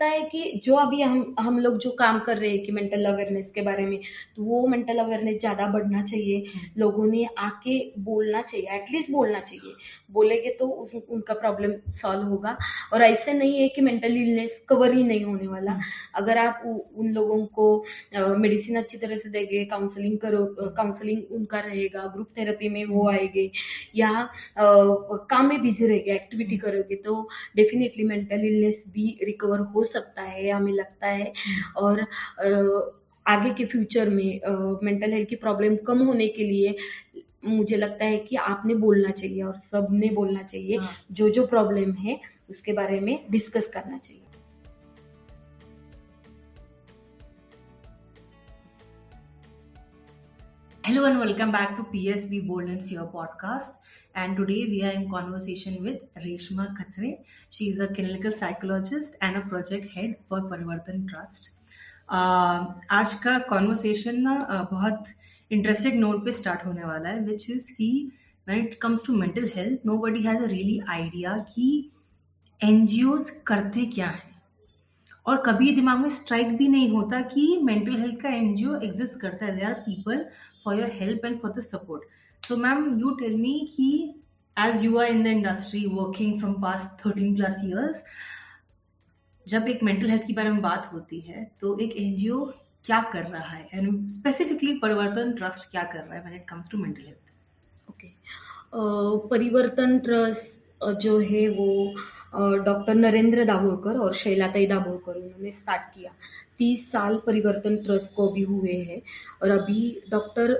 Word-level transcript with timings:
लगता 0.00 0.06
है 0.10 0.20
कि 0.28 0.60
जो 0.64 0.74
अभी 0.76 1.00
हम 1.02 1.34
हम 1.40 1.58
लोग 1.58 1.76
जो 1.78 1.90
काम 1.98 2.18
कर 2.26 2.36
रहे 2.38 2.50
हैं 2.50 2.62
कि 2.64 2.72
मेंटल 2.72 3.04
अवेयरनेस 3.06 3.50
के 3.54 3.62
बारे 3.62 3.84
में 3.86 3.98
तो 4.36 4.42
वो 4.44 4.66
मेंटल 4.68 4.98
अवेयरनेस 4.98 5.38
ज़्यादा 5.40 5.66
बढ़ना 5.72 6.02
चाहिए। 6.04 6.44
लोगों 6.78 7.06
ने 7.06 7.24
आके 7.38 7.78
बोलना 8.00 8.40
चाहिए 8.42 8.68
एटलीस्ट 8.76 9.10
बोलना 9.12 9.40
चाहिए। 9.40 9.74
बोलेंगे 10.12 10.50
तो 10.58 10.66
उस 10.66 10.94
उनका 11.10 11.34
प्रॉब्लम 11.34 11.72
सॉल्व 11.92 12.22
होगा। 12.28 12.56
और 12.92 13.02
ऐसे 13.02 13.32
नहीं 13.34 13.60
है 13.60 13.68
कि 13.68 13.80
मेंटल 13.82 14.16
इलनेस 14.16 14.64
कवर 14.68 14.94
ही 14.94 15.02
नहीं 15.04 15.24
होने 15.24 15.46
वाला। 15.48 15.78
अगर 16.14 16.38
आप 16.38 16.62
उ, 16.66 16.72
उन 16.96 17.08
लोगों 17.10 17.44
को 17.48 17.84
मेडिसिन 18.38 18.76
अच्छी 18.78 18.98
तरह 18.98 19.16
से 19.16 19.30
देंगे 19.30 19.64
काउंसलिंग 19.66 20.18
करो 20.18 20.44
काउंसलिंग 20.76 21.32
उनका 21.32 21.60
रहेगा 21.60 22.06
ग्रुप 22.14 22.28
थेरेपी 22.38 22.68
में 22.68 22.84
वो 22.86 23.08
आएँगे 23.10 23.50
या 23.96 24.10
काम 24.58 25.48
में 25.48 25.60
बिज़ी 25.62 25.86
रहेगा 25.86 26.14
एक्टिविटी 26.14 26.56
करोगे 26.58 26.96
तो 27.04 27.28
डेफिनेटली 27.56 28.04
मेंटल 28.04 28.44
इलनेस 28.46 28.84
भी 28.88 29.06
रिकवर 29.24 29.58
हो 29.74 29.84
सकता 29.92 30.22
है 30.22 30.50
हमें 30.50 30.72
लगता 30.72 31.06
है 31.06 31.32
और 31.76 32.06
आगे 33.26 33.50
के 33.54 33.64
फ्यूचर 33.64 34.08
में 34.08 34.40
मेंटल 34.82 35.12
हेल्थ 35.12 35.28
की 35.28 35.36
प्रॉब्लम 35.36 35.76
कम 35.86 35.98
होने 36.06 36.28
के 36.28 36.44
लिए 36.44 36.76
मुझे 37.44 37.76
लगता 37.76 38.04
है 38.04 38.16
कि 38.18 38.36
आपने 38.36 38.74
बोलना 38.74 39.10
चाहिए 39.10 39.42
और 39.42 39.56
सबने 39.70 40.08
बोलना 40.14 40.42
चाहिए 40.42 40.78
हाँ. 40.78 40.90
जो 41.12 41.28
जो 41.30 41.46
प्रॉब्लम 41.46 41.92
है 42.00 42.18
उसके 42.50 42.72
बारे 42.72 43.00
में 43.00 43.18
डिस्कस 43.30 43.70
करना 43.74 43.98
चाहिए 43.98 44.26
Hello 50.84 51.04
and 51.04 51.20
welcome 51.20 51.52
back 51.52 51.76
to 51.76 51.82
PSB 51.84 52.38
Bold 52.46 52.64
and 52.64 52.84
Fear 52.84 53.02
podcast. 53.12 53.74
And 54.14 54.36
today 54.36 54.66
we 54.66 54.82
are 54.82 54.90
in 54.90 55.08
conversation 55.08 55.82
with 55.82 56.00
Reshma 56.16 56.76
Khatsre. 56.76 57.18
She 57.50 57.68
is 57.70 57.80
a 57.80 57.88
clinical 57.88 58.32
psychologist 58.32 59.16
and 59.20 59.36
a 59.36 59.40
project 59.42 59.86
head 59.86 60.16
for 60.20 60.40
Parivartan 60.42 61.08
Trust. 61.08 61.50
Uh, 62.08 62.64
आज 62.90 63.14
का 63.24 63.38
conversation 63.48 64.20
ना 64.22 64.38
uh, 64.40 64.64
बहुत 64.72 65.04
interesting 65.50 65.98
note 66.00 66.24
पे 66.24 66.32
start 66.32 66.66
होने 66.66 66.84
वाला 66.84 67.08
है 67.08 67.20
which 67.24 67.50
is 67.50 67.70
कि 67.72 67.90
it 68.46 68.78
comes 68.82 69.06
to 69.06 69.14
mental 69.16 69.50
health 69.56 69.86
nobody 69.98 70.22
has 70.22 70.42
a 70.42 70.46
really 70.46 70.78
idea 70.88 71.36
कि 71.54 71.68
एन 72.60 72.86
करते 73.46 73.84
क्या 73.94 74.08
हैं 74.08 74.28
और 75.26 75.42
कभी 75.46 75.74
दिमाग 75.74 75.98
में 76.00 76.08
स्ट्राइक 76.08 76.56
भी 76.56 76.68
नहीं 76.68 76.90
होता 76.90 77.20
कि 77.34 77.58
मेंटल 77.64 77.96
हेल्थ 78.00 78.20
का 78.22 78.28
एनजीओ 78.34 78.76
एग्जिस्ट 78.82 79.20
करता 79.20 79.46
है 79.46 79.56
they 79.56 79.64
are 79.64 79.74
people 79.86 80.24
for 80.64 80.78
your 80.78 80.90
help 81.00 81.24
and 81.24 81.38
for 81.40 81.52
the 81.58 81.62
support 81.64 82.02
so 82.44 82.56
ma'am 82.56 82.98
you 83.00 83.10
tell 83.20 83.34
me 83.36 83.52
कि 83.76 83.88
as 84.56 84.84
you 84.84 84.98
are 84.98 85.06
in 85.06 85.22
the 85.24 85.26
industry 85.26 85.84
working 85.88 86.38
from 86.40 86.54
past 86.62 87.04
thirteen 87.04 87.34
plus 87.34 87.60
years 87.64 88.02
जब 89.46 89.68
एक 89.68 89.82
mental 89.82 90.10
health 90.10 90.26
के 90.26 90.32
बारे 90.32 90.50
में 90.50 90.60
बात 90.62 90.90
होती 90.92 91.20
है 91.20 91.50
तो 91.60 91.78
एक 91.78 91.96
एनजीओ 91.96 92.44
क्या 92.86 93.00
कर 93.12 93.22
रहा 93.22 93.48
है? 93.48 93.68
एंड 93.74 94.10
स्पेसिफिकली 94.12 94.78
परिवर्तन 94.78 95.32
ट्रस्ट 95.32 95.70
क्या 95.70 95.82
कर 95.82 95.98
रहा 95.98 96.14
है 96.14 96.20
when 96.22 96.34
it 96.36 96.44
comes 96.48 96.70
to 96.70 96.78
mental 96.78 97.02
health 97.02 97.90
okay 97.90 98.08
Parivartan 99.28 99.98
trust 99.98 100.58
जो 101.02 101.18
है 101.20 101.48
वो 101.54 101.68
डॉक्टर 102.64 102.94
नरेंद्र 102.94 103.44
दाभोलकर 103.44 103.96
और 103.98 104.14
शैलाताई 104.14 104.66
दाभोलकर, 104.66 105.14
उन्होंने 105.14 105.50
स्टार्ट 105.50 105.94
किया। 105.94 106.10
तीस 106.58 106.90
साल 106.92 107.16
परिवर्तन 107.26 107.76
ट्रस्ट 107.84 108.14
को 108.14 108.28
भी 108.32 108.42
हुए 108.42 108.74
हैं 108.82 109.00
और 109.42 109.50
अभी 109.50 109.80
डॉक्टर 110.10 110.54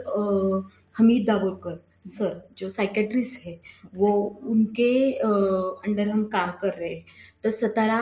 हमीद 1.00 1.26
दाभोलकर 1.26 1.84
सर, 2.08 2.48
जो 2.58 2.68
साइकेट्रिस्ट 2.68 3.46
है, 3.46 3.60
वो 3.94 4.12
उनके 4.42 5.12
अंडर 5.12 6.08
हम 6.08 6.24
काम 6.24 6.52
कर 6.60 6.72
रहे 6.72 6.94
हैं। 6.94 7.04
तो 7.44 7.50
सतारा 7.50 8.00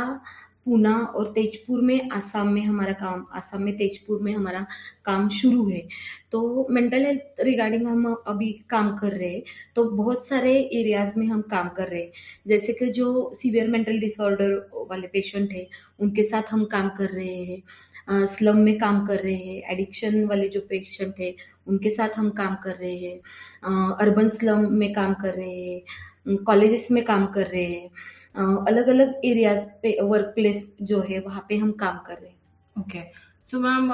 पूना 0.64 0.94
और 1.16 1.32
तेजपुर 1.32 1.80
में 1.80 2.10
आसाम 2.10 2.48
में 2.48 2.62
हमारा 2.62 2.92
काम, 2.92 3.26
आसाम 3.32 3.62
में 3.62 3.76
तेजपुर 3.76 4.20
में 4.22 4.32
हमारा 4.34 4.66
काम 5.04 5.28
शुरू 5.28 5.69
है। 5.70 5.88
तो 6.32 6.66
मेंटल 6.70 7.04
हेल्थ 7.04 7.41
रिगार्डिंग 7.41 7.86
हम 7.86 8.14
अभी 8.26 8.52
काम 8.70 8.96
कर 8.98 9.12
रहे 9.12 9.32
हैं। 9.32 9.42
तो 9.76 9.84
बहुत 9.84 10.26
सारे 10.28 10.53
एरियाज़ 10.75 11.19
में 11.19 11.26
हम 11.26 11.41
काम 11.42 11.69
कर 11.69 11.88
रहे 11.88 12.03
हैं। 12.03 12.12
जैसे 12.47 12.72
कि 12.72 12.91
जो 12.91 13.31
सीवियर 13.34 13.69
मेंटल 13.69 13.98
डिसऑर्डर 14.00 14.54
वाले 14.91 15.06
पेशेंट 15.06 15.53
है, 15.53 15.66
उनके 16.00 16.22
साथ 16.22 16.42
हम 16.50 16.64
काम 16.64 16.88
कर 16.88 17.08
रहे 17.08 17.44
हैं। 17.44 17.62
स्लम 18.08 18.56
में 18.58 18.76
काम 18.78 19.04
कर 19.06 19.20
रहे 19.20 19.34
हैं 19.36 19.72
एडिक्शन 19.72 20.24
वाले 20.24 20.48
जो 20.48 20.60
पेशेंट 20.69 21.14
है, 21.20 21.34
उनके 21.66 21.91
साथ 21.91 22.19
हम 22.19 22.30
काम 22.32 22.54
कर 22.64 22.76
रहे 22.76 22.96
हैं 22.96 23.94
अर्बन 23.98 24.28
स्लम 24.30 24.72
में 24.72 24.92
काम 24.92 25.14
कर 25.14 25.34
रहे 25.34 25.54
हैं 25.60 26.36
कॉलेजेस 26.44 26.88
में 26.91 27.04
काम 27.04 27.26
कर 27.34 27.46
रहे 27.46 27.64
हैं 27.64 28.64
अलग 28.66 28.88
अलग 28.88 29.20
एरियाज़ 29.24 29.66
पे 29.82 29.96
वर्क 30.02 30.32
प्लेस 30.34 30.66
जो 30.82 31.00
है, 31.00 31.19
वहाँ 31.20 31.44
पे 31.48 31.56
हम 31.56 31.72
काम 31.74 31.98
कर 32.06 32.14
रहे 32.14 32.28
हैं। 32.28 32.36
ओके 32.76 33.02
सो 33.46 33.58
मैम 33.60 33.91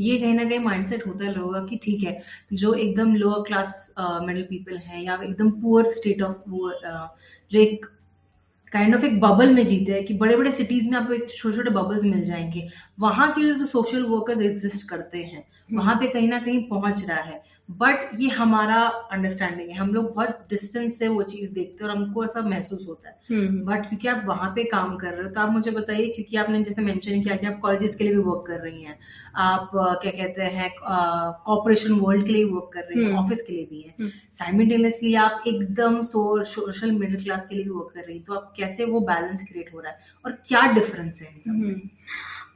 ये 0.00 0.18
कहीं 0.18 0.34
ना 0.34 0.44
कहीं 0.44 0.58
माइंडसेट 0.58 1.06
होता 1.06 1.24
है 1.24 1.34
लोगों 1.34 1.52
का 1.52 1.64
कि 1.66 1.76
ठीक 1.82 2.02
है, 2.04 2.20
जो 2.52 2.72
एकदम 2.74 3.14
लोअर 3.16 3.42
क्लास 3.46 3.94
मिडिल 3.98 4.42
पीपल 4.44 4.76
हैं 4.78 5.02
या 5.02 5.18
एकदम 5.24 5.50
पुअर 5.60 5.86
स्टेट 5.92 6.22
ऑफ़ 6.22 6.42
जो 6.48 7.60
एक 7.60 7.86
काइंड 8.72 8.94
ऑफ़ 8.96 9.04
एक 9.04 9.20
बबल 9.20 9.54
में 9.54 9.66
जीते 9.66 9.92
हैं 9.92 10.04
कि 10.04 10.14
बड़े 10.14 10.36
बड़े 10.36 10.52
सिटीज़ 10.52 10.88
में 10.90 10.96
आपको 10.98 11.12
एक 11.12 11.30
छोटे 11.36 11.56
छोटे 11.56 11.70
बबल्स 11.70 12.04
मिल 12.04 12.24
जाएँगे। 12.24 12.66
वहाँ 13.00 13.30
के 13.32 13.42
जो 13.54 13.66
सोशल 13.66 14.04
वर्कर्स 14.04 14.40
एग्जिस्ट 14.42 14.88
करते 14.90 15.18
हैं 15.18 15.44
वहाँ 15.72 15.94
पे 15.94 16.08
कहीं 16.08 16.28
ना 16.28 16.38
कहीं 16.38 16.62
पहुँच 16.68 17.04
रहा 17.08 17.20
है। 17.20 17.42
बट 17.68 18.10
ये 18.20 18.28
हमारा 18.28 18.80
अंडरस्टैंडिंग 19.12 19.68
है। 19.70 19.76
हम 19.76 19.92
लोग 19.94 20.12
बहुत 20.14 20.46
डिस्टेंस 20.50 20.98
से 20.98 21.08
वो 21.08 21.22
चीज़ 21.22 21.52
देखते 21.52 21.84
हैं 21.84 21.90
और 21.90 21.96
हमको 21.96 22.24
ऐसा 22.24 22.40
महसूस 22.42 22.86
होता 22.88 23.08
है। 23.08 23.14
But 23.14 23.32
hmm, 23.32 23.46
hmm. 23.48 23.80
क्योंकि 23.82 24.08
आप 24.08 24.22
वहाँ 24.26 24.50
पे 24.56 24.64
काम 24.64 24.96
कर 24.96 25.12
रहे 25.12 25.22
हो 25.22 25.30
तो 25.30 25.40
आप 25.40 25.50
मुझे 25.50 25.70
बताइए 25.70 26.08
क्योंकि 26.08 26.36
आपने 26.36 26.62
जैसे 26.64 26.82
मेंशन 26.82 27.22
किया 27.22 27.36
कि 27.36 27.46
आप 27.46 27.58
कॉलेजेस 27.60 27.94
के 27.94 28.04
लिए 28.04 28.12
भी 28.12 28.20
वर्क 28.20 28.44
कर 28.46 28.60
रही 28.60 28.82
हैं। 28.82 28.98
आप 29.36 29.70
क्या 29.74 30.12
कहते 30.12 30.42
हैं 30.56 30.70
कॉपरेशन 30.80 31.92
वर्ल्ड 31.92 32.26
के 32.26 32.32
लिए 32.32 32.44
वर्क 32.44 32.70
कर 32.74 32.80
रही 32.80 33.04
हैं 33.04 33.12
ऑफ़िस 33.14 33.38
हम्म। 33.38 33.46
के 33.46 33.52
लिए 33.52 33.66
भी 33.70 33.80
है। 33.80 34.10
साइमिल्टेनियसली 34.34 35.14
आप 35.14 35.42
एकदम 35.46 36.02
सोशल 36.04 36.92
मिडिल 36.92 37.22
क्लास 37.24 37.46
के 37.46 37.54
लिए 37.54 37.64
भी 37.64 37.70
वर्क 37.70 37.92
कर 37.94 38.00
रही 38.00 38.16
है। 38.18 38.22
तो 38.24 38.34
आप 38.34 38.52
कैसे 38.56 38.84
वो 38.84 39.00
बैलेंस 39.02 39.46
क्रिएट 39.48 39.74
हो 39.74 39.80
रहा 39.80 39.92
है? 39.92 39.98
और 40.24 40.32
क्या 40.46 40.66
डिफरेंस 40.72 41.22
है 41.22 41.28
इन 41.28 41.40
सब 41.40 41.88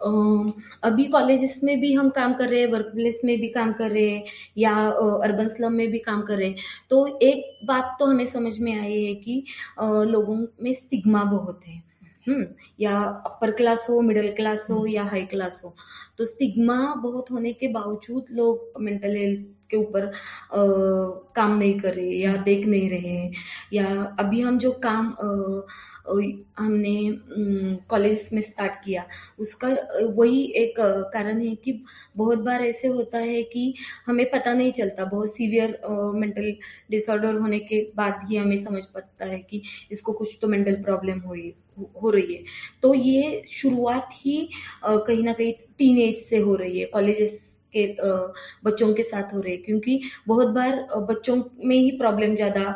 अभी 0.00 1.04
कॉलेजेस 1.06 1.60
में 1.64 1.80
भी 1.80 1.92
हम 1.94 2.08
काम 2.10 2.34
कर 2.34 2.48
रहे 2.48 2.60
हैं 2.60 2.68
वर्क 2.72 2.90
प्लेस 2.94 3.20
में 3.24 3.36
भी 3.40 3.48
काम 3.48 3.72
कर 3.72 3.90
रहे 3.90 4.08
हैं 4.10 4.24
या 4.58 4.74
अर्बन 5.22 5.48
स्लम 5.48 5.72
में 5.72 5.90
भी 5.90 5.98
काम 5.98 6.22
कर 6.22 6.36
रहे 6.38 6.48
हैं। 6.48 6.56
तो 6.90 7.06
एक 7.22 7.66
बात 7.66 7.96
तो 8.00 8.06
हमें 8.06 8.26
समझ 8.26 8.58
में 8.58 8.72
आई 8.74 9.02
है 9.04 9.14
कि 9.14 9.42
लोगों 9.80 10.36
में 10.62 10.72
सिग्मा 10.74 11.24
बहुत 11.24 11.66
है। 11.66 11.82
हम्म 12.26 12.46
या 12.80 12.98
अपर 13.26 13.50
क्लास 13.50 13.86
हो 13.90 14.00
मिडिल 14.02 14.32
क्लास 14.36 14.66
हो 14.70 14.86
या 14.86 15.04
हाई 15.04 15.24
क्लास 15.26 15.60
हो। 15.64 15.74
तो 16.18 16.24
सिग्मा 16.24 16.94
बहुत 16.94 17.30
होने 17.30 17.52
के 17.52 17.68
बावजूद 17.72 18.26
लोग 18.32 18.82
मेंटल 18.82 19.16
हेल्थ 19.16 19.46
के 19.70 19.76
ऊपर 19.76 20.10
काम 21.36 21.56
नहीं 21.58 21.78
कर 21.80 21.94
रहे 21.94 22.10
या 22.12 22.36
देख 22.42 22.66
नहीं 22.66 22.90
रहे। 22.90 23.30
या 23.72 23.86
अभी 24.20 24.40
हम 24.40 24.58
जो 24.58 24.70
काम 24.84 25.06
आ, 25.08 25.60
हमने 26.58 27.78
कॉलेज 27.90 28.28
में 28.32 28.40
स्टार्ट 28.42 28.72
किया। 28.84 29.04
उसका, 29.38 29.68
वही 30.16 30.42
एक 30.56 30.74
कारण 31.12 31.40
है 31.40 31.54
कि 31.54 31.72
बहुत 32.16 32.38
बार 32.38 32.62
ऐसे 32.64 32.88
होता 32.88 33.18
है 33.18 33.42
कि 33.44 33.74
हमें 34.06 34.24
पता 34.30 34.52
नहीं 34.52 34.72
चलता। 34.72 35.04
बहुत 35.04 35.34
सीवियर 35.36 35.78
मेंटल 36.16 36.52
डिसऑर्डर 36.90 37.34
होने 37.34 37.58
के 37.60 37.82
बाद 37.96 38.20
ही 38.28 38.36
हमें 38.36 38.56
समझ 38.64 38.82
पड़ता 38.94 39.24
है 39.24 39.38
कि 39.40 39.62
इसको 39.92 40.12
कुछ 40.12 40.38
तो 40.42 40.48
मेंटल 40.48 40.82
प्रॉब्लम 40.82 41.20
हो 41.20 41.36
हो 42.02 42.10
रही 42.10 42.34
है। 42.34 42.42
तो 42.82 42.94
ये 42.94 43.42
शुरुआत 43.52 44.08
ही 44.14 44.48
कहीं 44.84 45.22
ना 45.24 45.32
कहीं 45.32 45.52
टीन 45.78 45.98
एज 45.98 46.16
से 46.18 46.38
हो 46.38 46.54
रही 46.56 46.78
है। 46.80 46.86
कॉलेजेस 46.86 47.55
के 47.76 47.86
बच्चों 48.64 48.92
के 48.94 49.02
साथ 49.02 49.34
हो 49.34 49.40
रहे 49.40 49.56
क्योंकि 49.58 50.00
बहुत 50.28 50.48
बार 50.50 50.76
बच्चों 51.08 51.36
में 51.64 51.76
ही 51.76 51.90
प्रॉब्लम 51.98 52.34
ज़्यादा 52.36 52.74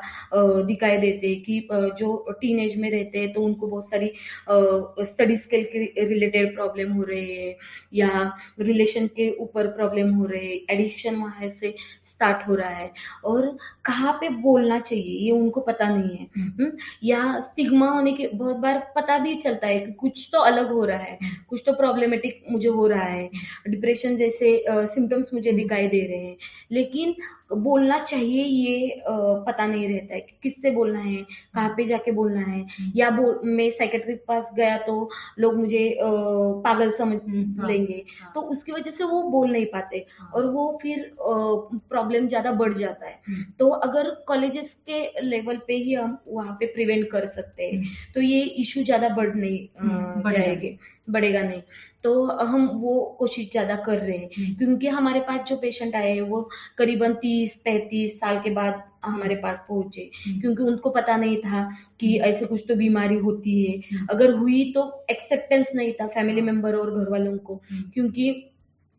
दिखाई 0.67 0.97
देते 0.99 1.29
हैं 1.29 1.41
कि 1.43 1.69
जो 1.99 2.15
टीन 2.41 2.61
एज 2.61 2.77
में 2.77 2.91
रहते 2.91 3.19
हैं 3.19 3.33
तो 3.33 3.43
उनको 3.43 3.67
बहुत 3.67 3.91
सारी 3.91 4.13
स्टडी 5.07 5.37
स्किल 5.37 5.65
के 5.73 6.05
रिलेटेड 6.07 6.55
प्रॉब्लम 6.55 6.93
हो 6.93 7.05
रहे 7.05 7.25
हैं 7.25 7.55
या 7.95 8.11
रिलेशन 8.61 9.07
के 9.17 9.31
ऊपर 9.41 9.67
प्रॉब्लम 9.71 10.13
हो 10.15 10.27
रहे 10.27 10.45
हैं। 10.45 10.61
एडिक्शन 10.71 11.17
वहाँ 11.17 11.49
से 11.51 11.75
स्टार्ट 12.05 12.47
हो 12.49 12.55
रहा 12.55 12.69
है। 12.71 12.91
और 13.25 13.47
कहाँ 13.85 14.13
पे 14.21 14.29
बोलना 14.41 14.79
चाहिए 14.81 15.19
ये 15.21 15.31
उनको 15.33 15.61
पता 15.61 15.89
नहीं 15.89 16.17
है। 16.17 16.27
हम्म। 16.37 16.51
हम्म, 16.61 16.71
या 17.05 17.39
स्टिग्मा 17.41 17.89
होने 17.91 18.13
के 18.13 18.27
बहुत 18.35 18.57
बार 18.57 18.79
पता 18.97 19.19
भी 19.19 19.35
चलता 19.37 19.67
है 19.67 19.79
कि 19.81 19.93
कुछ 20.01 20.29
तो 20.33 20.39
अलग 20.43 20.71
हो 20.73 20.85
रहा 20.85 20.99
है। 20.99 21.17
हम्म। 21.23 21.35
कुछ 21.49 21.63
तो 21.67 21.73
प्रॉब्लमेटिक 21.73 22.43
मुझे 22.51 22.69
हो 22.71 22.87
रहा 22.87 23.05
है। 23.05 23.29
डिप्रेशन 23.69 24.17
जैसे 24.17 24.57
सिम्टम्स 24.95 25.35
मुझे 25.35 25.53
दिखाई 25.53 25.89
दे 25.89 26.01
रहे 26.07 26.25
हैं। 26.27 26.37
लेकिन 26.73 27.15
बोलना 27.51 27.99
चाहिए 28.01 28.43
ये 28.45 29.01
पता 29.47 29.67
नहीं 29.67 29.89
रहता 29.89 30.15
है 30.15 30.21
कि 30.21 30.37
किससे 30.43 30.71
बोलना 30.71 30.99
है 31.01 31.17
कहाँ 31.55 31.69
पे 31.77 31.85
जाके 31.87 32.13
बोलना 32.13 32.41
है। 32.41 32.61
हम्म। 32.61 32.93
या 32.97 33.11
बोल 33.11 33.41
मैं 33.47 33.69
साइकेट्री 33.71 34.13
के 34.13 34.25
पास 34.29 34.51
गया 34.57 34.77
तो 34.79 35.09
लोग 35.39 35.57
मुझे 35.57 35.83
पागल 36.01 36.91
समझ 36.91 37.19
हम्म, 37.23 37.61
हाँ, 37.61 37.69
लेंगे। 37.69 38.03
हाँ, 38.21 38.33
तो 38.35 38.41
उसकी 38.43 38.73
वजह 38.73 38.91
से 38.91 39.05
वो 39.05 39.23
बोल 39.31 39.51
नहीं 39.53 39.67
पाते 39.67 40.05
हाँ, 40.19 40.31
और 40.35 40.47
वो 40.47 40.79
फिर 40.83 41.11
प्रॉब्लम 41.21 42.29
ज़्यादा 42.29 42.53
बढ़ 42.53 42.73
जाता 42.75 43.07
है। 43.07 43.21
हम्म, 43.29 43.45
तो 43.59 43.69
अगर 43.69 44.11
कॉलेजेस 44.29 44.75
के 44.91 45.21
लेवल 45.23 45.61
पे 45.67 45.75
ही 45.77 45.95
हम 45.95 46.19
वहाँ 46.29 46.57
पे 46.61 46.67
प्रिवेंट 46.75 47.11
कर 47.13 47.27
सकते 47.31 47.71
हैं 47.71 47.83
तो 48.15 48.21
ये 48.21 48.41
इशू 48.63 48.83
ज़्यादा 48.83 49.09
बढ़ 49.17 49.35
नहीं 49.35 50.31
जाएँगे 50.33 50.77
बढ़ेगा 51.11 51.41
नहीं। 51.43 51.63
तो 52.05 52.11
हम 52.47 52.67
वो 52.81 52.93
कोशिश 53.19 53.49
ज़्यादा 53.53 53.75
कर 53.87 53.99
रहे 53.99 54.17
हैं 54.17 54.55
क्योंकि 54.59 54.89
हमारे 54.89 55.21
पास 55.21 55.41
जो 55.49 55.57
पेशेंट 55.57 55.95
आए 55.97 56.13
हैं 56.15 56.21
वो 56.29 56.41
करीबन 56.79 57.15
तीस 57.15 57.40
पैंतीस 57.49 58.21
साल 58.21 58.39
के 58.39 58.51
बाद 58.51 58.83
हमारे 59.05 59.35
पास 59.35 59.65
पहुँचे। 59.69 60.11
हम्म, 60.27 60.41
क्योंकि 60.41 60.63
उनको 60.63 60.91
पता 60.91 61.17
नहीं 61.17 61.37
था 61.37 61.71
कि 62.01 62.19
हम्म। 62.19 62.29
ऐसे 62.29 62.47
कुछ 62.47 62.65
तो 62.69 62.75
बीमारी 62.75 63.17
होती 63.17 63.65
है। 63.65 63.79
हम्म। 63.79 64.07
अगर 64.11 64.31
हुई 64.35 64.73
तो 64.73 65.07
एक्सेप्टेंस 65.11 65.67
नहीं 65.75 65.93
था 65.93 66.07
फैमिली 66.07 66.41
हाँ। 66.41 66.47
मेंबर 66.47 66.75
और 66.75 66.91
घर 66.91 67.11
वालों 67.11 67.39
को 67.39 67.63
क्योंकि 67.95 68.47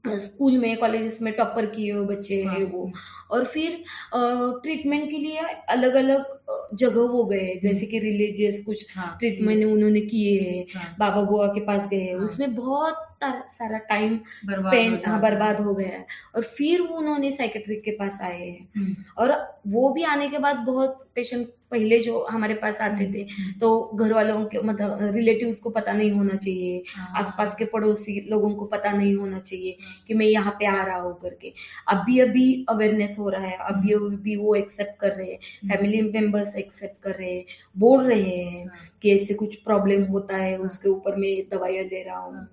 स्कूल 0.07 0.57
में 0.57 0.77
कॉलेजेस 0.77 1.21
में 1.21 1.33
टॉपर 1.33 1.65
किए 1.65 1.91
हुए 1.91 2.15
बच्चे 2.15 2.43
हाँ, 2.43 2.55
हैं 2.55 2.71
वो। 2.71 2.91
और 3.31 3.45
फिर 3.45 3.83
ट्रीटमेंट 4.15 5.11
के 5.11 5.17
लिए 5.17 5.37
अलग 5.69 5.93
अलग 5.93 6.39
जगह 6.73 7.01
वो 7.01 7.23
गए। 7.23 7.59
जैसे 7.63 7.85
कि 7.85 7.99
रिलीजियस 7.99 8.65
कुछ 8.65 8.97
हाँ, 8.97 9.15
ट्रीटमेंट 9.19 9.65
उन्होंने 9.65 10.01
किए 10.01 10.41
हैं। 10.41 10.65
हाँ, 10.75 10.95
बाबा 10.99 11.21
बुआ 11.21 11.47
के 11.47 11.59
पास 11.59 11.87
गए 11.89 12.01
हैं। 12.01 12.15
हाँ। 12.15 12.25
उसमें 12.25 12.55
बहुत 12.55 13.07
सारा 13.23 13.77
टाइम 13.77 14.17
स्पेंड 14.49 14.99
हाँ 15.07 15.21
बर्बाद 15.21 15.59
हो 15.59 15.73
गया 15.75 15.87
है। 15.87 16.05
और 16.35 16.43
फिर 16.43 16.81
वो 16.81 16.97
उन्होंने 16.97 17.31
साइकेट्रिक 17.31 17.83
के 17.83 17.91
पास 17.91 18.19
आए 18.21 18.49
हैं। 18.49 18.67
हम्म, 18.77 18.95
और 19.17 19.57
वो 19.67 19.93
भी 19.93 20.03
आने 20.03 20.29
के 20.29 20.37
बाद 20.37 20.55
बहुत 20.55 21.07
पेशेंट 21.15 21.47
पहले 21.71 21.99
जो 21.99 22.25
हमारे 22.31 22.53
पास 22.53 22.81
आते 22.81 23.05
थे 23.13 23.21
हम्म, 23.21 23.59
तो 23.59 23.91
घर 23.95 24.13
वालों 24.13 24.45
के 24.45 24.61
मतलब 24.61 24.97
रिलेटिव्स 25.15 25.59
को 25.59 25.69
पता 25.69 25.93
नहीं 25.93 26.11
होना 26.11 26.35
चाहिए। 26.35 26.83
हाँ, 26.95 27.13
आसपास 27.17 27.55
के 27.55 27.65
पड़ोसी 27.65 28.29
लोगों 28.29 28.55
को 28.55 28.65
पता 28.65 28.91
नहीं 28.91 29.15
होना 29.15 29.39
चाहिए 29.39 29.77
कि 30.07 30.13
मैं 30.13 30.25
यहाँ 30.25 30.51
पे 30.51 30.65
आ 30.65 30.83
रहा 30.85 30.97
हूँ 30.97 31.13
करके। 31.21 31.53
अभी 31.87 32.19
अभी 32.19 32.65
अवेयरनेस 32.69 33.15
हो 33.19 33.29
रहा 33.29 33.45
है। 33.45 33.57
अभी 33.57 33.93
अभी 33.93 34.35
वो 34.35 34.55
एक्सेप्ट 34.55 34.99
कर 34.99 35.11
रहे 35.11 35.31
हैं। 35.31 35.39
हम्म, 35.63 35.75
फैमिली 35.75 36.01
मेंबर्स 36.01 36.55
एक्सेप्ट 36.55 37.03
कर 37.03 37.15
रहे 37.15 37.35
हैं। 37.35 37.45
बोल 37.77 38.03
रहे 38.03 38.35
हैं 38.35 38.65
हाँ, 38.67 38.77
कि 39.01 39.15
ऐसे 39.15 39.33
कुछ 39.33 39.55
प्रॉब्लम 39.55 40.03
होता 40.03 40.37
है 40.37 40.55
हाँ। 40.57 40.65
उसके 40.65 40.89
ऊपर 40.89 41.15
मैं 41.15 41.35
दवाइयाँ 41.51 41.83
ले 41.83 42.03
रहा 42.03 42.17
हूँ। 42.17 42.33
हाँ। 42.35 42.49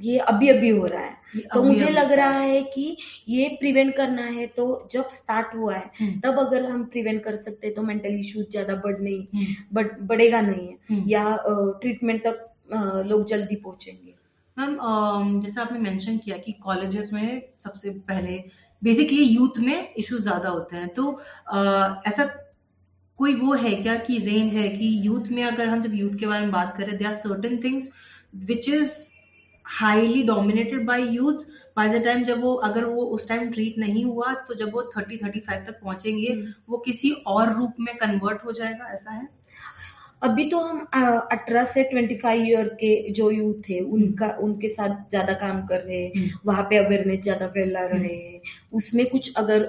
ये 0.00 0.18
अभी 0.18 0.48
अभी 0.48 0.68
हो 0.68 0.86
रहा 0.86 1.02
है। 1.02 1.18
तो 1.54 1.62
मुझे 1.62 1.88
लग 1.90 2.12
रहा 2.12 2.38
है। 2.38 2.60
कि 2.64 2.96
ये 3.28 3.48
प्रिवेंट 3.60 3.94
करना 3.96 4.22
है 4.24 4.46
तो 4.56 4.64
जब 4.92 5.08
स्टार्ट 5.08 5.54
हुआ 5.56 5.74
है 5.74 5.90
हम्म, 6.00 6.20
तब 6.20 6.38
अगर 6.38 6.64
हम 6.64 6.84
प्रिवेंट 6.84 7.22
कर 7.24 7.36
सकते 7.36 7.66
हैं 7.66 7.74
तो 7.76 7.82
मेंटल 7.82 8.18
इश्यूज़ 8.18 8.46
ज़्यादा 8.50 8.74
बढ़ 8.84 9.00
नहीं 9.00 9.20
हम्म, 9.34 9.54
बढ़ 9.72 9.88
बढ़ेगा 10.02 10.40
नहीं 10.40 10.66
है। 10.68 10.76
हम्म। 10.90 11.04
या 11.08 11.36
ट्रीटमेंट 11.82 12.22
तक 12.26 12.46
लोग 13.06 13.26
जल्दी 13.28 13.56
पहुँचेंगे। 13.56 14.14
मैम 14.56 15.40
जैसे 15.40 15.60
आपने 15.60 15.78
मेंशन 15.78 16.18
किया 16.18 16.36
कि 16.36 16.52
कॉलेजेस 16.64 17.10
में 17.12 17.42
सबसे 17.64 17.90
पहले 18.08 18.42
बेसिकली 18.82 19.22
यूथ 19.22 19.58
में 19.58 19.94
इश्यूज़ 19.94 20.22
ज़्यादा 20.22 20.48
होते 20.48 20.76
हैं। 20.76 20.88
तो 20.94 21.10
ऐसा 22.08 22.24
कोई 23.18 23.34
वो 23.34 23.54
है 23.54 23.74
क्या 23.74 23.94
कि 23.96 24.18
रेंज 24.18 24.54
है 24.54 24.68
कि 24.68 24.86
यूथ 25.06 25.30
में 25.30 25.42
अगर 25.44 25.68
हम 25.68 25.82
जब 25.82 25.94
यूथ 25.94 26.18
के 26.18 26.26
बारे 26.26 26.40
में 26.40 26.50
बात 26.50 26.74
करें 26.76 26.96
there 26.96 27.04
are 27.04 27.14
certain 27.16 27.56
things 27.64 27.90
which 28.44 28.68
is 28.68 28.98
highly 29.70 30.22
dominated 30.22 30.84
by 30.86 31.02
youth 31.08 31.44
by 31.76 31.88
the 31.88 32.02
time 32.04 32.24
जब 32.24 32.40
वो 32.40 32.54
अगर 32.64 32.84
वो 32.86 33.04
उस 33.08 33.28
टाइम 33.28 33.50
ट्रीट 33.50 33.78
नहीं 33.78 34.04
हुआ 34.04 34.32
तो 34.48 34.54
जब 34.54 34.72
वो 34.72 34.82
थर्टी 34.96 35.16
थर्टी 35.16 35.40
फाइव 35.40 35.64
तक 35.66 35.80
पहुँचेंगे 35.82 36.28
हम्म। 36.28 36.52
वो 36.68 36.78
किसी 36.78 37.10
और 37.26 37.52
रूप 37.54 37.74
में 37.80 37.96
कन्वर्ट 37.96 38.44
हो 38.44 38.52
जाएगा 38.52 38.92
ऐसा 38.92 39.10
है 39.10 39.28
अभी 40.22 40.48
तो 40.50 40.58
हम 40.58 40.80
अठारह 40.84 41.64
से 41.64 41.82
ट्वेंटी 41.82 42.16
फाइव 42.16 42.44
ईयर 42.46 42.68
के 42.74 43.12
जो 43.12 43.30
यूथ 43.30 43.68
है 43.70 43.78
उनका 43.80 44.26
उनके 44.40 44.68
साथ 44.68 44.96
ज़्यादा 45.10 45.32
काम 45.32 45.64
कर 45.66 45.80
रहे 45.80 46.00
हैं 46.00 46.12
हम्म। 46.16 46.38
वहाँ 46.46 46.62
पे 46.70 46.76
अवेयरनेस 46.76 47.20
ज़्यादा 47.20 47.46
फैला 47.48 47.84
रहे 47.86 48.14
हैं 48.14 48.40
उसमें 48.72 49.04
कुछ 49.06 49.32
अगर 49.36 49.68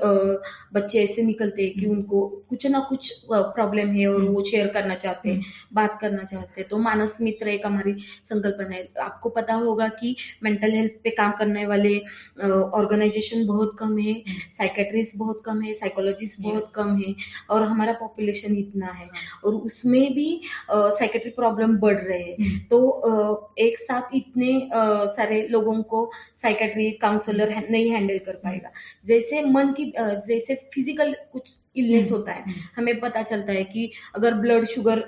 बच्चे 0.73 1.03
ऐसे 1.03 1.23
निकलते 1.23 1.63
हैं 1.63 1.73
कि 1.73 1.85
हम्म। 1.85 1.97
उनको 1.97 2.27
कुछ 2.49 2.65
ना 2.67 2.79
कुछ 2.79 3.11
प्रॉब्लम 3.29 3.91
है 3.91 4.07
और 4.07 4.19
हम्म। 4.19 4.33
वो 4.33 4.43
शेयर 4.43 4.67
करना 4.67 4.95
चाहते 4.95 5.29
हैं 5.29 5.35
हम्म। 5.35 5.75
बात 5.75 5.97
करना 6.01 6.23
चाहते 6.23 6.61
हैं 6.61 6.67
तो 6.69 6.77
मानस 6.79 7.17
मित्र 7.21 7.47
एक 7.47 7.65
हमारी 7.65 7.93
संकल्पना 8.25 8.75
है 8.75 8.87
आपको 9.01 9.29
पता 9.29 9.53
होगा 9.55 9.87
कि 9.95 10.15
मेंटल 10.43 10.71
हेल्थ 10.71 10.99
पे 11.03 11.09
काम 11.17 11.31
करने 11.39 11.65
वाले 11.65 11.97
ऑर्गेनाइजेशन 12.41 13.45
बहुत 13.47 13.75
कम 13.79 13.97
है 13.99 14.11
हम्म। 14.11 14.49
साइकेट्रिस्ट 14.51 15.17
बहुत 15.17 15.41
कम 15.45 15.61
है 15.61 15.73
साइकोलॉजिस्ट 15.75 16.41
बहुत 16.41 16.71
कम 16.75 16.95
है 16.97 17.15
और 17.49 17.63
हमारा 17.63 17.93
पॉपुलेशन 17.99 18.55
इतना 18.57 18.91
है 18.91 19.05
हाँ। 19.05 19.41
और 19.45 19.53
उसमें 19.55 20.13
भी 20.13 20.40
साइकेट्री 20.71 21.31
प्रॉब्लम 21.31 21.77
बढ़ 21.77 21.97
रहे 21.97 22.19
हैं। 22.19 22.35
हम्म, 22.39 22.59
तो 22.59 22.77
uh, 23.07 23.59
एक 23.59 23.79
साथ 23.79 24.15
इतने 24.15 24.53
uh, 24.53 25.07
सारे 25.07 25.47
लोगों 25.47 25.83
को 25.83 26.11
साइकेट्री 26.41 26.91
काउंसलर 26.91 27.55
नहीं 27.69 27.91
हैंडल 27.91 28.17
कर 28.17 28.33
पाएगा। 28.33 28.71
जैसे 29.05 29.41
मन 29.41 29.73
की 29.79 29.91
uh, 29.91 30.27
जैसे 30.27 30.55
फ़िज़िकल 30.55 31.15
कुछ 31.33 31.55
इलनेस 31.75 32.05
हम्म, 32.05 32.15
होता 32.15 32.31
है 32.31 32.41
हम्म, 32.43 32.53
हमें 32.77 32.99
पता 32.99 33.21
चलता 33.23 33.53
है 33.53 33.63
कि 33.63 33.91
अगर 34.15 34.33
ब्लड 34.33 34.65
शुगर 34.65 35.03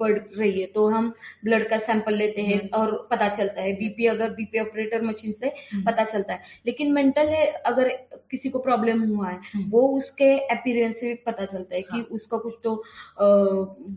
बढ़ 0.00 0.18
रही 0.38 0.60
है 0.60 0.66
तो 0.66 0.86
हम 0.88 1.12
ब्लड 1.44 1.68
का 1.68 1.76
सैंपल 1.78 2.14
लेते 2.14 2.42
हैं 2.42 2.60
Yes. 2.60 2.72
और 2.74 2.90
पता 3.10 3.28
चलता 3.28 3.62
है 3.62 3.72
बीपी 3.76 4.06
अगर 4.06 4.30
बीपी 4.30 4.58
ऑपरेटर 4.60 5.02
मशीन 5.02 5.32
से 5.32 5.46
हम्म, 5.46 5.84
पता 5.84 6.04
चलता 6.04 6.32
है 6.32 6.42
लेकिन 6.66 6.92
मेंटल 6.92 7.28
है 7.28 7.44
अगर 7.66 7.88
किसी 8.30 8.50
को 8.50 8.58
प्रॉब्लम 8.58 9.02
हुआ 9.08 9.28
है 9.30 9.64
वो 9.70 9.82
उसके 9.98 10.30
अपीयरेंस 10.48 11.00
से 11.00 11.14
पता 11.26 11.44
चलता 11.44 11.74
है 11.76 11.82
कि 11.82 11.96
हाँ। 11.96 12.02
उसका 12.10 12.36
कुछ 12.38 12.54
तो 12.64 12.74
अ, 12.74 13.24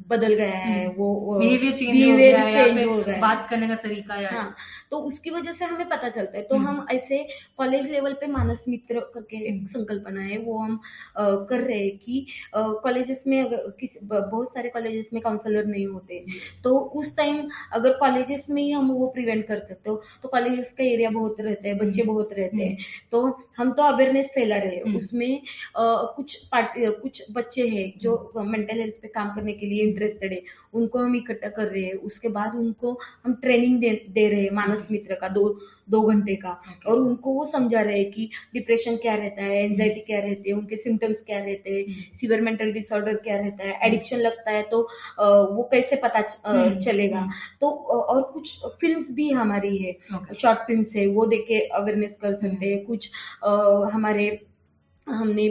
बदल 0.10 0.33
गया 0.33 0.57
है। 0.57 0.88
वो 0.90 1.38
बिहेवियर 1.40 2.51
चेंज 2.51 2.83
हो 2.83 2.95
गया। 2.98 3.18
बात 3.22 3.48
करने 3.50 3.68
का 3.68 3.75
तरीका 3.75 4.16
हाँ 4.30 4.54
तो 4.92 4.98
उसकी 5.07 5.30
वजह 5.30 5.51
से 5.51 5.66
हमें 5.66 5.88
पता 5.90 6.10
चलता 6.10 6.38
है 6.38 6.44
तो। 6.44 6.56
हम 6.57 6.86
ऐसे 6.92 7.18
कॉलेज 7.57 7.90
लेवल 7.92 8.13
पे 8.13 8.28
मानस 8.28 8.66
मित्र 8.68 9.00
करके 9.13 9.38
एक। 9.48 9.68
संकल्पना 9.68 10.22
है 10.22 10.38
वो 10.38 10.57
हम 10.57 10.80
कर 11.19 11.62
रहे 11.62 11.76
हैं 11.77 11.97
कि 11.97 12.25
कॉलेजेस 12.56 13.24
में 13.27 13.39
अगर 13.41 13.71
किसी 13.79 14.00
बहुत 14.06 14.53
सारे 14.53 14.69
कॉलेजेस 14.69 15.09
में 15.13 15.21
काउंसलर 15.24 15.65
नहीं 15.65 15.85
होते। 15.88 16.24
तो 16.63 16.77
उस 16.77 17.15
टाइम 17.18 17.50
अगर 17.74 17.94
कॉलेजेस 17.97 18.50
में 18.50 18.62
ही 18.62 18.71
हम 18.71 18.91
वो 18.91 19.07
प्रिवेंट 19.07 19.45
कर 19.47 19.59
सकते 19.59 19.89
हो 19.89 20.01
तो 20.24 20.29
कॉलेजेस 20.29 20.74
का 20.77 20.83
एरिया 20.83 21.09
बहुत 21.09 21.41
रहता 21.41 21.68
है 21.68 21.74
बच्चे 21.75 22.01
हम्म। 22.01 22.13
बहुत 22.13 22.33
रहते 22.33 22.57
हैं। 22.57 22.69
हम्म, 22.69 23.09
तो 23.12 23.39
हम 23.57 23.71
तो 23.71 23.83
अवेयरनेस 23.83 24.31
फैला 24.35 24.57
रहे 24.57 24.75
हैं। 24.75 24.83
हम्म। 24.83 24.97
उसमें 24.97 25.41
कुछ 25.77 26.35
पार्ट 26.51 26.71
कुछ 27.01 27.24
बच्चे 27.31 27.68
हैं 27.68 27.91
जो 28.01 28.15
मेंटल 28.38 28.80
हेल्थ 28.80 29.01
पे 29.01 29.07
काम 29.07 29.35
करने 29.35 29.53
के 29.53 29.65
लिए 29.65 29.83
इंटरेस्टेड 29.83 30.33
है। 30.33 30.41
उनको 30.73 31.00
हम 31.00 31.15
इकट्ठा 31.15 31.50
कर 31.50 31.68
रहे 31.68 31.83
हैं। 31.83 31.94
उसके 32.07 32.30
बाद 32.30 32.56
उनको 32.56 32.97
हम 33.25 33.33
ट्रेनिंग 33.41 33.80
दे, 33.80 33.89
दे 34.09 34.27
रहे 34.30 34.44
हैं 34.44 34.51
मानस 34.51 34.88
मित्र 34.91 35.15
का 35.21 35.27
दो 35.30 35.44
दो 35.89 36.01
घंटे 36.01 36.35
का। 36.35 36.51
Okay. 36.62 36.85
और 36.85 37.00
उनको 37.00 37.33
वो 37.33 37.45
समझा 37.45 37.81
रहे 37.81 38.00
हैं 38.00 38.12
कि 38.12 38.30
डिप्रेशन 38.53 38.95
क्या 38.95 39.15
रहता 39.15 39.44
है 39.44 39.63
एंजाइटी 39.63 40.00
क्या 40.00 40.19
रहती 40.19 40.50
है 40.50 40.56
उनके 40.56 40.77
सिम्टम्स 40.77 41.21
क्या 41.21 41.38
रहते 41.38 41.67
हैं 41.67 41.67
हम्म, 41.68 42.02
सीवर 42.19 42.42
मेंटल 42.42 42.72
डिसऑर्डर 42.72 43.16
क्या 43.16 43.38
रहता 43.38 43.64
है 43.64 43.80
एडिक्शन 43.84 44.19
लगता 44.19 44.52
है 44.52 44.64
तो 44.64 44.81
वो 45.56 45.64
कैसे 45.72 45.96
पता 45.96 46.24
हम्म, 46.48 46.80
चलेगा? 46.80 47.19
हम्म, 47.19 47.31
तो 47.62 47.69
और 47.69 48.22
कुछ 48.34 48.58
फ़िल्म 48.81 49.16
भी 49.16 49.30
हमारी 49.31 49.78
है 49.78 49.96
शॉर्ट 50.42 50.60
फ़िल्म 50.60 50.84
है 50.96 51.08
वो 51.08 51.25
देख 51.25 51.46
के 51.48 51.59
अवेयरनेस 51.68 52.18
कर 52.21 52.33
सकते 52.36 52.66
हैं 52.66 52.86
कुछ 52.86 53.09
हमारे 53.94 54.30
हमने 55.09 55.44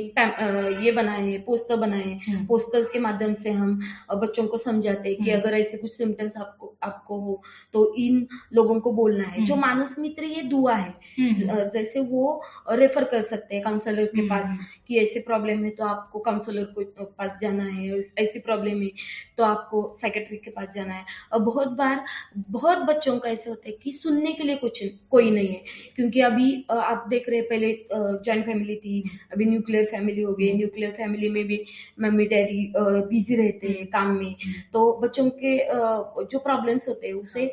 ये 0.85 0.93
बनाए 0.93 1.23
हैं 1.23 1.43
पोस्टर 1.45 1.77
बनाए 1.77 2.03
हैं। 2.03 2.19
हम्म, 2.27 2.47
पोस्टर्स 2.47 2.87
के 2.87 2.99
माध्यम 2.99 3.33
से 3.35 3.51
हम 3.51 3.79
बच्चों 4.15 4.47
को 4.47 4.59
समझाते 4.59 5.09
हैं 5.09 5.17
कि 5.17 5.31
हम्म। 5.31 5.41
अगर 5.41 5.55
ऐसे 5.55 5.79
कुछ 5.79 5.91
सिम्टम्स 5.93 6.37
आपको 6.37 6.75
आपको 6.83 7.19
हो 7.21 7.41
तो 7.75 7.95
इन 7.99 8.27
लोगों 8.53 8.79
को 8.81 8.93
बोलना 8.93 9.25
है। 9.25 9.45
जो 9.45 9.55
हम्म। 9.55 9.67
मानस 9.67 9.95
मित्र 9.99 10.25
ये 10.25 10.43
दुआ 10.45 10.75
है 10.75 11.69
जैसे 11.71 12.01
वो 12.03 12.43
रेफर 12.73 13.05
कर 13.05 13.21
सकते 13.23 13.55
हैं 13.55 13.65
काउंसलर 13.65 14.05
के 14.07 14.27
पास 14.29 14.57
कि 14.89 14.99
ऐसे 14.99 15.21
प्रॉब्लम 15.21 15.65
है 15.65 15.71
तो 15.71 15.85
आपको 15.85 16.19
काउंसलर 16.21 16.65
को 16.77 17.05
पास 17.05 17.39
जाना 17.41 17.65
है 17.65 17.99
ऐसी 18.19 18.39
प्रॉब्लम 18.41 18.83
है 18.83 18.91
तो 19.39 19.45
आपको 19.45 19.83
साइकेट्रिक 19.97 20.43
के 20.43 20.51
पास 20.51 20.69
जाना 20.75 20.95
है। 20.95 21.05
और 21.33 21.41
बहुत 21.41 21.69
बार 21.79 22.05
बहुत 22.51 22.79
बच्चों 22.89 23.19
का 23.19 23.31
ऐसे 23.31 23.51
होता 23.51 23.69
है 23.69 23.77
कि 23.83 23.93
सुनने 23.93 24.33
के 24.33 24.45
लिए 24.45 24.57
कुछ 24.57 24.85
कोई 25.11 25.31
नहीं 25.31 25.49
है। 25.49 25.63
क्योंकि 25.97 26.21
अभी 26.23 26.65
आप 26.71 27.05
देख 27.09 27.29
रहे 27.29 27.39
हैं 27.39 27.49
पहले 27.49 27.73
जॉइंट 27.93 28.45
फैमिली 28.47 28.77
थी 28.77 29.03
अभी 29.33 29.45
न्यूक्लियर 29.47 29.85
फैमिली 29.91 30.23
हो 30.23 30.33
गई 30.33 30.49
हम्म। 30.49 30.59
न्यूक्लियर 30.59 30.91
फैमिली 30.93 31.29
में 31.31 31.45
भी 31.47 31.63
मम्मी 32.01 32.27
डैडी 32.27 32.73
बिज़ी 32.77 33.37
रहते 33.37 33.69
हैं 33.69 33.87
काम 33.89 34.17
में। 34.17 34.35
तो 34.73 34.93
बच्चों 35.03 35.29
के 35.43 35.57
जो 36.27 36.39
प्रॉब्लम्स 36.39 36.89
होते 36.89 37.07
हैं 37.07 37.15
उसे 37.15 37.47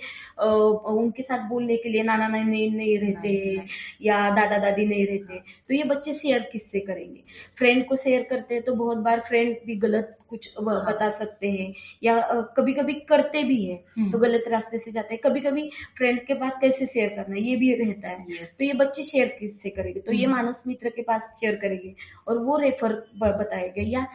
उनके 0.94 1.24
साथ 1.24 1.48
बोलने 1.50 1.78
के 1.78 1.90
लिए 1.90 2.04
नाना 2.04 2.28
नानी 2.28 2.70
नहीं 2.70 2.98
रहते 3.00 3.30
हैं 3.30 3.66
या 4.02 4.30
दादा 4.36 4.58
दादी 4.60 4.86
नहीं 4.86 5.06
रहते। 5.08 5.40
तो 5.68 5.74
ये 5.74 5.84
बच्चे 5.86 6.14
शेयर 6.14 6.50
किससे 6.52 6.80
करेंगे? 6.82 7.24
फ्रेंड 7.58 7.86
को 7.88 7.96
शेयर 7.96 8.24
करते 8.30 8.54
हैं 8.54 8.64
तो 8.64 8.76
बहुत 8.76 8.98
बार 9.00 9.20
फ्रेंड 9.28 9.56
भी 9.66 9.76
गलत 9.78 10.18
कुछ। 10.34 10.50
बता 10.60 11.10
सकते 11.10 11.52
हैं 11.52 11.74
या 12.04 12.20
कभी 12.58 12.74
कभी 12.74 12.94
करते 13.10 13.44
भी 13.44 13.64
हैं 13.66 13.80
हम्म, 13.98 14.12
तो 14.12 14.18
गलत 14.18 14.44
रास्ते 14.48 14.78
से 14.78 14.92
जाते 14.92 15.14
हैं 15.14 15.22
कभी 15.24 15.40
कभी 15.42 15.70
फ्रेंड 15.98 16.20
के 16.28 16.34
बात 16.34 16.58
कैसे 16.62 16.86
शेयर 16.86 17.10
करना 17.10 17.36
ये 17.38 17.56
भी 17.56 17.74
रहता 17.76 18.10
है 18.10 18.26
yes. 18.28 18.58
तो 18.58 18.64
ये 18.64 18.74
बच्चे 18.74 19.04
शेयर 19.04 19.36
किससे 19.40 19.70
करेंगे 19.70 20.00
तो 20.00 20.12
ये 20.12 20.26
हम्म। 20.26 20.36
मानस 20.36 20.64
मित्र 20.68 20.90
के 20.90 21.02
पास 21.02 21.36
शेयर 21.40 21.56
करेंगे 21.56 21.94
और 22.28 22.38
वो 22.38 22.58
रेफर 22.58 22.94
बताएगा 23.18 23.84
या 23.88 24.08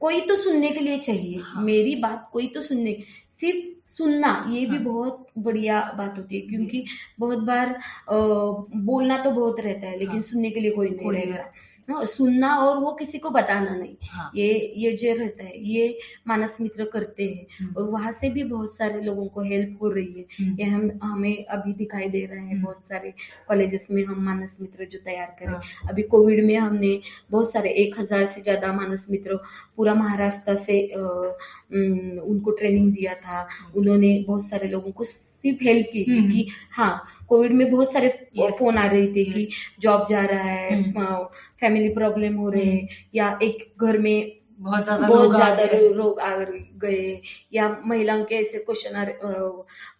कोई 0.00 0.20
तो 0.20 0.36
सुनने 0.36 0.70
के 0.70 0.80
लिए 0.80 0.98
चाहिए 0.98 1.38
हाँ। 1.40 1.62
मेरी 1.64 1.94
बात 1.96 2.28
कोई 2.32 2.46
तो 2.46 2.60
सुनने 2.60 2.96
सिर्फ़ 3.40 3.90
सुनना 3.90 4.30
ये 4.50 4.64
भी 4.66 4.76
हाँ। 4.76 4.84
बहुत 4.84 5.26
बढ़िया 5.38 5.80
बात 5.98 6.18
होती 6.18 6.40
है 6.40 6.46
क्योंकि 6.48 6.84
बहुत 7.18 7.38
बार 7.44 7.68
अ, 8.08 8.14
बोलना 8.84 9.18
तो 9.18 9.30
बहुत 9.30 9.60
रहता 9.60 9.86
है 9.86 9.98
लेकिन 9.98 10.14
हाँ। 10.14 10.22
सुनने 10.22 10.50
के 10.50 10.60
लिए 10.60 10.70
कोई 10.70 10.90
नहीं 10.90 10.98
कोई 10.98 11.16
नहीं 11.16 11.26
रहता 11.26 11.52
हाँ, 11.88 12.04
सुनना 12.06 12.54
और 12.58 12.76
वो 12.78 12.92
किसी 12.94 13.18
को 13.18 13.30
बताना 13.30 13.74
नहीं। 13.76 13.94
हाँ। 14.10 14.30
ये 14.36 14.46
ये 14.76 14.92
जो 14.96 15.14
रहता 15.16 15.44
है 15.44 15.58
ये 15.62 15.98
मानस 16.28 16.56
मित्र 16.60 16.84
करते 16.92 17.24
हैं 17.24 17.46
हम्म, 17.58 17.74
और 17.76 17.88
वहाँ 17.90 18.12
से 18.12 18.30
भी 18.30 18.42
बहुत 18.44 18.74
सारे 18.76 19.00
लोगों 19.00 19.26
को 19.28 19.42
हेल्प 19.42 19.78
हो 19.82 19.88
रही 19.88 20.12
है। 20.12 20.24
हम्म, 20.38 20.56
ये 20.60 20.66
हम 20.66 20.90
हमें 21.02 21.44
अभी 21.46 21.72
दिखाई 21.74 22.08
दे 22.08 22.24
रहा 22.26 22.40
है 22.40 22.50
हम्म। 22.52 22.62
बहुत 22.62 22.86
सारे 22.88 23.12
कॉलेजेस 23.48 23.86
में 23.90 24.04
हम 24.04 24.24
मानस 24.24 24.56
मित्र 24.60 24.84
जो 24.84 24.98
तैयार 25.04 25.36
करें। 25.40 25.52
हाँ, 25.52 25.60
अभी 25.88 26.02
कोविड 26.04 26.44
में 26.46 26.56
हमने 26.56 26.98
बहुत 27.30 27.52
सारे 27.52 27.70
एक 27.84 27.98
हज़ार 28.00 28.24
से 28.26 28.40
ज़्यादा 28.42 28.72
मानस 28.72 29.06
मित्र 29.10 29.36
पूरा 29.76 29.94
महाराष्ट्र 29.94 30.54
से 30.56 30.80
उनको 32.24 32.50
ट्रेनिंग 32.50 32.92
दिया 32.92 33.14
था। 33.16 33.46
उन्होंने 33.76 34.18
बहुत 34.28 34.46
सारे 34.46 34.68
लोगों 34.68 34.92
को 34.92 35.04
सिर्फ़ 35.04 35.64
हेल्प 35.64 35.86
की 35.92 36.02
थी। 36.04 36.22
कि 36.24 36.46
हाँ 36.72 37.04
कोविड 37.28 37.52
में 37.52 37.70
बहुत 37.70 37.92
सारे 37.92 38.08
Yes. 38.38 38.58
फ़ोन 38.58 38.78
आ 38.78 38.86
रहे 38.86 39.06
थे 39.06 39.24
कि 39.24 39.48
जॉब 39.80 40.06
जा 40.10 40.24
रहा 40.24 40.42
है 40.42 40.74
हम्म। 40.74 41.24
फैमिली 41.60 41.88
प्रॉब्लम 41.88 42.34
हो 42.34 42.48
रहे 42.50 42.64
हैं 42.64 42.88
या 43.14 43.38
एक 43.42 43.72
घर 43.82 43.98
में 43.98 44.32
बहुत 44.60 44.84
ज़्यादा 44.84 45.06
बहुत। 45.08 45.96
रोग 45.96 46.20
आ 46.20 46.36
गए 46.82 47.20
या 47.52 47.68
महिलाओं 47.86 48.24
के 48.24 48.34
ऐसे 48.34 48.58
क्वेश्चन 48.58 48.96
आ 48.96 49.04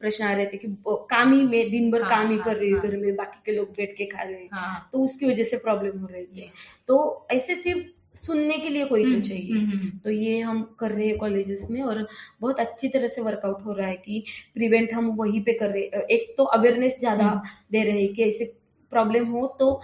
प्रश्न 0.00 0.24
आ 0.24 0.32
रहे 0.32 0.46
थे 0.46 0.56
कि 0.56 0.68
काम 0.88 1.32
ही 1.32 1.42
में 1.44 1.70
दिन 1.70 1.90
भर 1.90 2.02
हाँ, 2.02 2.10
काम 2.10 2.30
ही 2.30 2.36
हाँ, 2.36 2.44
कर 2.44 2.56
रही 2.56 2.70
है 2.70 2.76
हाँ। 2.78 2.90
घर 2.90 2.96
में 2.96 3.16
बाकी 3.16 3.40
के 3.46 3.52
लोग 3.52 3.68
बैठ 3.68 3.96
के 3.96 4.06
खा 4.06 4.22
रहे 4.22 4.34
हैं 4.34 4.48
हाँ 4.52 4.88
तो 4.92 4.98
उसकी 4.98 5.26
वजह 5.26 5.44
से 5.44 5.56
प्रॉब्लम 5.56 5.98
हो 5.98 6.08
रही 6.12 6.40
है 6.40 6.48
तो 6.88 7.26
ऐसे 7.30 7.54
सिर्फ़ 7.54 7.86
सुनने 8.14 8.58
के 8.58 8.68
लिए 8.68 8.84
कोई 8.84 9.04
तो 9.04 9.10
हम्म, 9.10 9.22
चाहिए 9.22 9.52
हम्म, 9.52 9.70
हम्म, 9.70 9.98
तो 9.98 10.10
ये 10.10 10.40
हम 10.40 10.62
कर 10.80 10.90
रहे 10.92 11.06
हैं 11.06 11.16
कॉलेजेस 11.18 11.66
में 11.70 11.82
और 11.82 12.06
बहुत 12.40 12.60
अच्छी 12.60 12.88
तरह 12.88 13.08
से 13.08 13.22
वर्कआउट 13.22 13.64
हो 13.64 13.72
रहा 13.72 13.86
है 13.86 13.96
कि 13.96 14.24
प्रिवेंट 14.54 14.92
हम 14.92 15.08
वहीं 15.10 15.42
पे 15.44 15.52
कर 15.52 15.70
रहे 15.70 15.82
एक 16.14 16.34
तो 16.38 16.44
अवेयरनेस 16.44 16.98
ज़्यादा। 16.98 17.42
दे 17.72 17.82
रहे 17.84 18.02
हैं 18.02 18.12
कि 18.14 18.22
ऐसे 18.22 18.44
प्रॉब्लम 18.90 19.26
हो 19.26 19.46
तो 19.58 19.82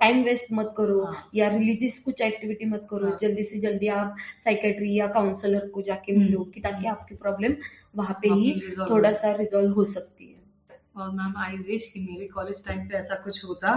टाइम 0.00 0.22
वेस्ट 0.24 0.52
मत 0.52 0.74
करो 0.76 1.04
हाँ। 1.04 1.30
या 1.34 1.48
रिलीजियस 1.48 1.98
कुछ 2.04 2.20
एक्टिविटी 2.20 2.64
मत 2.64 2.86
करो 2.90 3.08
हाँ। 3.08 3.18
जल्दी 3.20 3.42
से 3.42 3.60
जल्दी 3.60 3.88
आप 3.88 4.16
साइकेट्री 4.44 4.94
या 4.94 5.06
काउंसलर 5.06 5.66
को 5.68 5.82
जाके। 5.82 6.16
मिलो 6.16 6.44
कि 6.44 6.60
ताकि 6.60 6.86
आपकी 6.86 7.14
प्रॉब्लम 7.14 7.54
वहाँ 7.96 8.18
पे 8.22 8.28
ही 8.28 8.60
थोड़ा 8.90 9.12
सा 9.12 9.32
रिजॉल्व 9.32 9.72
हो 9.72 9.84
सकती 9.84 10.26
है 10.26 10.44
और 10.96 11.10
मैम 11.10 11.34
आई 11.38 11.56
विश 11.56 11.86
कि 11.94 12.00
मेरे 12.00 12.26
कॉलेज 12.26 12.64
टाइम 12.66 12.88
पे 12.88 12.96
ऐसा 12.96 13.14
कुछ 13.14 13.44
होता 13.44 13.74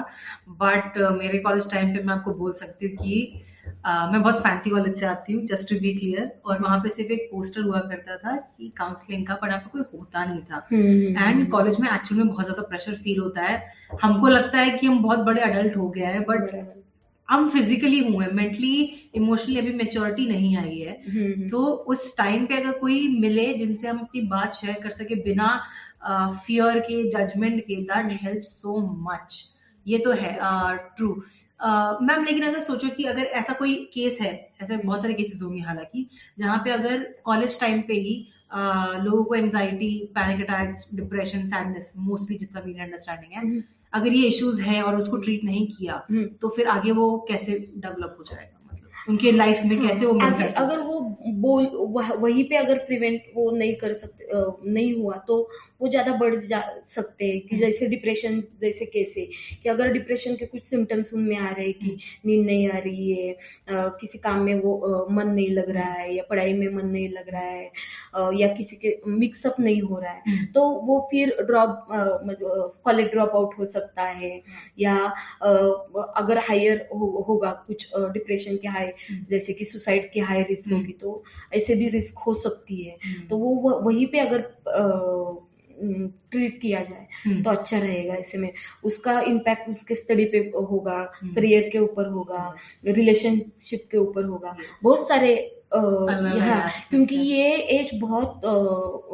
बट 0.49 0.97
मेरे 1.17 1.39
कॉलेज 1.39 1.71
टाइम 1.71 1.93
पे 1.95 2.03
मैं 2.03 2.13
आपको 2.13 2.33
बोल 2.33 2.53
सकती 2.53 2.87
हूँ 2.87 2.97
कि 2.97 3.43
uh, 3.69 4.11
मैं 4.11 4.21
बहुत 4.21 4.39
फैंसी 4.43 4.69
कॉलेज 4.69 4.99
से 4.99 5.05
आती 5.05 5.33
हूँ 5.33 5.45
जस्ट 5.47 5.69
टू 5.69 5.79
बी 5.79 5.93
क्लियर 5.95 6.31
और 6.45 6.61
वहाँ 6.61 6.79
पे 6.79 6.89
सिर्फ़ 6.89 7.11
एक 7.11 7.27
पोस्टर 7.31 7.61
हुआ 7.61 7.79
करता 7.89 8.17
था 8.17 8.35
कि 8.37 8.71
काउंसलिंग 8.77 9.25
का 9.27 9.35
पर 9.35 9.57
पे 9.57 9.69
कोई 9.69 9.81
होता 9.93 10.25
नहीं 10.25 10.41
था. 10.41 10.65
एंड 10.71 11.49
कॉलेज 11.51 11.79
में 11.79 11.89
एक्चुअली 11.89 12.23
में 12.23 12.31
बहुत 12.33 12.45
ज़्यादा 12.45 12.67
प्रेशर 12.69 12.95
फील 13.03 13.19
होता 13.19 13.41
है. 13.41 13.61
हमको 14.01 14.27
लगता 14.27 14.57
है 14.57 14.77
कि 14.77 14.87
हम 14.87 15.01
बहुत 15.03 15.19
बड़े 15.25 15.41
अडल्ट 15.41 15.77
हो 15.77 15.89
गए 15.89 16.05
हैं 16.05 16.23
बट 16.23 16.77
हम 17.27 17.49
फिजिकली 17.49 17.99
हुए 18.03 18.27
मेंटली 18.33 18.71
इमोशनली 19.15 19.59
अभी 19.59 19.73
मेच्योरिटी 19.73 20.25
नहीं 20.27 20.55
आई 20.57 20.77
है। 20.77 21.47
तो 21.49 21.65
उस 21.93 22.15
टाइम 22.17 22.45
पे 22.45 22.57
अगर 22.57 22.77
कोई 22.79 23.07
मिले 23.19 23.53
जिनसे 23.53 23.87
हम 23.87 23.99
अपनी 23.99 24.21
बात 24.29 24.55
शेयर 24.55 24.79
कर 24.83 24.89
सके 24.91 25.15
बिना 25.23 25.49
फियर 26.45 26.79
के 26.79 27.03
जजमेंट 27.09 27.59
के 27.61 27.75
दैट 27.83 28.17
हेल्प 28.23 28.43
सो 28.45 28.79
मच 29.09 29.43
ये 29.85 29.97
तो 29.97 30.11
है 30.13 30.37
ट्रू 30.97 31.09
मैम 31.59 32.23
लेकिन 32.23 32.43
अगर 32.43 32.59
सोचो 32.59 32.89
कि 32.89 33.03
अगर 33.03 33.23
ऐसा 33.39 33.53
कोई 33.53 33.73
केस 33.93 34.17
है 34.21 34.33
ऐसे 34.61 34.77
बहुत 34.77 35.01
सारे 35.01 35.13
केसेस 35.13 35.41
होंगे 35.43 35.61
हालाँकि 35.61 36.09
जहाँ 36.39 36.57
पे 36.57 36.71
अगर 36.71 37.03
कॉलेज 37.25 37.59
टाइम 37.59 37.81
पे 37.81 37.93
ही 37.93 38.15
लोगों 39.03 39.23
को 39.23 39.35
anxiety 39.35 39.89
panic 40.15 40.49
attacks 40.49 40.87
depression 40.95 41.45
sadness 41.45 41.93
mostly 41.97 42.37
जितना 42.37 42.61
मेरी 42.65 42.79
अंडरस्टैंडिंग 42.79 43.33
है 43.33 43.41
हम्म, 43.41 43.63
अगर 43.93 44.13
ये 44.13 44.27
इश्यूज़ 44.27 44.61
है 44.61 44.81
और 44.83 44.97
उसको 44.97 45.17
ट्रीट 45.17 45.43
नहीं 45.43 45.67
किया 45.67 46.03
हम्म। 46.09 46.25
तो 46.41 46.49
फिर 46.49 46.67
आगे 46.67 46.91
वो 46.91 47.17
कैसे 47.29 47.57
डेवलप 47.77 48.15
हो 48.19 48.23
जाएगा? 48.23 48.58
उनके 49.09 49.31
लाइफ 49.31 49.61
में 49.65 49.79
कैसे 49.87 50.05
वो 50.05 50.19
आगे 50.21 50.47
अगर 50.55 50.79
वो 50.79 50.99
बोल 51.41 51.69
वह, 51.73 52.11
वहीं 52.13 52.43
पे 52.43 52.55
अगर 52.55 52.77
प्रिवेंट 52.85 53.31
वो 53.35 53.49
नहीं 53.51 53.75
कर 53.75 53.93
सकते 53.93 54.71
नहीं 54.71 54.93
हुआ 54.93 55.15
तो 55.27 55.47
वो 55.81 55.87
ज़्यादा 55.89 56.13
बढ़ 56.17 56.35
जा 56.37 56.61
सकते 56.85 57.25
हैं 57.25 57.39
कि 57.41 57.55
हम्म। 57.55 57.65
जैसे 57.65 57.87
डिप्रेशन 57.87 58.41
जैसे 58.61 58.85
कैसे 58.85 59.25
कि 59.63 59.69
अगर 59.69 59.91
डिप्रेशन 59.93 60.35
के 60.35 60.45
कुछ 60.45 60.63
सिम्टम्स 60.63 61.13
उनमें 61.13 61.37
आ 61.37 61.49
रहे 61.49 61.65
हैं 61.65 61.73
कि 61.73 61.97
नींद 62.25 62.45
नहीं 62.45 62.67
आ 62.69 62.77
रही 62.77 63.11
है 63.11 63.35
किसी 63.99 64.17
काम 64.17 64.41
में 64.41 64.59
वो 64.61 65.07
मन 65.11 65.27
नहीं 65.27 65.49
लग 65.49 65.69
रहा 65.69 65.91
है 65.91 66.15
या 66.15 66.23
पढ़ाई 66.29 66.53
में 66.53 66.67
मन 66.73 66.85
नहीं 66.87 67.07
लग 67.09 67.29
रहा 67.29 67.41
है 67.41 67.71
या 68.39 68.47
किसी 68.55 68.75
के 68.75 68.95
मिक्सअप 69.07 69.59
नहीं 69.59 69.81
हो 69.81 69.99
रहा 69.99 70.11
है 70.11 70.21
हम्म, 70.27 70.45
तो 70.45 70.69
वो 70.81 70.99
फिर 71.11 71.35
ड्रॉप 71.41 71.87
कॉलेज 72.85 73.07
ड्रॉप 73.11 73.35
आउट 73.35 73.57
हो 73.59 73.65
सकता 73.67 74.03
है 74.03 74.33
या 74.79 74.95
अगर 76.17 76.37
हायर 76.49 76.87
हो, 76.93 77.25
होगा 77.27 77.51
कुछ 77.67 77.87
डिप्रेशन 77.95 78.57
के 78.57 78.67
हाई 78.67 78.88
हम्म। 79.09 79.25
जैसे 79.29 79.53
कि 79.53 79.65
सुसाइड 79.65 80.11
की 80.11 80.19
हाई 80.19 80.43
रिस्क 80.43 80.67
हम्म। 80.67 80.77
होगी 80.77 80.93
तो 80.93 81.23
ऐसे 81.53 81.75
भी 81.75 81.89
रिस्क 81.89 82.17
हो 82.17 82.33
सकती 82.33 82.81
है 82.83 82.97
हम्म, 83.05 83.27
तो 83.27 83.37
वो 83.37 83.79
वहीं 83.79 84.05
पे 84.07 84.19
अगर 84.19 84.39
ट्रीट 85.81 86.59
किया 86.61 86.81
जाए 86.83 87.07
हम्म, 87.25 87.43
तो 87.43 87.49
अच्छा 87.49 87.77
रहेगा 87.79 88.13
ऐसे 88.15 88.37
में। 88.37 88.51
उसका 88.83 89.19
इम्पैक्ट 89.21 89.69
उसके 89.69 89.95
स्टडी 89.95 90.25
पे 90.25 90.37
होगा 90.71 90.97
हम्म। 91.21 91.33
करियर 91.35 91.69
के 91.71 91.79
ऊपर 91.79 92.09
होगा 92.09 92.53
रिलेशनशिप 92.87 93.87
के 93.91 93.97
ऊपर 93.97 94.25
होगा। 94.25 94.55
बहुत 94.83 95.07
सारे 95.07 95.35
यहाँ 95.73 96.69
क्योंकि 96.89 97.15
ये 97.15 97.49
एज 97.71 97.89
बहुत 98.01 98.41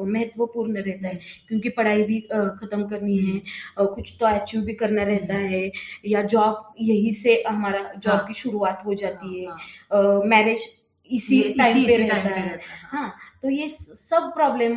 महत्वपूर्ण 0.08 0.82
रहता 0.82 1.08
है। 1.08 1.20
क्योंकि 1.48 1.70
पढ़ाई 1.70 2.04
भी 2.04 2.20
खत्म 2.30 2.88
करनी 2.90 3.18
है 3.18 3.42
कुछ 3.86 4.16
तो 4.20 4.26
अचीव 4.26 4.62
भी 4.62 4.74
करना 4.74 5.04
रहता 5.04 5.36
है 5.36 5.70
या 6.08 6.22
जॉब 6.34 6.74
यही 6.82 7.12
से 7.14 7.42
हमारा 7.48 7.82
जॉब 7.98 8.14
हाँ। 8.14 8.26
की 8.28 8.34
शुरुआत 8.34 8.84
हो 8.86 8.94
जाती 8.94 9.40
है 9.40 9.48
हाँ, 9.48 10.22
मैरिज 10.26 10.66
इसी 11.12 11.42
टाइम 11.58 11.86
पे 11.86 11.98
रहता 11.98 12.16
है 12.16 12.24
रहता 12.24 12.40
है, 12.40 12.60
हाँ। 12.92 13.02
हाँ 13.02 13.16
तो 13.42 13.50
ये 13.50 13.68
सब 13.70 14.32
प्रॉब्लम 14.36 14.74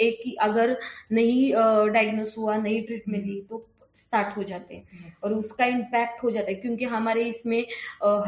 एक 0.00 0.20
ही 0.26 0.34
अगर 0.40 0.76
नहीं 1.12 1.52
डायग्नोस 1.92 2.34
हुआ 2.38 2.56
नहीं 2.56 2.82
ट्रीटमेंट 2.82 3.24
ली 3.26 3.40
तो 3.50 3.66
स्टार्ट 3.96 4.36
हो 4.36 4.42
जाते 4.44 4.74
हैं 4.74 4.84
Yes. 5.06 5.22
और 5.24 5.32
उसका 5.32 5.64
इम्पैक्ट 5.66 6.22
हो 6.24 6.30
जाता 6.30 6.50
है 6.50 6.54
क्योंकि 6.54 6.84
हमारे 6.84 7.22
इसमें 7.24 7.60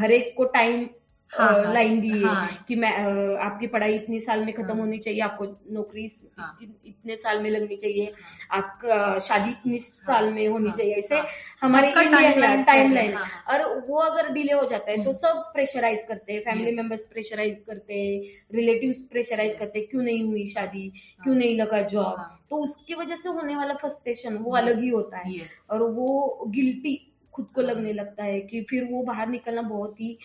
हर 0.01 0.11
एक 0.11 0.33
को 0.37 0.45
टाइम 0.45 0.89
हाँ, 1.33 1.65
हाँ, 1.65 1.73
लाइन 1.75 2.01
दी 2.01 2.09
है 2.09 2.25
हाँ, 2.25 2.65
कि 2.69 2.77
मैं 2.77 2.91
आपकी 3.39 3.67
पढ़ाई 3.67 3.95
इतनी 3.95 4.21
साल 4.21 4.45
में 4.45 4.55
खत्म 4.55 4.67
हाँ। 4.67 4.77
होनी 4.77 4.99
चाहिए 4.99 5.21
आपको 5.21 5.45
नौकरी 5.73 6.09
हाँ। 6.39 6.59
इतने 6.63 7.17
साल 7.17 7.41
में 7.43 7.51
लगनी 7.51 7.77
चाहिए 7.77 8.13
आपका 8.51 9.19
शादी 9.19 9.51
इतनी 9.51 9.79
साल 9.79 10.33
में 10.33 10.49
होनी 10.49 10.69
हाँ, 10.69 10.77
चाहिए 10.77 10.95
ऐसे 10.95 11.15
हाँ। 11.15 11.27
हमारी 11.63 11.89
इंडियन 11.89 12.65
टाइम 12.65 12.89
है, 12.89 12.95
लाइन 12.95 13.15
हाँ, 13.15 13.25
हाँ। 13.25 13.59
और 13.59 13.87
वो 13.89 13.99
अगर 13.99 14.33
डिले 14.33 14.53
हो 14.53 14.65
जाता 14.65 14.91
है 14.91 14.97
तो 14.97 15.11
हम्म। 15.11 15.13
सब 15.13 15.51
प्रेशराइज 15.55 16.05
करते 16.09 16.33
हैं 16.33 16.41
फैमिली. 16.41 16.73
मेंबर्स 16.73 17.03
प्रेशराइज 17.03 17.63
करते 17.67 17.95
हैं 17.95 18.57
रिलेटिव्स 18.57 19.03
प्रेशराइज 19.11 19.57
करते 19.59 19.79
हैं 19.79 19.89
क्यों 19.89 20.03
नहीं 20.03 20.25
हुई 20.25 20.47
शादी 20.47 20.93
क्यों 21.25 21.35
नहीं 21.35 21.57
लगा 21.59 21.83
जॉब 21.83 22.17
हाँ। 22.19 22.35
तो 22.51 22.57
उसकी 22.57 22.95
वजह 22.95 23.15
से 23.15 23.29
होने 23.29 23.57
वाला 23.57 23.75
फ्रस्ट्रेशन 23.75 24.37
वो 24.37 24.57
अलग 24.57 24.81
ही 24.81 24.89
होता 24.89 25.19
है 25.19 25.51
और 25.71 25.83
वो 25.83 26.45
गिल्टी 26.49 27.08
खुद 27.35 27.47
को 27.55 27.61
हाँ। 27.61 27.71
लगने 27.71 27.93
लगता 27.93 28.25
है 28.25 28.41
कि 28.41 28.63
फिर 28.63 28.85
वो 28.85 29.03
बाहर 29.03 29.29
निकलना 29.29 29.63
बहुत 29.63 30.01
ही 30.01 30.19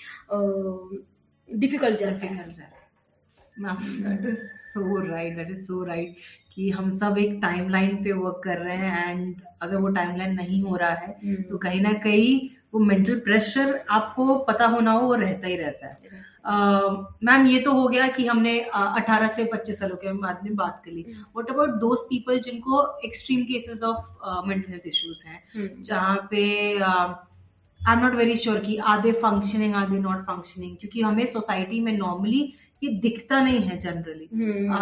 डिफ़िकल्ट 1.50 2.00
जाता 2.00 2.26
है 2.26 2.72
that 3.58 4.26
is 4.26 4.40
so 4.40 5.00
right 5.08 5.36
that 5.36 5.52
is 5.52 5.60
so 5.60 5.84
right 5.86 6.16
कि 6.56 6.70
हम 6.70 6.90
सब 6.90 7.18
एक 7.18 7.40
टाइमलाइन 7.42 8.04
पे 8.04 8.12
वर्क 8.12 8.42
कर 8.44 8.58
रहे 8.58 8.76
हैं 8.78 9.10
एंड 9.10 9.42
अगर 9.62 9.76
वो 9.76 9.88
टाइमलाइन 9.90 10.34
नहीं 10.34 10.62
हो 10.64 10.76
रहा 10.76 10.90
है 10.90 11.16
हम्म। 11.26 11.42
तो 11.44 11.58
कहीं 11.58 11.82
ना 11.82 11.94
कहीं 11.94 12.50
वो 12.74 12.80
मेंटल 12.80 13.20
प्रेशर 13.20 13.86
आपको 13.90 14.38
पता 14.40 14.66
होना 14.66 14.92
हो 14.92 15.08
वो 15.08 15.16
रहता 15.16 15.48
ही 15.48 15.56
रहता 15.56 15.88
है 15.88 16.22
मैम 16.46 17.46
ये 17.48 17.60
तो 17.60 17.72
हो 17.74 17.88
गया 17.88 18.08
कि 18.08 18.26
हमने 18.28 18.60
अठारह 18.62 19.28
से 19.36 19.44
पच्चीस 19.54 19.80
सालों 19.80 19.96
के 19.98 20.14
बाद 20.14 20.40
में 20.44 20.56
बात 20.56 20.82
कर 20.86 20.92
ली। 20.92 21.06
व्हाट 21.36 21.50
अबाउट 21.50 21.70
दोज 21.82 22.00
पीपल 22.10 22.40
जिनको 22.40 22.82
extreme 23.06 23.44
cases 23.44 23.84
of 23.84 24.48
mental 24.48 24.72
health 24.72 24.88
issues 24.88 25.26
हैं 25.28 25.44
हम्म। 25.56 25.82
जहाँ 25.84 26.16
पे 26.32 26.42
I 26.80 27.94
am 27.94 28.00
not 28.00 28.16
very 28.16 28.36
sure 28.38 28.60
कि 28.60 28.76
are 28.88 29.02
they 29.02 29.12
functioning 29.22 29.76
are 29.76 29.88
they 29.90 30.00
not 30.00 30.22
functioning 30.24 30.76
क्योंकि 30.78 31.02
हमें 31.02 31.26
सोसाइटी 31.28 31.80
में 31.82 31.98
नॉर्मली 31.98 32.42
ये 32.84 32.90
दिखता 33.00 33.40
नहीं 33.42 33.60
है 33.62 33.78
जनरली 33.80 34.30
हम्म। 34.34 34.78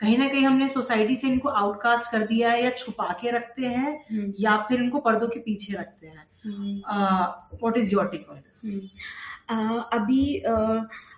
कहीं 0.00 0.16
ना 0.18 0.28
कहीं 0.28 0.44
हमने 0.46 0.68
सोसाइटी 0.68 1.14
से 1.16 1.28
इनको 1.28 1.48
आउटकास्ट 1.48 2.10
कर 2.12 2.26
दिया 2.26 2.50
है 2.50 2.62
या 2.64 2.70
छुपा 2.78 3.12
के 3.20 3.30
रखते 3.30 3.66
हैं 3.66 3.92
हम्म। 4.10 4.32
या 4.40 4.56
फिर 4.68 4.82
इनको 4.82 4.98
पर्दों 5.06 5.28
के 5.28 5.40
पीछे 5.40 5.74
रखते 5.74 6.06
हैं। 6.06 6.24
What 7.62 7.76
is 7.76 7.92
your 7.92 8.06
take 8.08 8.28
on 8.30 8.36
this 8.36 8.64
अभी 9.48 10.42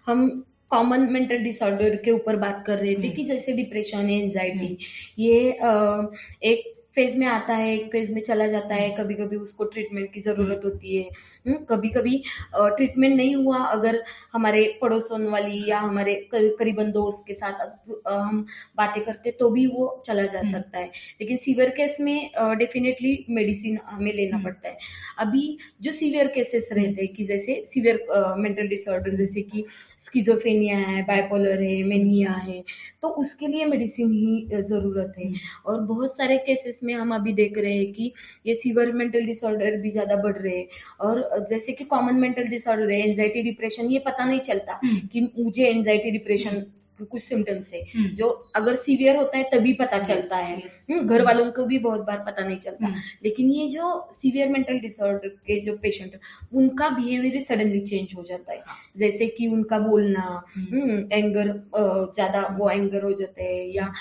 हम 0.06 0.44
कॉमन 0.70 1.00
मेंटल 1.00 1.38
डिसऑर्डर 1.38 1.96
के 1.96 2.10
ऊपर 2.10 2.36
बात 2.36 2.64
कर 2.66 2.78
रहे 2.78 2.94
थे 2.94 2.98
हम्म। 2.98 3.12
कि 3.12 3.24
जैसे 3.24 3.52
डिप्रेशन 3.52 4.10
एंजाइटी 4.10 4.76
ये 5.18 5.52
अ, 5.52 6.10
एक 6.42 6.74
फ़ेज़ 6.94 7.16
में 7.16 7.26
आता 7.26 7.54
है 7.54 7.74
एक 7.74 7.90
फ़ेज़ 7.92 8.12
में 8.12 8.22
चला 8.22 8.46
जाता 8.46 8.74
है। 8.74 8.90
कभी 8.90 9.14
कभी 9.14 9.36
उसको 9.36 9.64
ट्रीटमेंट 9.64 10.12
की 10.12 10.20
ज़रूरत 10.20 10.60
होती 10.64 10.96
है। 10.96 11.02
हम्म, 11.02 11.12
कभी 11.46 11.88
कभी 11.88 12.22
ट्रीटमेंट 12.56 13.16
नहीं 13.16 13.34
हुआ 13.36 13.58
अगर 13.58 14.02
हमारे 14.32 14.64
पड़ोसन 14.82 15.26
वाली 15.28 15.64
या 15.68 15.78
हमारे 15.78 16.14
करीबन 16.32 16.90
दोस्त 16.92 17.24
के 17.26 17.34
साथ 17.34 17.66
हम 18.08 18.44
बातें 18.76 19.02
करते 19.04 19.30
तो 19.30 19.50
भी 19.50 19.66
वो 19.68 19.86
चला 20.06 20.24
जा 20.24 20.38
हम्म। 20.38 20.52
सकता 20.52 20.78
है 20.78 20.90
लेकिन 21.20 21.36
सीवियर 21.38 21.70
केस 21.70 21.96
में 22.00 22.30
डेफिनेटली 22.58 23.12
मेडिसिन 23.30 23.78
हमें 23.84 24.12
लेना 24.12 24.36
हम्म। 24.36 24.44
पड़ता 24.44 24.68
है 24.68 24.78
अभी 25.18 25.46
जो 25.82 25.92
सीवियर 25.92 26.26
केसेस 26.28 26.68
रहते 26.72 27.02
हैं 27.02 27.12
कि 27.14 27.24
जैसे 27.24 27.62
सीवियर 27.66 28.34
मेंटल 28.38 28.68
डिसऑर्डर 28.68 29.16
जैसे 29.16 29.42
कि 29.42 29.64
स्किजोफ्रेनिया 30.00 30.76
है 30.78 31.02
बाइपोलर 31.02 31.62
है 31.62 31.82
मेनिया 31.84 32.32
है 32.38 32.62
तो 33.02 33.08
उसके 33.20 33.46
लिए 33.46 33.64
मेडिसिन 33.66 34.12
ही 34.12 34.62
ज़रूरत 34.62 35.14
है 35.18 35.26
हम्म। 35.26 35.38
और 35.66 35.80
बहुत 35.86 36.16
सारे 36.16 36.36
केसेस 36.46 36.80
में 36.84 36.94
हम 36.94 37.14
अभी 37.14 37.32
देख 37.34 37.58
रहे 37.58 37.76
हैं 37.76 37.92
कि 37.92 38.12
ये 38.46 38.54
सीवियर 38.54 38.92
मेंटल 38.92 39.26
डिसऑर्डर 39.26 39.76
भी 39.80 39.90
ज़्यादा 39.90 40.16
बढ़ 40.18 40.36
रहे 40.36 40.56
हैं 40.56 40.66
और 41.00 41.27
जैसे 41.50 41.72
कि 41.72 41.84
कॉमन 41.84 42.14
मेंटल 42.14 42.48
डिसऑर्डर 42.48 42.90
है 42.90 43.00
एंजाइटी 43.10 43.42
डिप्रेशन 43.42 43.90
ये 43.92 43.98
पता 43.98 44.24
नहीं 44.24 44.40
चलता 44.40 44.80
हम्म। 44.84 45.06
कि 45.06 45.20
मुझे 45.38 45.66
एंजाइटी 45.66 46.10
डिप्रेशन 46.10 46.64
कुछ 47.00 47.22
सिम्टम्स 47.22 47.72
है 47.74 47.80
हम्म। 47.96 48.08
जो 48.16 48.28
अगर 48.56 48.74
सीवियर 48.74 49.16
होता 49.16 49.38
है 49.38 49.42
तभी 49.52 49.72
पता 49.72 49.98
चलता 49.98 50.36
Yes, 50.36 50.46
है 50.46 50.56
yes. 50.58 50.90
हम्म, 50.90 51.06
घर 51.06 51.22
वालों 51.22 51.50
को 51.52 51.64
भी 51.64 51.78
बहुत 51.78 52.00
बार 52.00 52.18
पता 52.26 52.44
नहीं 52.44 52.58
चलता 52.58 52.86
हम्म। 52.86 53.00
लेकिन 53.24 53.50
ये 53.50 53.66
जो 53.68 54.10
सीवियर 54.12 54.48
मेंटल 54.48 54.78
डिसऑर्डर 54.78 55.28
के 55.28 55.60
जो 55.60 55.76
पेशेंट 55.76 56.18
उनका 56.52 56.88
बिहेवियर 56.88 57.40
सडनली 57.42 57.80
चेंज 57.80 58.14
हो 58.16 58.24
जाता 58.28 58.52
है 58.52 58.58
हाँ। 58.66 58.76
जैसे 58.98 59.26
कि 59.26 59.46
उनका 59.48 59.78
बोलना 59.78 60.24
हम्म। 60.56 60.98
एंगर 61.12 61.52
ज़्यादा 61.76 62.46
वो 62.58 62.70
एंगर 62.70 63.02
हो 63.02 63.12
जाते 63.12 63.42
हैं 63.44 63.66
या 63.68 63.92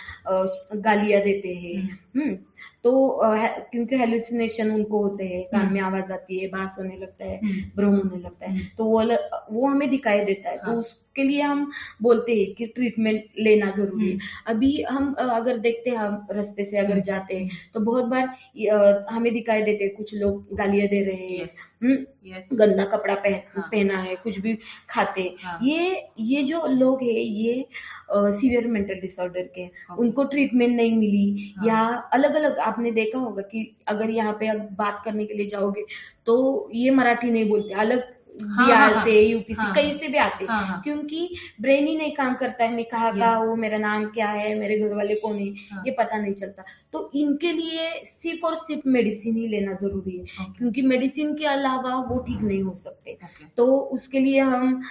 गालियाँ 0.76 1.22
देते 1.22 1.54
हैं 1.54 1.76
हम्म। 1.76 2.22
हम्म, 2.22 2.38
तो 2.88 2.91
क्योंकि 3.72 3.96
हेलुसिनेशन 3.96 4.70
उनको 4.72 5.01
होते 5.03 5.25
हैं 5.27 5.44
कान 5.44 5.62
हम्म। 5.62 5.74
में 5.74 5.82
आवाज़ 5.82 6.12
आती 6.13 6.39
है 6.39 6.48
बाँस 6.48 6.75
होने 6.79 6.98
लगता 6.98 7.25
है 7.25 7.39
हम्म। 7.39 7.62
भ्रम 7.75 7.96
होने 7.96 8.20
लगता 8.24 8.46
है 8.46 8.51
हम्म। 8.51 8.65
तो 8.77 8.86
वो 8.86 9.01
ल- 9.01 9.17
वो 9.51 9.67
हमें 9.67 9.89
दिखाई 9.89 10.24
देता 10.25 10.50
है 10.50 10.58
हाँ। 10.58 10.74
तो 10.74 10.79
उसके 10.79 11.24
लिए 11.24 11.41
हम 11.41 11.70
बोलते 12.01 12.36
हैं 12.36 12.53
कि 12.53 12.65
ट्रीटमेंट 12.65 13.24
लेना 13.39 13.72
ज़रूरी 13.72 14.12
है 14.12 14.17
अभी 14.48 14.72
हम 14.84 15.13
अगर 15.20 15.58
देखते 15.58 15.89
हैं 15.89 15.98
हम 15.98 16.27
रस्ते 16.32 16.63
से 16.63 16.77
अगर 16.77 16.91
हम्म। 16.91 17.01
जाते 17.01 17.38
हैं 17.38 17.50
तो 17.74 17.79
बहुत 17.79 18.06
बार 18.06 19.06
हमें 19.12 19.34
दिखाई 19.34 19.62
देते 19.62 19.84
हैं 19.84 19.96
कुछ 19.96 20.15
लोग 20.15 20.56
गालियाँ 20.56 20.88
दे 20.88 21.03
रहे 21.03 21.27
हैं 21.27 21.46
Yes. 21.82 22.52
हम्म, 22.52 22.58
गंदा 22.58 22.86
कपड़ा 22.86 23.16
पहन 23.16 23.42
हाँ। 23.56 23.68
पहना 23.72 23.98
है 24.02 24.16
कुछ 24.16 24.40
भी 24.40 24.54
खाते 24.90 25.22
हाँ। 25.44 25.58
ये 25.64 26.08
ये 26.20 26.44
जो 26.44 26.66
लोग 26.68 27.04
है 27.04 27.14
ये 27.14 27.66
सीवियर 28.12 28.68
मेंटल 28.68 29.00
डिसऑर्डर 29.02 29.50
के 29.56 29.62
हैं। 29.62 29.72
Okay. 29.72 30.00
उनको 30.00 30.24
ट्रीटमेंट 30.24 30.76
नहीं 30.76 30.98
मिली 30.98 31.54
हाँ। 31.58 31.68
या 31.68 31.80
अलग 32.14 32.36
अलग 32.36 32.60
आपने 32.60 32.92
देखा 32.92 33.20
होगा 33.20 33.42
कि 33.42 33.76
अगर 33.88 34.10
यहाँ 34.10 34.34
पे 34.40 34.52
बात 34.76 35.02
करने 35.06 35.26
के 35.26 35.34
लिए 35.34 35.48
जाओगे 35.48 35.86
तो 36.26 36.70
ये 36.74 36.92
मराठी 36.92 37.32
नहीं 37.32 37.50
बोलते 37.50 37.74
अलग 37.74 38.04
बिहार 38.41 38.94
हाँ, 38.94 39.03
से 39.03 39.20
यूपी 39.22 39.53
से 39.53 39.62
हाँ। 39.62 39.74
कहीं 39.75 39.91
से 39.98 40.08
भी 40.08 40.17
आते 40.17 40.46
हाँ, 40.46 40.62
हाँ। 40.65 40.82
क्योंकि 40.84 41.29
ब्रेन 41.62 41.88
ही 41.88 41.96
नहीं 41.98 42.12
काम 42.15 42.36
करता 42.36 42.63
है। 42.63 42.75
मैं 42.75 42.86
कहाँ 42.86 43.12
का 43.20 43.29
हूँ 43.36 43.56
मेरा 43.58 43.77
नाम 43.77 44.06
क्या 44.06 44.27
है? 44.29 44.53
मेरे 44.60 44.79
घर 44.79 44.94
वाले 44.96 45.15
कौन 45.15 45.38
है? 45.39 45.48
हाँ। 45.72 45.84
ये 45.88 45.91
पता 45.91 46.17
नहीं 46.17 46.34
चलता। 46.34 46.63
तो 46.94 47.10
इनके 47.15 47.51
लिए 47.51 47.89
सिर्फ़ 48.06 48.46
और 48.46 48.56
सिर्फ़ 48.56 48.88
मेडिसिन 48.89 49.36
ही 49.38 49.48
लेना 49.48 49.74
ज़रूरी 49.74 50.17
है। 50.17 50.46
क्योंकि 50.58 50.82
मेडिसिन 50.82 51.34
के 51.36 51.46
अलावा 51.46 51.96
वो 52.10 52.20
ठीक 52.20 52.41
नहीं 52.41 52.62
हो 52.63 52.74
सकते। 52.75 53.17
तो 53.58 53.65
उसके 53.94 54.20
लिए 54.20 54.39
हम 54.39 54.82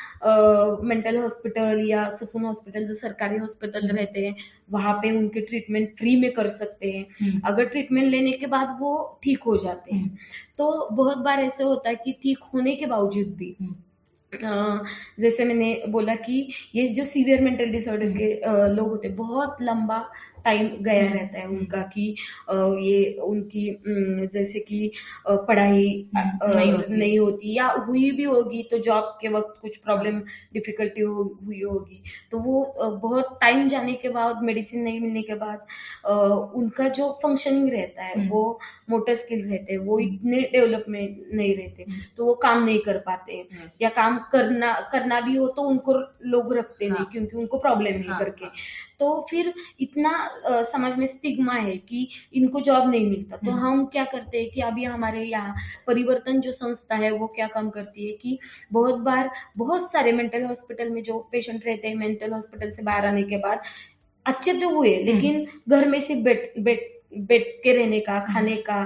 मेंटल 0.89 1.17
हॉस्पिटल 1.17 1.83
या 1.89 2.09
ससुन 2.17 2.45
हॉस्पिटल 2.45 2.87
जो 2.87 2.95
सरकारी 2.95 3.37
हॉस्पिटल 3.37 3.89
रहते 3.89 4.27
हैं 4.27 4.35
वहाँ 4.71 4.95
पे 4.95 5.11
उनके 5.19 5.41
ट्रीटमेंट 5.41 5.97
फ्री 5.99 6.17
में 6.21 6.33
कर 6.33 6.49
सकते 6.49 6.91
हैं। 6.91 7.07
हम्म। 7.21 7.41
अगर 7.45 7.65
ट्रीटमेंट 7.65 8.11
लेने 8.11 8.33
के 8.33 8.47
बाद 8.47 8.77
वो 8.81 9.21
ठीक 9.23 9.43
हो 9.43 9.57
जाते 9.57 9.95
हैं। 9.95 10.19
तो 10.59 10.89
बहुत 10.93 11.19
बार 11.19 11.41
ऐसे 11.41 11.65
होता 11.65 11.89
है 11.89 11.97
कि 11.97 12.13
ठीक 12.23 12.39
होने 12.55 12.75
के 12.77 12.87
बावजूद 12.87 13.35
भी 13.37 13.57
हम्म। 13.61 13.75
जैसे 15.21 15.45
मैंने 15.45 15.83
बोला 15.89 16.15
कि 16.15 16.49
ये 16.75 16.89
जो 16.89 17.05
सीवियर 17.05 17.41
मेंटल 17.41 17.71
डिसऑर्डर 17.71 18.11
के 18.13 18.33
लोग 18.75 18.89
होते 18.89 19.09
हैं 19.09 19.17
बहुत 19.17 19.57
लंबा 19.63 19.99
टाइम 20.47 20.69
गया 20.81 21.05
हम्म। 21.05 21.19
रहता 21.19 21.39
है 21.39 21.47
उनका 21.49 21.83
कि 21.95 22.05
ये 22.87 23.13
उनकी 23.25 23.65
जैसे 24.33 24.61
कि 24.61 24.91
पढ़ाई 25.29 25.89
हम्म, 26.17 26.57
नहीं 26.57 26.73
होती। 26.73 26.97
नहीं 26.97 27.19
होती 27.19 27.57
या 27.57 27.67
हुई 27.89 28.11
भी 28.11 28.25
होगी 28.25 28.63
तो 28.71 28.79
जॉब 28.79 29.17
के 29.21 29.29
वक्त 29.29 29.61
कुछ 29.63 29.77
प्रॉब्लम 29.77 30.21
डिफिकल्टी 30.55 31.01
हो, 31.01 31.23
हुई 31.47 31.61
होगी 31.63 32.03
तो 32.31 32.39
वो 32.39 32.75
बहुत 33.03 33.39
टाइम 33.41 33.69
जाने 33.69 33.95
के 33.95 34.09
बाद 34.09 34.43
मेडिसिन 34.43 34.83
नहीं 34.83 35.01
मिलने 35.01 35.23
के 35.23 35.35
बाद 35.35 35.67
उनका 36.57 36.89
जो 36.99 37.11
फंक्शनिंग 37.23 37.69
रहता 37.71 38.03
है 38.03 38.15
हम्म। 38.15 38.29
वो 38.29 38.59
मोटर 38.91 39.15
स्किल 39.15 39.45
रहते 39.49 39.73
हैं 39.73 39.81
वो 39.81 39.99
इतने 40.01 40.41
डेवलपमेंट 40.53 41.25
नहीं 41.35 41.57
रहते 41.57 41.83
हम्म। 41.83 42.01
तो 42.17 42.25
वो 42.27 42.35
काम 42.43 42.65
नहीं 42.65 42.79
कर 42.81 42.99
पाते. 43.07 43.45
या 43.83 43.89
काम 43.97 44.19
करना 44.33 44.73
करना 44.93 45.21
भी 45.21 45.37
हो 45.37 45.47
तो 45.57 45.63
उनको 45.63 45.93
लोग 46.27 46.55
रखते 46.57 46.89
नहीं 46.89 46.99
हाँ। 46.99 47.09
क्योंकि 47.13 47.37
उनको 47.37 47.59
प्रॉब्लम 47.59 47.93
है 47.93 48.09
हाँ, 48.09 48.19
करके 48.19 48.45
हाँ। 48.45 48.53
तो 49.01 49.27
फिर 49.31 49.53
इतना 49.81 50.13
समाज 50.67 50.97
में 50.99 51.07
स्टिग्मा 51.07 51.55
है 51.55 51.77
कि 51.79 52.09
इनको 52.35 52.61
जॉब 52.61 52.91
नहीं 52.91 53.11
मिलता 53.11 53.37
तो 53.37 53.51
हम्म। 53.51 53.61
हम 53.61 53.85
क्या 53.87 54.05
करते 54.05 54.39
हैं 54.39 54.51
कि 54.51 54.61
अभी 54.63 54.85
हमारे 54.87 55.25
यहाँ 55.25 55.55
परिवर्तन 55.87 56.41
जो 56.41 56.53
संस्था 56.53 56.97
है 56.97 57.11
वो 57.13 57.27
क्या 57.37 57.47
काम 57.49 57.71
करती 57.71 58.07
है 58.07 58.13
कि 58.15 58.39
बहुत 58.73 59.01
बार 59.01 59.31
बहुत 59.57 59.91
सारे 59.93 60.13
मेंटल 60.13 60.45
हॉस्पिटल 60.45 60.91
में 60.91 61.03
जो 61.03 61.19
पेशेंट 61.33 61.67
रहते 61.67 61.89
हैं 61.89 61.95
मेंटल 61.97 62.33
हॉस्पिटल 62.33 62.71
से 62.71 62.83
बाहर 62.83 63.07
आने 63.07 63.23
के 63.25 63.39
बाद 63.39 63.63
अच्छे 64.27 64.53
तो 64.53 64.69
हुए 64.71 64.95
हम्म। 64.95 65.07
लेकिन 65.07 65.47
घर 65.69 65.89
में 65.89 66.01
सिर्फ़ 66.01 66.23
बैठ 66.23 66.59
बैठ 66.61 66.96
बैठ 67.23 67.47
के 67.63 67.73
रहने 67.73 68.01
का 68.01 68.19
खाने 68.27 68.57
का 68.69 68.79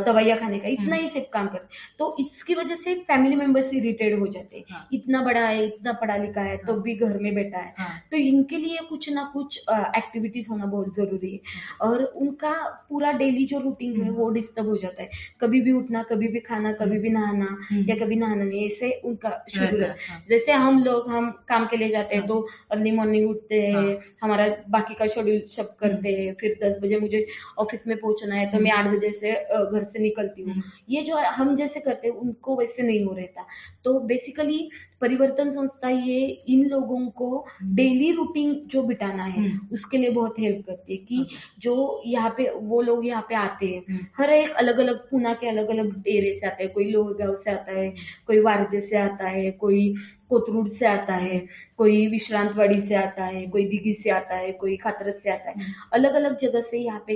दवाइयाँ 0.00 0.38
खाने 0.38 0.58
का 0.58 0.68
इतना 0.68 0.84
हम्म। 0.84 0.94
ही 0.94 1.08
सिर्फ़ 1.08 1.28
काम 1.32 1.48
करते 1.48 1.96
तो 1.98 2.14
इसकी 2.20 2.54
वजह 2.54 2.74
से 2.74 2.94
फैमिली 3.08 3.36
मेंबर्स 3.36 3.72
इरिटेट 3.74 4.18
हो 4.20 4.26
जाते 4.26 4.56
हैं 4.56 4.64
हाँ। 4.70 4.88
इतना 4.92 5.22
बड़ा 5.22 5.40
है 5.40 5.66
इतना 5.66 5.92
पढ़ा 5.92 6.16
लिखा 6.16 6.40
है 6.40 6.56
तो 6.56 6.72
हाँ। 6.72 6.82
भी 6.82 6.94
घर 6.96 7.18
में 7.18 7.34
बैठा 7.34 7.58
है 7.58 7.74
हाँ। 7.78 7.98
तो 8.10 8.16
इनके 8.16 8.56
लिए 8.56 8.78
कुछ 8.88 9.10
ना 9.10 9.24
कुछ 9.32 9.58
एक्टिविटीज़ 9.70 10.48
होना 10.50 10.66
बहुत 10.66 10.94
ज़रूरी 10.96 11.32
है 11.32 11.88
और 11.88 12.04
उनका 12.04 12.52
पूरा 12.88 13.12
डेली 13.14 13.46
जो 13.46 13.58
रूटीन 13.58 13.96
है 13.96 14.08
हम्म। 14.08 14.16
वो 14.16 14.30
डिस्टर्ब 14.30 14.68
हो 14.68 14.76
जाता 14.76 15.02
है 15.02 15.10
कभी 15.40 15.60
भी 15.60 15.72
उठना 15.72 16.02
कभी 16.02 16.28
भी 16.28 16.40
खाना 16.40 16.72
कभी 16.74 16.98
भी 16.98 17.10
नहाना 17.10 17.48
हम्म। 17.70 17.84
या 17.90 17.96
कभी 17.96 18.16
नहाना 18.16 18.44
नहीं 18.44 18.66
ऐसे 18.66 18.90
उनका 19.04 19.30
शुरू 19.48 19.64
रहता 19.66 19.76
है 19.78 19.84
है, 19.84 19.96
हाँ। 20.08 20.24
जैसे 20.28 20.52
हम 20.54 20.82
लोग 20.84 21.08
हम 21.10 21.30
काम 21.48 21.66
के 21.66 21.76
लिए 21.76 21.88
जाते 21.88 22.14
हैं 22.14 22.22
हाँ। 22.22 22.28
तो 22.28 22.46
अर्ली 22.70 22.90
मॉर्निंग 22.90 23.30
उठते 23.30 23.60
हैं 23.62 23.74
हाँ। 23.74 23.98
हमारा 24.22 24.48
बाकी 24.68 24.94
का 24.94 25.06
शेड्यूल 25.06 25.40
सब 25.48 25.74
करते 25.76 26.12
हैं 26.12 26.34
फिर 26.40 26.58
दस 26.62 26.78
बजे 26.82 26.98
मुझे 27.00 27.24
ऑफ़िस 27.64 27.86
में 27.86 27.96
पहुँचना 27.96 28.34
है 28.34 28.50
तो 28.52 28.60
मैं 28.60 28.72
आठ 28.72 28.86
बजे 28.86 29.10
से 29.12 29.32
घर 29.32 29.82
से 29.84 29.98
निकलती 29.98 30.42
हूँ। 30.42 30.52
हम्म। 30.52 30.62
ये 30.88 31.02
जो 31.02 31.16
हम 31.16 31.54
जैसे 31.56 31.80
करते 31.80 32.08
हैं 32.08 32.14
उनको 32.16 32.56
वैसे 32.56 32.82
नहीं 32.82 33.04
हो 33.04 33.14
रहता। 33.14 33.46
तो 33.84 33.98
बेसिकली 34.00 34.68
परिवर्तन 35.00 35.50
संस्था 35.50 35.88
ये 35.88 36.20
इन 36.48 36.64
लोगों 36.68 37.06
को 37.10 37.44
डेली 37.74 38.10
रूटीन 38.12 38.54
जो 38.66 38.82
बिटाना 38.82 39.24
है 39.24 39.38
हम्म। 39.38 39.68
उसके 39.72 39.98
लिए 39.98 40.10
बहुत 40.10 40.38
हेल्प 40.38 40.64
करती 40.66 40.92
है 40.92 40.98
कि 41.04 41.26
जो 41.60 42.02
यहाँ 42.06 42.30
पे 42.36 42.48
वो 42.54 42.80
लोग 42.82 43.06
यहाँ 43.06 43.26
पे 43.28 43.34
आते 43.34 43.66
हैं। 43.66 43.82
हम्म। 43.88 44.06
हर 44.16 44.30
एक 44.30 44.50
अलग 44.54 44.78
अलग 44.78 44.98
पूना 45.10 45.32
के 45.34 45.48
अलग 45.48 45.68
अलग 45.68 46.02
एरिया 46.08 46.38
से 46.40 46.46
आते 46.46 46.64
हैं। 46.64 46.72
कोई 46.72 46.90
लोहगांव 46.90 47.34
से 47.36 47.50
आता 47.50 47.72
है 47.72 47.88
कोई 48.26 48.40
वारजे 48.40 48.80
से 48.80 48.96
आता 48.98 49.28
है 49.28 49.50
कोई 49.50 49.94
कोथरूड 50.30 50.68
से 50.68 50.86
आता 50.86 51.14
है 51.14 51.38
कोई 51.78 52.06
विश्रांतवाड़ी 52.08 52.80
से 52.80 52.94
आता 52.94 53.24
है 53.24 53.46
कोई 53.48 53.64
दिघी 53.68 53.92
से 53.94 54.10
आता 54.10 54.36
है 54.36 54.52
कोई 54.52 54.76
खातरस 54.76 55.22
से 55.22 55.30
आता 55.30 55.50
है। 55.50 55.54
हम्म। 55.54 55.72
अलग 55.92 56.14
अलग 56.14 56.36
जगह 56.38 56.60
से 56.60 56.78
यहाँ 56.78 57.04
पे 57.06 57.14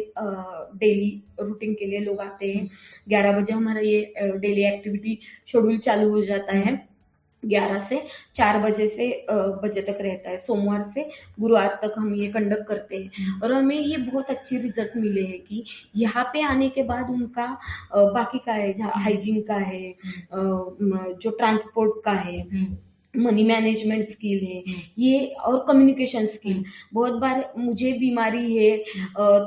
डेली 0.79 1.11
रूटीन 1.41 1.75
के 1.75 1.87
लिए 1.87 2.01
लोग 2.01 2.21
आते 2.21 2.53
हैं। 2.53 2.69
ग्यारह 3.09 3.41
बजे 3.41 3.53
हमारा 3.53 3.81
ये 3.81 4.13
डेली 4.21 4.67
एक्टिविटी 4.67 5.19
शेड्यूल 5.49 5.79
चालू 5.79 6.11
हो 6.11 6.25
जाता 6.25 6.57
है। 6.57 6.77
ग्यारह 7.43 7.79
से 7.79 8.03
चार 8.37 8.59
बजे 8.59 8.87
से 8.87 9.09
बजे 9.63 9.83
तक 9.83 9.99
रहता 10.01 10.31
है 10.31 10.39
सोमवार 10.39 10.83
से 10.85 11.09
गुरुवार 11.41 11.79
तक 11.83 11.95
हम 11.99 12.15
ये 12.15 12.29
कंडक्ट 12.29 12.67
करते 12.69 12.97
हैं 12.97 13.11
हम्म। 13.19 13.43
और 13.43 13.53
हमें 13.53 13.77
ये 13.77 13.97
बहुत 13.99 14.31
अच्छे 14.31 14.59
रिज़ल्ट 14.59 14.97
मिले 14.97 15.25
हैं 15.25 15.41
कि 15.41 15.65
यहाँ 15.97 16.25
पे 16.33 16.43
आने 16.43 16.69
के 16.69 16.83
बाद 16.83 17.11
उनका 17.11 17.47
बाकी 17.95 18.39
का 18.39 18.53
है 18.53 18.73
हाइजीन 18.97 19.41
का 19.43 19.59
है 19.63 19.95
जो 20.33 21.31
ट्रांसपोर्ट 21.31 22.05
का 22.05 22.13
है 22.13 22.41
हम्म। 22.41 22.77
मनी 23.19 23.45
मैनेजमेंट 23.45 24.09
स्किल 24.09 24.45
है 24.45 24.59
हम्म। 24.59 24.81
ये 24.99 25.25
और 25.47 25.65
कम्युनिकेशन 25.69 26.27
स्किल 26.27 26.53
हम्म। 26.53 26.65
बहुत 26.93 27.13
बार 27.21 27.53
मुझे 27.59 27.93
बीमारी 27.93 28.57
है 28.57 28.77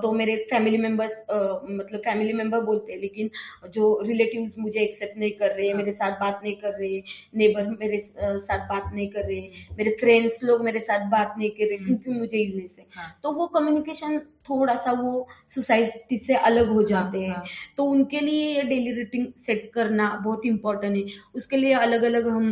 तो 0.01 0.11
मेरे 0.11 0.35
फैमिली 0.49 0.77
मेंबर्स 0.77 1.25
मतलब 1.31 1.99
फैमिली 1.99 2.33
मेंबर 2.33 2.61
बोलते 2.61 2.93
हैं 2.93 2.99
लेकिन 2.99 3.29
जो 3.73 3.99
रिलेटिव्स 4.01 4.55
मुझे 4.59 4.79
एक्सेप्ट 4.79 5.17
नहीं 5.17 5.31
कर 5.31 5.55
रहे 5.55 5.67
हाँ। 5.67 5.77
मेरे 5.77 5.91
साथ 5.91 6.19
बात 6.19 6.39
नहीं 6.43 6.55
कर 6.55 6.73
रहे 6.79 7.01
नेबर 7.35 7.69
मेरे 7.79 7.99
साथ 7.99 8.67
बात 8.69 8.91
नहीं 8.93 9.07
कर 9.09 9.25
रहे 9.25 9.41
मेरे 9.77 9.95
फ्रेंड्स 9.99 10.39
लोग 10.43 10.63
मेरे 10.63 10.79
साथ 10.79 11.09
बात 11.11 11.35
नहीं 11.37 11.49
कर 11.49 11.65
रहे। 11.65 11.77
क्योंकि 11.77 12.11
मुझे 12.11 12.37
इलनेस 12.37 12.75
है 12.79 12.85
हाँ। 12.95 13.19
तो 13.23 13.31
वो 13.31 13.47
कम्युनिकेशन 13.47 14.17
थोड़ा 14.49 14.75
सा 14.75 14.91
वो 14.91 15.27
सोसाइटी 15.55 16.17
से 16.17 16.35
अलग 16.35 16.69
हो 16.69 16.83
जाते 16.83 17.19
हैं 17.19 17.29
हाँ। 17.29 17.43
तो 17.77 17.83
उनके 17.85 18.19
लिए 18.19 18.53
ये 18.55 18.61
डेली 18.63 18.91
रूटीन 18.93 19.31
सेट 19.37 19.71
करना 19.73 20.09
बहुत 20.23 20.45
इम्पोर्टेंट 20.45 20.95
है 20.97 21.03
उसके 21.35 21.57
लिए 21.57 21.73
अलग 21.75 22.03
अलग 22.03 22.27
हम 22.27 22.51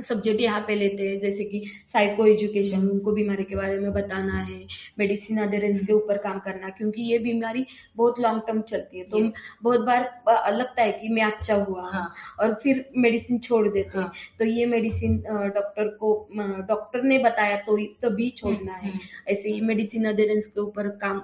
सब्जेक्ट 0.00 0.40
यहाँ 0.40 0.60
पे 0.66 0.74
लेते 0.74 1.08
हैं 1.08 1.18
जैसे 1.20 1.44
कि 1.44 1.62
साइको 1.92 2.26
एजुकेशन 2.26 2.88
उनको 2.88 3.12
बीमारी 3.12 3.44
के 3.44 3.56
बारे 3.56 3.78
में 3.78 3.92
बताना 3.92 4.40
है 4.40 4.58
मेडिसिन 4.98 5.38
अडेरेंस 5.42 5.84
के 5.86 5.92
ऊपर 5.92 6.18
काम 6.18 6.38
करना 6.40 6.68
क्योंकि 6.78 7.02
ये 7.02 7.18
बीमारी 7.18 7.66
बहुत 7.96 8.20
लॉन्ग 8.20 8.42
टर्म 8.46 8.60
चलती 8.70 8.98
है। 8.98 9.04
तो 9.04 9.18
Yes. 9.20 9.32
बहुत 9.62 9.80
बार 9.80 10.52
लगता 10.52 10.82
है 10.82 10.92
कि 10.92 11.08
मैं 11.08 11.22
अच्छा 11.22 11.54
हुआ 11.54 11.88
हाँ, 11.92 12.08
और 12.40 12.54
फिर 12.62 12.84
मेडिसिन 12.96 13.38
छोड़ 13.38 13.66
देते 13.68 13.98
हैं। 13.98 14.04
हाँ। 14.04 14.12
तो 14.38 14.44
ये 14.44 14.66
मेडिसिन 14.66 15.16
डॉक्टर 15.54 15.88
को 16.00 16.12
डॉक्टर 16.68 17.02
ने 17.02 17.18
बताया 17.18 17.56
तो 17.66 17.76
तभी 18.02 18.28
छोड़ना 18.38 18.72
है। 18.72 18.90
हम्म, 18.90 18.98
ऐसे 19.28 19.48
ही 19.48 19.60
मेडिसिन 19.60 20.04
अडेरेंस 20.08 20.46
के 20.46 20.60
ऊपर 20.60 20.88
काम 21.02 21.20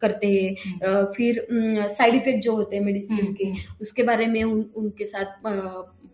करते 0.00 0.26
हैं। 0.26 0.54
हम्म, 0.64 1.04
फिर 1.12 1.46
साइड 1.90 2.14
इफ़ेक्ट 2.14 2.42
जो 2.44 2.54
होते 2.56 2.76
हैं 2.76 2.82
मेडिसिन 2.84 3.18
हम्म, 3.18 3.32
के 3.34 3.44
हम्म, 3.44 3.74
उसके 3.80 4.02
बारे 4.02 4.26
में 4.26 4.42
उन, 4.44 4.64
उनके 4.76 5.04
साथ 5.04 5.46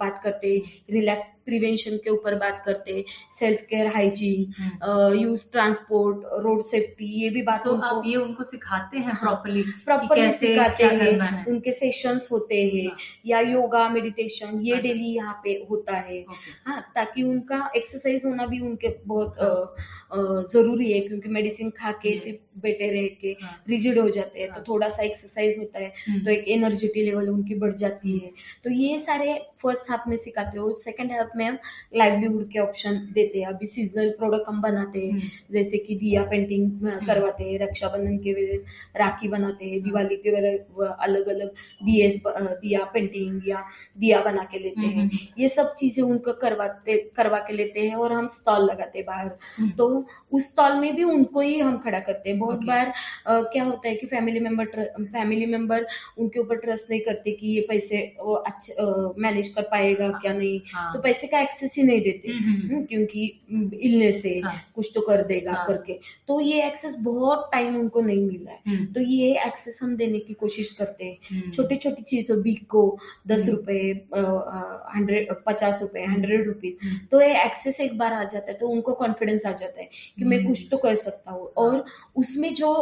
बात 0.00 0.20
करते 0.24 0.56
रिलैक्स 0.90 1.32
प्रिवेंशन 1.46 1.96
के 2.04 2.10
ऊपर 2.10 2.34
बात 2.38 2.62
करते 2.64 3.04
self 3.38 3.60
care 3.70 3.86
hygiene 3.94 4.52
hmm. 4.58 5.12
Use 5.14 5.42
transport 5.52 6.24
road 6.42 6.62
safety 6.64 7.06
ये 7.22 7.30
भी 7.30 7.42
बात 7.42 7.64
तो 7.64 7.72
उनको 7.72 7.86
आप 7.88 8.02
ये 8.06 8.16
उनको 8.16 8.44
सिखाते 8.44 8.98
हैं 8.98 9.12
हाँ, 9.12 9.20
प्रॉपरली 9.22 9.62
प्रॉपरली 9.84 10.32
सिखाते 10.34 10.84
हैं 10.84 11.44
उनके 11.46 11.72
सेशंस 11.74 12.28
होते 12.32 12.62
हैं 12.64 12.86
हाँ। 12.86 12.96
या 13.26 13.40
योगा 13.42 13.88
मेडिटेशन 13.88 14.58
ये 14.60 14.72
हाँ। 14.72 14.82
डेली 14.82 15.14
यहाँ 15.14 15.40
पे 15.44 15.52
होता 15.70 15.96
है 16.00 16.24
हाँ 16.66 16.80
ताकि 16.94 17.22
उनका 17.24 17.70
एक्सरसाइज 17.76 18.24
होना 18.24 18.46
भी 18.46 18.60
उनके 18.60 18.96
बहुत 19.06 19.36
ज़रूरी 20.52 20.92
है 20.92 21.00
क्योंकि 21.00 21.28
मेडिसिन 21.30 21.70
खा 21.70 21.90
के 21.94 22.16
सिर्फ़ 22.18 22.40
बैठे 22.58 22.90
रह 22.90 23.06
के 23.20 23.36
हाँ, 23.42 23.52
रिजिड 23.68 23.98
हो 23.98 24.08
जाते 24.10 24.40
हैं 24.40 24.48
तो 24.48 24.54
हाँ। 24.54 24.64
थोड़ा 24.68 24.88
सा 24.88 25.02
एक्सरसाइज 25.02 25.58
होता 25.58 25.78
है 25.78 25.92
हम्म, 25.98 26.24
तो 26.24 26.30
एक 26.30 26.48
एनर्जिटी 26.48 27.04
लेवल 27.04 27.28
उनकी 27.30 27.54
बढ़ 27.56 27.72
जाती 27.76 28.18
है 28.18 28.30
तो 28.64 28.70
ये 28.72 28.98
सारे 29.00 29.34
फ़र्स्ट 29.62 29.87
हाफ़ 29.88 30.08
में 30.08 30.16
सिखाते 30.18 30.58
हो 30.58 30.72
सेकंड 30.76 31.12
हाफ़ 31.12 31.36
में 31.36 31.44
हम 31.46 31.58
लाइवलीहुड 31.96 32.50
के 32.52 32.58
ऑप्शन 32.58 32.98
देते 33.14 33.40
हैं. 33.40 33.46
अभी 33.48 33.66
सीजनल 33.68 34.10
प्रोडक्ट 34.18 34.48
हम 34.48 34.60
बनाते 34.62 34.98
हैं 34.98 35.10
हम्म, 35.12 35.28
जैसे 35.52 35.78
कि 35.78 35.94
दिया 35.96 36.22
पेंटिंग 36.30 36.70
करवाते 37.06 37.44
हैं 37.44 37.58
रक्षाबंधन 37.60 38.16
के 38.26 38.56
राखी 38.98 39.28
बनाते 39.28 39.70
हैं 39.70 39.82
दिवाली 39.82 40.16
के 40.26 40.30
अलग 40.80 41.28
अलग 41.28 41.48
दिए 41.84 42.08
दिया 42.24 42.84
पेंटिंग 42.94 43.48
या 43.48 43.64
दिया 43.98 44.20
बना 44.22 44.44
के 44.52 44.58
लेते 44.58 44.80
हैं. 44.80 44.96
हम्म, 44.96 45.18
ये 45.38 45.48
सब 45.48 45.74
चीज़ें 45.78 46.02
उनको 46.04 46.32
करवाते 46.40 46.96
करवा 47.16 47.38
के 47.46 47.52
लेते 47.52 47.88
हैं 47.88 47.94
और 47.96 48.12
हम 48.12 48.28
स्टॉल 48.30 48.64
लगाते 48.70 48.98
हैं 48.98 49.06
बाहर. 49.06 49.30
हम्म, 49.58 49.70
तो 49.70 50.06
उस 50.32 50.48
स्टॉल 50.48 50.78
में 50.80 50.94
भी 50.96 51.04
उनको 51.04 51.40
ही 51.40 51.58
हम 51.60 51.78
खड़ा 51.78 51.98
करते 52.00 52.30
हैं. 52.30 52.38
बहुत 52.38 52.64
बार 52.64 52.92
क्या 53.28 53.64
होता 53.64 53.88
है 53.88 53.94
कि 53.96 54.06
फैमिली 54.06 54.40
मेंबर 54.40 54.66
फैमिली 55.02 55.46
मेंबर 55.46 55.86
उनके 56.18 56.40
ऊपर 56.40 56.56
ट्रस्ट 56.58 56.90
नहीं 56.90 57.00
करते 57.00 57.32
कि 57.32 57.46
ये 57.48 57.60
पैसे 57.68 58.00
वो 58.22 58.34
अच्छे 58.34 58.74
मैनेज 59.22 59.48
कर 59.48 59.62
पाएगा 59.78 60.08
क्या 60.18 60.32
नहीं? 60.34 60.60
हाँ, 60.74 60.92
तो 60.92 61.00
पैसे 61.00 61.26
का 61.26 61.40
एक्सेस 61.40 61.74
ही 61.76 61.82
नहीं 61.82 62.00
देते 62.02 62.32
हम्म, 62.32 62.44
हम्म, 62.44 62.68
हम्म, 62.68 62.84
क्योंकि 62.84 63.80
इलनेस 63.82 64.22
है 64.26 64.38
हाँ, 64.40 64.54
कुछ 64.74 64.90
तो 64.94 65.00
कर 65.00 65.22
देगा 65.24 65.52
हाँ। 65.52 65.66
करके। 65.66 65.98
तो 66.28 66.40
ये 66.40 66.66
एक्सेस 66.66 66.96
बहुत 67.00 67.48
टाइम 67.52 67.76
उनको 67.76 68.00
नहीं 68.00 68.26
मिला 68.26 68.52
है। 68.52 68.84
तो 68.94 69.00
ये 69.00 69.30
एक्सेस 69.46 69.78
हम 69.82 69.96
देने 69.96 70.18
की 70.18 70.34
कोशिश 70.34 70.70
करते 70.72 71.04
हैं। 71.04 71.50
छोटी 71.52 71.76
छोटी 71.76 72.02
चीज़ों 72.02 72.40
बीक 72.42 72.66
को 72.66 72.82
दस। 73.28 73.48
रुपए 73.48 73.78
हंड्रेड 74.94 75.28
पचास 75.46 75.78
रुपए 75.82 76.04
हंड्रेड 76.04 76.46
रुपीज़ 76.46 76.86
तो 77.10 77.20
ये 77.20 77.42
एक्सेस 77.44 77.80
एक 77.80 77.96
बार 77.98 78.12
आ 78.12 78.22
जाता 78.24 78.50
है 78.52 78.56
तो 78.58 78.68
उनको 78.68 78.92
कॉन्फिडेंस 78.94 79.46
आ 79.46 79.52
जाता 79.52 79.80
है 79.80 79.88
कि 80.18 80.24
मैं। 80.24 80.46
कुछ 80.46 80.66
तो 80.70 80.76
कर 80.76 80.94
सकता 80.94 81.32
हूँ। 81.32 81.46
और 81.56 81.84
उसमें 82.16 82.52
जो 82.54 82.72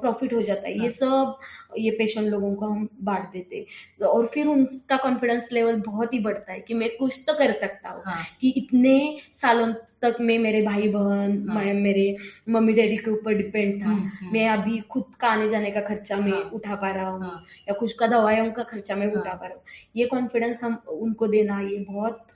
प्रॉफिट 0.00 0.32
हो 0.34 0.42
जाता 0.42 0.68
है 0.68 0.72
ये 0.74 0.80
हाँ। 0.80 0.88
सब 0.90 1.38
ये 1.78 1.90
पेशेंट 1.90 2.26
लोगों 2.28 2.54
को 2.54 2.66
हम 2.66 2.88
बांट 3.02 3.30
देते 3.32 3.56
हैं। 3.56 4.06
और 4.06 4.26
फिर 4.26 4.46
उनका 4.46 4.96
कॉन्फिडेंस 4.96 5.48
लेवल 5.52 5.80
बहुत 5.80 6.14
ही 6.14 6.18
बढ़ता 6.30 6.52
है 6.52 6.60
कि 6.60 6.74
मैं 6.74 6.96
कुछ 6.96 7.22
तो 7.26 7.34
कर 7.38 7.52
सकता 7.58 7.90
हूँ। 7.90 8.02
हाँ, 8.06 8.24
कि 8.40 8.48
इतने 8.56 8.98
सालों 9.42 9.72
तक 10.02 10.16
मैं 10.20 10.38
मेरे 10.38 10.60
भाई 10.62 10.88
बहन 10.88 11.32
हाँ। 11.48 11.56
मैं 11.56 11.72
मेरे 11.76 12.04
मम्मी 12.48 12.72
डैडी 12.72 12.96
के 12.96 13.10
ऊपर 13.10 13.34
डिपेंड 13.34 13.82
था। 13.82 13.88
हम्म, 13.88 14.30
मैं 14.32 14.48
अभी 14.48 14.78
खुद 14.90 15.04
का 15.20 15.28
आने 15.28 15.48
जाने 15.50 15.70
का 15.70 15.80
खर्चा 15.80 16.16
मैं 16.16 16.32
हाँ। 16.32 16.40
उठा 16.54 16.74
पा 16.74 16.90
रहा 16.90 17.08
हूँ 17.08 17.20
हाँ, 17.22 17.44
या 17.68 17.74
कुछ 17.74 17.92
का 17.92 18.06
दवाइयों 18.06 18.50
का 18.52 18.62
खर्चा 18.62 18.96
मैं 18.96 19.06
हाँ। 19.06 19.20
उठा 19.20 19.34
पा 19.34 19.46
रहा 19.46 19.54
हूँ। 19.54 19.62
ये 19.96 20.06
कॉन्फिडेंस 20.06 20.62
हम 20.62 20.80
उनको 20.90 21.26
देना 21.26 21.60
ये 21.60 21.78
बहुत 21.90 22.26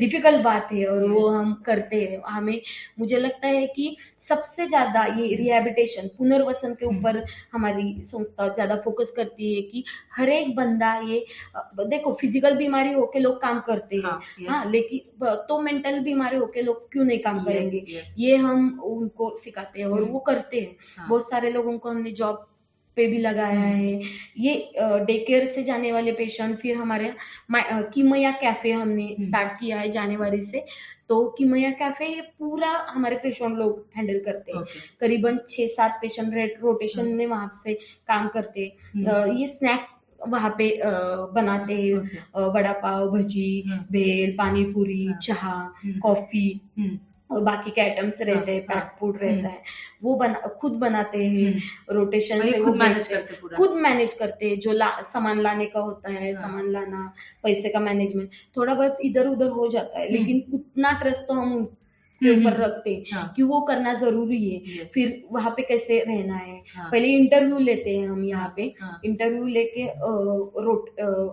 डिफ़िकल्ट 0.00 0.42
बात 0.44 0.68
है 0.72 0.86
और 0.86 1.08
वो 1.10 1.28
हम 1.28 1.52
करते 1.66 2.00
हैं। 2.02 2.22
हमें 2.28 2.60
मुझे 2.98 3.18
लगता 3.18 3.48
है 3.48 3.66
कि 3.66 3.96
सबसे 4.28 4.66
ज़्यादा 4.66 5.04
ये 5.04 5.34
रिहेबिटेशन 5.36 6.08
पुनर्वसन 6.18 6.74
के 6.74 6.86
हम्म। 6.86 6.98
ऊपर 6.98 7.24
हमारी 7.52 7.84
संस्था 8.04 8.48
ज़्यादा 8.48 8.76
फोकस 8.76 9.12
करती 9.16 9.54
है 9.54 9.62
कि 9.62 9.84
हर 10.16 10.28
एक 10.28 10.54
बंदा 10.56 10.94
ये 11.00 11.24
देखो 11.86 12.12
फ़िज़िकल 12.14 12.56
बीमारी 12.56 12.92
होके 12.92 13.18
लोग 13.18 13.40
काम 13.42 13.60
करते 13.60 13.96
हैं 13.96 14.02
हाँ, 14.02 14.20
हाँ 14.48 14.64
लेकिन 14.70 15.26
तो 15.48 15.60
मेंटल 15.60 15.98
बीमारी 16.00 16.36
होके 16.36 16.62
लोग 16.62 16.90
क्यों 16.92 17.04
नहीं 17.04 17.18
काम 17.18 17.44
करेंगे. 17.44 18.02
ये 18.18 18.36
हम 18.36 18.80
उनको 18.84 19.34
सिखाते 19.36 19.80
हैं 19.80 19.86
और 19.86 20.02
हम्म। 20.02 20.12
वो 20.12 20.18
करते 20.20 20.60
हैं 20.60 20.76
हाँ, 20.98 21.08
बहुत 21.08 21.30
सारे 21.30 21.50
लोगों 21.50 21.78
को 21.78 21.90
हमने 21.90 22.10
जॉब 22.12 22.46
पे 22.96 23.06
भी 23.06 23.18
लगाया 23.18 23.60
हम्म। 23.60 23.74
है। 23.74 24.00
ये 24.38 24.54
डे 24.78 25.18
केयर 25.26 25.44
से 25.46 25.62
जाने 25.64 25.92
वाले 25.92 26.12
पेशेंट 26.12 26.56
फिर 26.58 26.76
हमारे 26.76 27.12
किमया 27.94 28.30
कैफ़े 28.40 28.72
हमने 28.72 29.04
हम्म। 29.04 29.26
स्टार्ट 29.26 29.58
किया 29.60 29.78
है 29.80 29.90
जनवरी 29.90 30.40
से। 30.40 30.64
तो 31.08 31.24
किमया 31.38 31.70
कैफ़े 31.70 32.06
ये 32.06 32.20
पूरा 32.38 32.70
हमारे 32.90 33.16
पेशेंट 33.22 33.56
लोग 33.58 33.86
हैंडल 33.96 34.18
करते 34.24 34.52
हैं। 34.52 34.60
Okay. 34.60 34.80
करीबन 35.00 35.38
छह 35.50 35.66
सात 35.66 35.98
पेशेंट 36.02 36.34
रोटेशन 36.62 37.08
में 37.14 37.26
वहाँ 37.26 37.50
से 37.64 37.74
काम 38.08 38.28
करते 38.28 38.64
हैं। 38.64 39.04
हम्म, 39.06 39.36
ये 39.38 39.46
स्नैक 39.46 39.86
वहाँ 40.28 40.54
पे 40.58 40.70
बनाते 41.34 41.74
हैं। 41.74 42.48
वड़ा 42.52 42.72
पाव 42.82 43.10
भजी 43.10 43.62
हाँ, 43.68 43.78
भेल 43.92 44.34
पानी 44.38 44.64
पूरी 44.64 45.04
हाँ। 45.06 45.18
चाह 45.22 45.48
हम्म, 45.48 45.98
कॉफ़ी 46.00 46.48
हम्म, 46.78 46.98
और 47.30 47.40
बाकी 47.40 47.70
के 47.70 47.80
आइटम्स 47.80 48.20
रहते 48.20 48.54
हैं 48.54 48.64
हाँ, 48.70 48.80
पैक 48.80 48.98
फ़ूड 49.00 49.18
रहता 49.22 49.48
है 49.48 49.62
वो 50.02 50.14
बना 50.14 50.38
खुद 50.60 50.72
बनाते 50.72 51.24
हैं 51.24 51.52
हम्म। 51.52 51.94
रोटेशन 51.96 52.42
से 52.42 52.60
खुद 52.60 52.76
मैनेज 52.76 53.06
करते 53.08 53.34
हैं। 53.34 53.56
खुद 53.56 53.70
मैनेज 53.70 54.14
करते 54.14 54.48
हैं 54.50 54.58
जो 54.60 54.72
ला, 54.72 54.90
सामान 55.02 55.40
लाने 55.40 55.66
का 55.66 55.80
होता 55.80 56.12
है 56.12 56.32
हाँ। 56.32 56.42
सामान 56.42 56.70
लाना 56.72 57.12
पैसे 57.42 57.68
का 57.68 57.80
मैनेजमेंट 57.80 58.30
थोड़ा 58.56 58.74
बहुत 58.74 58.98
इधर 59.02 59.28
उधर 59.28 59.48
हो 59.50 59.68
जाता 59.68 59.98
है 59.98 60.06
हम्म। 60.06 60.16
लेकिन 60.18 60.44
उतना 60.54 60.92
ट्रस्ट 60.92 61.22
तो 61.22 61.34
हम 61.34 61.76
उनके 62.20 62.32
हम्म, 62.32 62.46
ऊपर 62.46 62.54
हम्म। 62.54 62.64
रखते 62.64 62.94
हैं 62.94 63.04
हाँ, 63.12 63.32
कि 63.36 63.42
वो 63.42 63.60
करना 63.60 63.92
ज़रूरी 63.94 64.38
है। 64.44 64.60
Yes. 64.74 64.92
फिर 64.94 65.22
वहाँ 65.32 65.50
पे 65.56 65.62
कैसे 65.62 65.98
रहना 66.04 66.36
है? 66.36 66.60
हाँ, 66.74 66.88
पहले 66.90 67.08
इंटरव्यू 67.08 67.58
लेते 67.58 67.96
हैं 67.98 68.08
हम 68.08 68.24
यहाँ 68.24 68.52
पे। 68.56 68.62
हाँ, 68.80 69.00
इंटरव्यू 69.04 69.46
लेके 69.46 69.86
रोट 70.64 70.88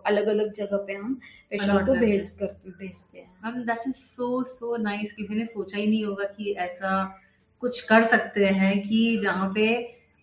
अलग 0.07 0.27
अलग 0.27 0.51
जगह 0.53 0.77
पे 0.87 0.93
हम 0.93 1.13
पेशेंट 1.51 1.85
को 1.87 1.93
भेज 1.95 2.27
कर 2.39 2.55
भेजते 2.69 3.19
हैं। 3.19 3.29
Ma'am 3.45 3.61
that 3.65 3.87
is 3.87 3.95
so 3.95 4.43
so 4.47 4.75
nice 4.83 5.13
किसी 5.13 5.35
ने 5.35 5.45
सोचा 5.45 5.77
ही 5.77 5.87
नहीं 5.87 6.03
होगा 6.05 6.25
कि 6.37 6.51
ऐसा 6.59 6.91
कुछ 7.63 7.81
कर 7.81 8.03
सकते 8.03 8.45
हैं 8.59 8.79
कि 8.81 9.17
जहाँ 9.23 9.51
पे 9.55 9.67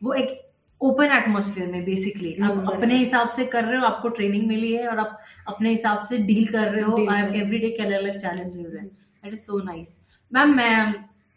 वो 0.03 0.13
एक 0.15 0.37
ओपन 0.81 1.13
एटमोसफियर 1.13 1.67
में 1.69 1.85
बेसिकली 1.85 2.35
आप 2.35 2.51
हम्म, 2.51 2.67
अपने 2.69 2.97
हिसाब 2.99 3.29
से 3.29 3.45
कर 3.47 3.65
रहे 3.65 3.79
हो 3.79 3.87
आपको 3.87 4.09
ट्रेनिंग 4.09 4.47
मिली 4.49 4.73
है 4.73 4.87
और 4.89 4.99
आप 4.99 5.19
अपने 5.49 5.71
हिसाब 5.71 6.01
से 6.09 6.19
डील 6.29 6.47
कर 6.47 6.71
रहे 6.73 6.83
हो 6.83 6.97
Deal 6.97 7.07
कर 7.09 7.13
रहे 7.15 7.29
हो। 7.31 7.35
एवरी 7.37 7.59
डे 7.59 7.71
के 7.71 7.83
अलग 7.83 7.99
अलग 7.99 8.19
चैलेंजेस 8.19 8.75
है 8.75 8.85
that 8.85 9.33
is 9.33 9.41
so 9.41 9.59
nice 9.65 9.99
ma'am 10.33 10.57
मैं 10.57 10.95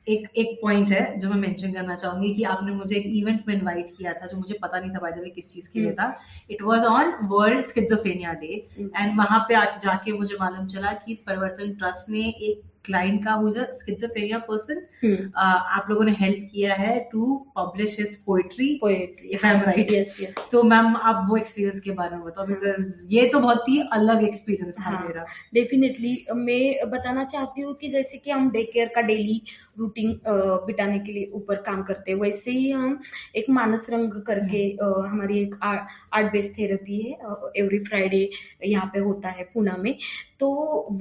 एक 0.08 0.27
एक 0.38 0.58
पॉइंट 0.62 0.91
है 0.91 1.19
जो 1.19 1.30
मैं 1.30 1.38
मेंशन 1.38 1.73
करना 1.73 1.95
चाहूँगी 1.95 2.34
कि 2.34 2.43
आपने 2.43 2.71
मुझे 2.71 2.95
एक 2.95 3.06
इवेंट 3.08 3.47
में 3.47 3.54
इनवाइट 3.56 3.93
किया 3.97 4.13
था 4.13 4.27
जो 4.27 4.38
मुझे 4.38 4.58
पता 4.62 4.80
नहीं 4.80 4.91
था 4.91 4.99
बाय 4.99 5.12
द 5.12 5.19
वे 5.19 5.30
किस 5.30 5.54
चीज़ 5.54 5.69
के 5.73 5.80
लिए 5.80 5.93
था। 5.93 6.08
It 6.51 6.62
was 6.62 6.86
on 6.86 7.13
world 7.23 7.65
schizophrenia 7.65 8.34
day 8.34 8.67
and 8.80 9.17
वहाँ 9.17 9.39
पे 9.49 9.56
जाके 9.80 10.13
मुझे 10.13 10.36
मालूम 10.39 10.67
चला 10.67 10.91
कि 11.06 11.13
परिवर्तन 11.27 11.73
ट्रस्ट 11.73 12.10
ने 12.10 12.19
एक 12.19 12.62
क्लाइंट 12.85 13.23
का 13.25 13.35
स्किज़ोफ्रेनिया 13.73 14.37
पर्सन 14.49 14.81
हम्म 15.03 15.31
आप 15.37 15.89
लोगों 15.89 16.03
ने 16.05 16.11
हेल्प 16.19 16.47
किया 16.51 16.73
है 16.75 16.97
to 17.11 17.35
publish 17.57 17.97
his 17.99 18.15
poetry 18.25 18.67
poetry 18.81 19.37
I'm 19.37 19.61
right. 19.65 19.91
Yes 19.93 20.17
yes 20.21 20.35
तो 20.51 20.63
मैम 20.63 20.95
आप 20.97 21.25
वो 21.29 21.37
एक्सपीरियंस 21.37 21.79
के 21.79 21.91
बारे 21.91 22.15
में 22.15 22.25
बताओ 22.25 22.45
बिकॉज़ 22.47 22.89
ये 23.11 23.25
तो 23.27 23.39
बहुत 23.39 23.69
ही 23.69 23.79
अलग 23.93 24.23
एक्सपीरियंस 24.23 24.75
था 24.79 24.89
हाँ। 24.89 25.05
मेरा। 25.07 25.25
डेफिनेटली 25.53 26.15
मैं 26.35 26.89
बताना 26.91 27.23
चाहती 27.25 27.61
हूँ 27.61 27.73
कि 27.75 27.89
जैसे 27.89 28.17
कि 28.17 28.31
हम 28.31 28.49
डे 28.51 28.63
केयर 28.63 28.91
का 28.95 29.01
डेली 29.01 29.41
रूटीन 29.79 30.19
बिताने 30.27 30.99
के 30.99 31.11
लिए 31.11 31.29
ऊपर 31.33 31.55
काम 31.61 31.83
करते 31.83 32.11
हैं 32.11 32.19
वैसे 32.19 32.51
ही 32.51 32.69
हम 32.71 32.99
एक 33.35 33.49
मानस 33.49 33.87
रंग 33.89 34.21
करके 34.27 34.69
अ, 34.71 34.85
हमारी 35.07 35.39
एक 35.41 35.55
आर्ट 35.63 36.31
बेस्ड 36.31 36.57
थेरेपी 36.57 37.01
है 37.01 37.11
एवरी 37.57 37.79
फ्राइडे 37.83 38.29
यहाँ 38.65 38.89
पे 38.93 38.99
होता 38.99 39.29
है 39.29 39.43
पुणे 39.53 39.71
में। 39.81 39.95
तो 40.41 40.49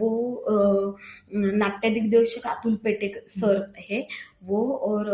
वो 0.00 0.10
नाट्य 1.34 1.90
दिग्दर्शक 1.90 2.46
अतुल 2.46 2.76
पेटे 2.84 3.12
सर 3.30 3.72
है 3.90 4.06
वो 4.44 4.62
और 4.74 5.10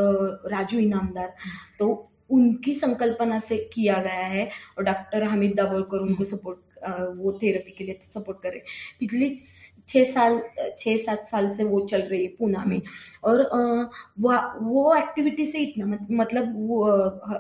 राजू 0.53 0.79
इनामदार। 0.79 1.35
तो 1.79 1.89
उनकी 2.31 2.75
संकल्पना 2.75 3.39
से 3.39 3.57
किया 3.73 4.01
गया 4.03 4.27
है 4.27 4.49
और 4.79 4.85
डॉक्टर 4.85 5.23
हमीद 5.25 5.55
दाबोलकर 5.57 5.99
उनको 5.99 6.25
सपोर्ट 6.25 6.59
वो 7.19 7.33
थेरेपी 7.43 7.71
के 7.73 7.85
लिए 7.85 8.01
सपोर्ट 8.05 8.39
करे। 8.43 8.51
रहे 8.51 8.61
पिछले 9.01 9.29
छः 9.89 10.05
साल 10.05 10.43
छः 10.79 10.97
सात 10.97 11.25
साल 11.25 11.51
से 11.51 11.65
वो 11.65 11.81
चल 11.81 12.01
रही 12.01 12.23
है 12.23 12.29
पूना 12.29 12.65
में। 12.67 12.83
और 13.25 13.43
वह- 14.21 14.59
वो 14.63 14.95
एक्टिविटी 14.95 15.47
से 15.47 15.59
इतना 15.59 15.87
मत- 15.87 16.11
मतलब 16.11 16.69
वो 16.69 16.89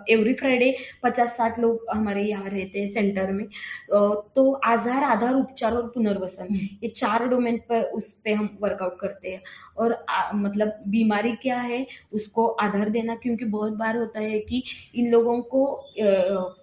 एवरी 0.09 0.35
फ्राइडे 0.35 0.76
पचास 1.02 1.28
साठ 1.28 1.59
लोग 1.59 1.87
हमारे 1.90 2.22
यहाँ 2.22 2.48
रहते 2.48 2.80
हैं 2.80 2.88
सेंटर 2.88 3.32
में। 3.32 3.44
तो 4.37 4.52
आधार 4.52 5.04
आधार 5.04 5.35
उपचार 5.35 5.72
और 5.72 5.82
पुनर्वसन 5.82 6.46
हम्म, 6.50 6.61
ये 6.82 6.88
चार 6.88 7.28
डोमेन 7.28 7.56
पर 7.56 7.82
उस 7.82 8.12
पर 8.12 8.32
हम 8.32 8.59
वर्कआउट 8.61 8.98
करते 9.00 9.30
हैं। 9.30 9.42
और 9.78 10.04
आ, 10.09 10.32
मतलब 10.32 10.82
बीमारी 10.88 11.32
क्या 11.32 11.61
है 11.61 11.87
उसको 12.12 12.46
आधार 12.46 12.88
देना 12.88 13.14
क्योंकि 13.14 13.44
बहुत 13.44 13.72
बार 13.72 13.96
होता 13.96 14.20
है 14.20 14.38
कि 14.38 14.62
इन 14.94 15.11
लोगों 15.11 15.40
को 15.40 15.85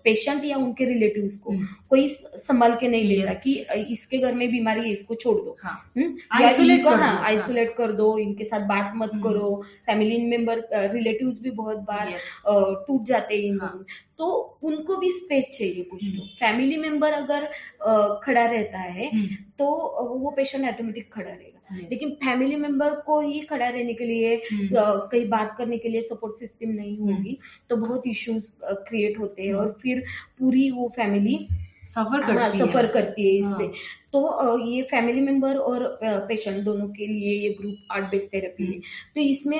पेशेंट 0.03 0.45
या 0.45 0.57
उनके 0.57 0.85
रिलेटिव्स 0.85 1.37
को 1.37 1.51
हम्म, 1.51 1.65
कोई 1.89 2.07
संभाल 2.35 2.75
के 2.75 2.87
नहीं 2.87 3.03
लेता 3.03 3.23
Yes. 3.23 3.41
कि 3.41 3.65
इसके 3.89 4.17
घर 4.17 4.33
में 4.33 4.51
बीमारी 4.51 4.81
है 4.81 4.89
इसको 4.89 5.15
छोड़ 5.15 5.37
दो। 5.37 5.57
हाँ। 5.63 5.72
हम्म? 5.97 6.41
या 6.41 6.49
Isolate 6.49 6.83
कर 6.83 6.89
दो, 6.89 6.95
हाँ 6.95 7.15
हाँ। 7.15 7.23
आइसोलेट 7.25 7.73
कर 7.77 7.91
दो 7.91 8.17
इनके 8.17 8.43
साथ 8.43 8.67
बात 8.67 8.91
मत 8.95 9.11
हम्म। 9.13 9.23
करो 9.23 9.61
फैमिली 9.85 10.17
मेंबर 10.25 10.63
रिलेटिव्स 10.93 11.39
भी 11.41 11.51
बहुत 11.51 11.77
बार 11.89 12.13
टूट 12.87 13.03
जाते 13.05 13.41
हैं 13.41 13.57
हाँ। 13.59 13.85
तो 14.17 14.25
उनको 14.63 14.95
भी 14.97 15.09
स्पेस 15.11 15.45
चाहिए 15.57 15.83
कुछ 15.83 16.03
तो 16.03 16.09
हम्म। 16.09 16.27
फैमिली 16.39 16.77
मेंबर 16.77 17.13
अगर 17.13 17.45
खड़ा 18.23 18.45
रहता 18.45 18.79
है 18.79 19.09
हम्म, 19.09 19.27
तो 19.59 19.65
वो 20.19 20.31
पेशेंट 20.37 20.67
ऑटोमेटिक 20.69 21.11
खड़ा 21.13 21.29
रहेगा. 21.29 21.49
लेकिन 21.89 22.09
फैमिली 22.23 22.55
मेंबर 22.55 22.93
को 23.05 23.19
ही 23.21 23.39
खड़ा 23.39 23.67
रहने 23.67 23.93
के 23.93 24.05
लिए 24.05 24.35
हम्म, 24.51 24.67
कहीं 25.11 25.27
बात 25.29 25.55
करने 25.57 25.77
के 25.77 25.89
लिए 25.89 26.01
सपोर्ट 26.01 26.35
सिस्टम 26.39 26.69
नहीं 26.69 26.97
होगी 26.97 27.37
तो 27.69 27.75
बहुत 27.75 28.03
इश्यूज़ 28.07 28.51
क्रिएट 28.87 29.19
होते 29.19 29.43
हैं 29.43 29.53
हम्म। 29.53 29.61
और 29.61 29.71
फिर 29.81 30.03
पूरी 30.39 30.69
वो 30.71 30.91
फैमिली 30.95 31.35
सफ़र 31.89 32.21
करती 32.21 32.37
हाँ। 32.37 32.49
सफ़र 32.51 32.85
है 32.85 32.91
करती 32.91 33.25
है 33.25 33.33
इससे। 33.41 33.63
हाँ। 33.63 33.73
तो 34.13 34.57
ये 34.59 34.81
फैमिली 34.83 35.21
मेंबर 35.21 35.57
और 35.57 35.85
पेशेंट 36.03 36.63
दोनों 36.63 36.87
के 36.87 37.07
लिए 37.07 37.31
ये 37.37 37.49
ग्रुप 37.59 37.91
आर्ट 37.91 38.05
बेस्ड 38.05 38.33
थेरेपी 38.33 38.65
है। 38.65 38.79
तो 39.15 39.21
इसमें 39.21 39.59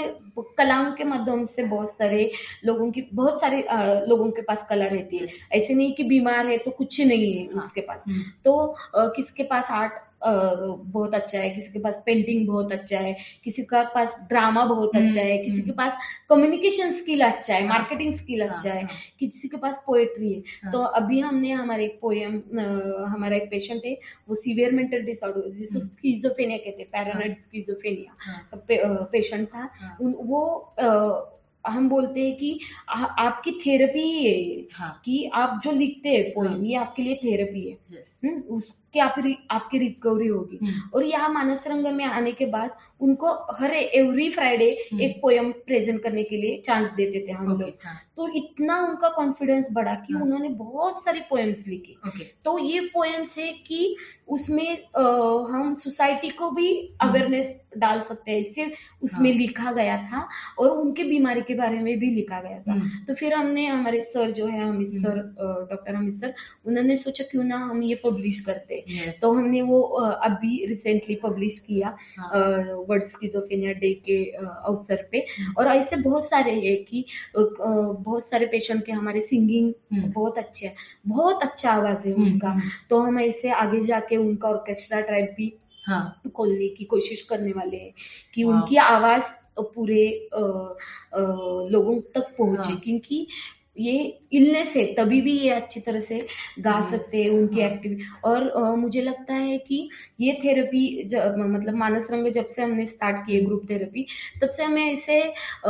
कलाओं 0.58 0.92
के 0.92 1.04
माध्यम 1.04 1.46
से 1.46 1.64
बहुत 1.66 1.92
सारे 1.92 2.32
लोगों 2.66 2.90
की 2.92 3.08
बहुत 3.14 3.40
सारे 3.42 3.64
लोगों 4.08 4.30
के 4.32 4.42
पास 4.42 4.66
कला 4.70 4.86
रहती 4.86 5.18
है। 5.18 5.28
ऐसे 5.52 5.74
नहीं 5.74 5.94
कि 5.94 6.04
बीमार 6.04 6.48
है 6.48 6.58
तो 6.58 6.72
कुछ 6.72 7.02
नहीं 7.02 7.34
है 7.34 7.46
हाँ। 7.46 7.64
उसके 7.64 7.82
पास। 7.82 8.04
हम्म, 8.08 8.22
तो 8.46 8.76
किसके 8.96 9.44
पास 9.44 9.72
आर्ट 9.72 10.00
बहुत 10.26 11.14
अच्छा 11.16 11.40
है 11.40 11.50
किसी 11.50 11.72
के 11.74 11.80
पास 11.80 12.02
पेंटिंग 12.06 12.46
बहुत 12.48 12.72
अच्छा 12.72 13.00
है 13.00 13.16
किसी 13.44 13.64
का 13.64 13.84
पास 13.96 14.16
ड्रामा 14.30 14.66
बहुत 14.66 14.96
हम्म, 14.96 15.08
अच्छा 15.08 15.22
है 15.22 15.38
किसी 15.38 15.62
के 15.62 15.62
हम्म। 15.62 15.78
पास 15.78 15.98
कम्युनिकेशन 16.30 16.92
स्किल 16.94 17.22
अच्छा 17.26 17.54
है। 17.56 17.68
मार्केटिंग 17.68 18.14
स्किल 18.14 18.48
अच्छा 18.48 18.74
है 18.74 18.88
किसी 19.20 19.48
के 19.48 19.58
पास 19.58 19.84
पोएट्री 19.88 20.34
है। 20.34 20.72
तो 20.72 20.80
अभी 21.02 21.20
हमने 21.20 21.52
हमारे 21.52 21.86
एक 21.86 22.00
पोएम 22.02 22.42
हमारा 23.10 23.36
एक 23.36 23.50
पेशेंट 23.52 23.82
है 23.86 23.98
वो 24.30 24.36
सीवियर 24.36 24.72
मेंटल 24.72 25.02
डिसऑर्डर 25.06 25.50
जिसको 25.52 25.80
हम्म। 25.80 25.88
स्कीजोफेनिया 25.88 26.58
कहते 26.58 26.82
हैं 26.82 26.90
पैरानॉइड 26.92 27.40
स्कीजोफेनिया 27.42 29.06
पेशेंट 29.12 29.48
था 29.48 29.70
हाँ, 29.74 29.98
वो 30.02 30.42
हम 31.66 31.88
बोलते 31.90 32.22
हैं 32.22 32.36
कि 32.38 32.60
आ, 32.90 33.04
आपकी 33.04 33.52
थेरेपी 33.66 34.02
ही 34.02 34.24
है 34.26 34.88
कि 35.06 35.30
आप 35.34 35.60
जो 35.64 35.72
लिखते 35.72 36.10
हैं 36.10 36.32
पोएम 36.34 36.52
हाँ। 36.52 36.60
ये 36.62 36.76
आपके 36.76 37.04
लिए 37.04 37.16
थेरेपी 37.24 37.68
है 37.70 37.78
yes. 37.94 38.10
हम्म, 38.26 38.42
उसके 38.94 39.00
आप 39.00 39.16
आपकी 39.52 39.78
रिकवरी 39.78 40.28
होगी। 40.28 40.58
हम्म, 40.62 40.90
और 40.94 41.06
यहाँ 41.06 41.30
मानस 41.30 41.64
रंग 41.68 41.88
में 41.96 42.04
आने 42.06 42.32
के 42.32 42.46
बाद 42.46 42.76
उनको 43.02 43.28
हर 43.60 43.74
एवरी 43.74 44.30
फ्राइडे 44.30 44.70
हम्म। 44.92 45.02
एक 45.02 45.18
पोयम 45.22 45.52
प्रेजेंट 45.66 46.02
करने 46.04 46.24
के 46.24 46.38
लिए 46.38 46.62
चांस 46.66 46.90
देते 46.98 47.26
थे 47.28 47.32
हम 47.32 47.48
लोग। 47.48 47.62
हाँ, 47.86 47.96
तो 48.18 48.28
इतना 48.38 48.78
उनका 48.88 49.10
कॉन्फिडेंस 49.10 49.68
बढ़ा 49.72 49.94
कि 49.98 50.14
हाँ। 50.14 50.22
उन्होंने 50.22 50.50
बहुत 50.50 51.04
सारी 51.06 51.20
पोएम्स 51.30 51.68
लिखी। 51.68 51.96
Okay, 52.08 52.26
तो 52.46 52.58
ये 52.60 52.80
पोएम्स 52.94 53.38
है 53.38 53.52
कि 53.68 53.96
उसमें 54.28 54.78
अ, 54.78 55.02
हम 55.52 55.74
सोसाइटी 55.74 56.30
को 56.30 56.50
भी 56.52 56.70
अवेयरनेस 57.02 57.60
डाल 57.78 58.00
सकते 58.02 58.32
हैं। 58.32 58.40
इससे 58.40 58.72
उसमें 59.04 59.30
हाँ। 59.30 59.38
लिखा 59.38 59.72
गया 59.72 59.98
था 60.08 60.28
और 60.60 60.70
उनके 60.70 61.04
बीमारी 61.04 61.42
के 61.42 61.56
बारे 61.56 61.80
में 61.80 61.98
भी 62.00 62.10
लिखा 62.10 62.42
गया 62.42 62.60
था। 62.60 62.72
हम्म, 62.72 62.90
तो 63.08 63.14
फिर 63.14 63.34
हमने 63.34 63.66
हमारे 63.66 64.02
सर 64.04 64.32
जो 64.32 64.48
है 64.48 64.68
अमित 64.70 64.90
हम्म। 64.90 65.02
सर 65.02 65.68
डॉक्टर 65.72 65.96
अमित 65.96 66.14
सर 66.14 66.34
उन्होंने 66.66 66.96
सोचा 66.98 67.24
क्यों 67.32 67.44
ना 67.44 67.58
हम 67.58 67.84
ये 67.84 67.96
पब्लिश 68.06 68.40
करते। 68.40 68.83
Yes. 68.88 69.22
तो 69.22 69.32
हमने 69.34 69.62
वो 69.62 69.82
अभी 69.82 70.66
रिसेंटली 70.66 71.16
पब्लिश 71.16 71.60
किया 71.60 71.90
वर्ड 72.90 73.04
स्किजोफेनिया 73.04 73.74
डे 73.74 73.94
के 74.06 74.18
अवसर 74.32 75.08
पे 75.12 75.18
हम्म। 75.18 75.54
और 75.58 75.68
ऐसे 75.68 75.96
बहुत 75.96 76.30
सारे 76.30 76.52
हैं 76.60 76.76
कि 76.86 77.06
बहुत 77.38 78.30
सारे 78.30 78.46
पेशेंट 78.46 78.86
के 78.86 78.92
हमारे 78.92 79.22
सिंगिंग 79.22 79.74
हम्म, 79.94 80.12
बहुत 80.12 80.38
अच्छे 80.38 80.68
है 80.68 80.76
बहुत 81.08 81.44
अच्छा 81.44 81.72
आवाज़ 81.72 82.08
है 82.08 82.14
हम्म, 82.14 82.26
उनका 82.26 82.56
तो 82.90 83.00
हम 83.00 83.20
ऐसे 83.20 83.50
आगे 83.52 83.82
जाके 83.82 84.18
उनका 84.18 84.50
ऑर्केस्ट्रा 84.50 85.00
ट्राइब 85.02 85.34
भी 85.38 85.54
हाँ, 85.88 86.22
खोलने 86.36 86.68
की 86.68 86.84
कोशिश 86.86 87.22
करने 87.22 87.52
वाले 87.52 87.78
हैं 87.78 87.94
कि। 88.34 88.44
उनकी 88.44 88.76
आवाज़ 88.78 89.24
पूरे 89.60 90.08
अ, 90.34 90.40
अ, 90.40 91.20
लोगों 91.72 92.00
तक 92.16 92.36
पहुँचे 92.38 92.70
हाँ। 92.70 92.80
क्योंकि 92.84 93.28
ये 93.78 94.20
इलनेस 94.34 94.74
है 94.78 94.84
तभी 94.94 95.22
भी 95.22 95.32
ये 95.40 95.50
अच्छी 95.50 95.80
तरह 95.80 96.00
से 96.00 96.28
गा 96.60 96.80
सकते 96.82 97.24
हैं 97.24 97.30
उनकी 97.30 97.62
हाँ। 97.62 97.70
एक्टिविटी 97.70 98.04
और 98.24 98.48
अ, 98.48 98.76
मुझे 98.76 99.02
लगता 99.02 99.34
है 99.34 99.58
कि 99.58 99.90
ये 100.20 100.34
थेरेपी 100.44 101.04
मतलब 101.38 101.76
मानस 101.76 102.08
रंग 102.12 102.28
जब 102.34 102.46
से 102.46 102.62
हमने 102.64 102.86
स्टार्ट 102.86 103.18
किए 103.26 103.42
ग्रुप 103.42 103.66
थेरेपी 103.70 104.06
तब 104.42 104.50
से 104.50 104.64
हमें 104.64 104.92
इसे 104.92 105.22
अ, 105.22 105.70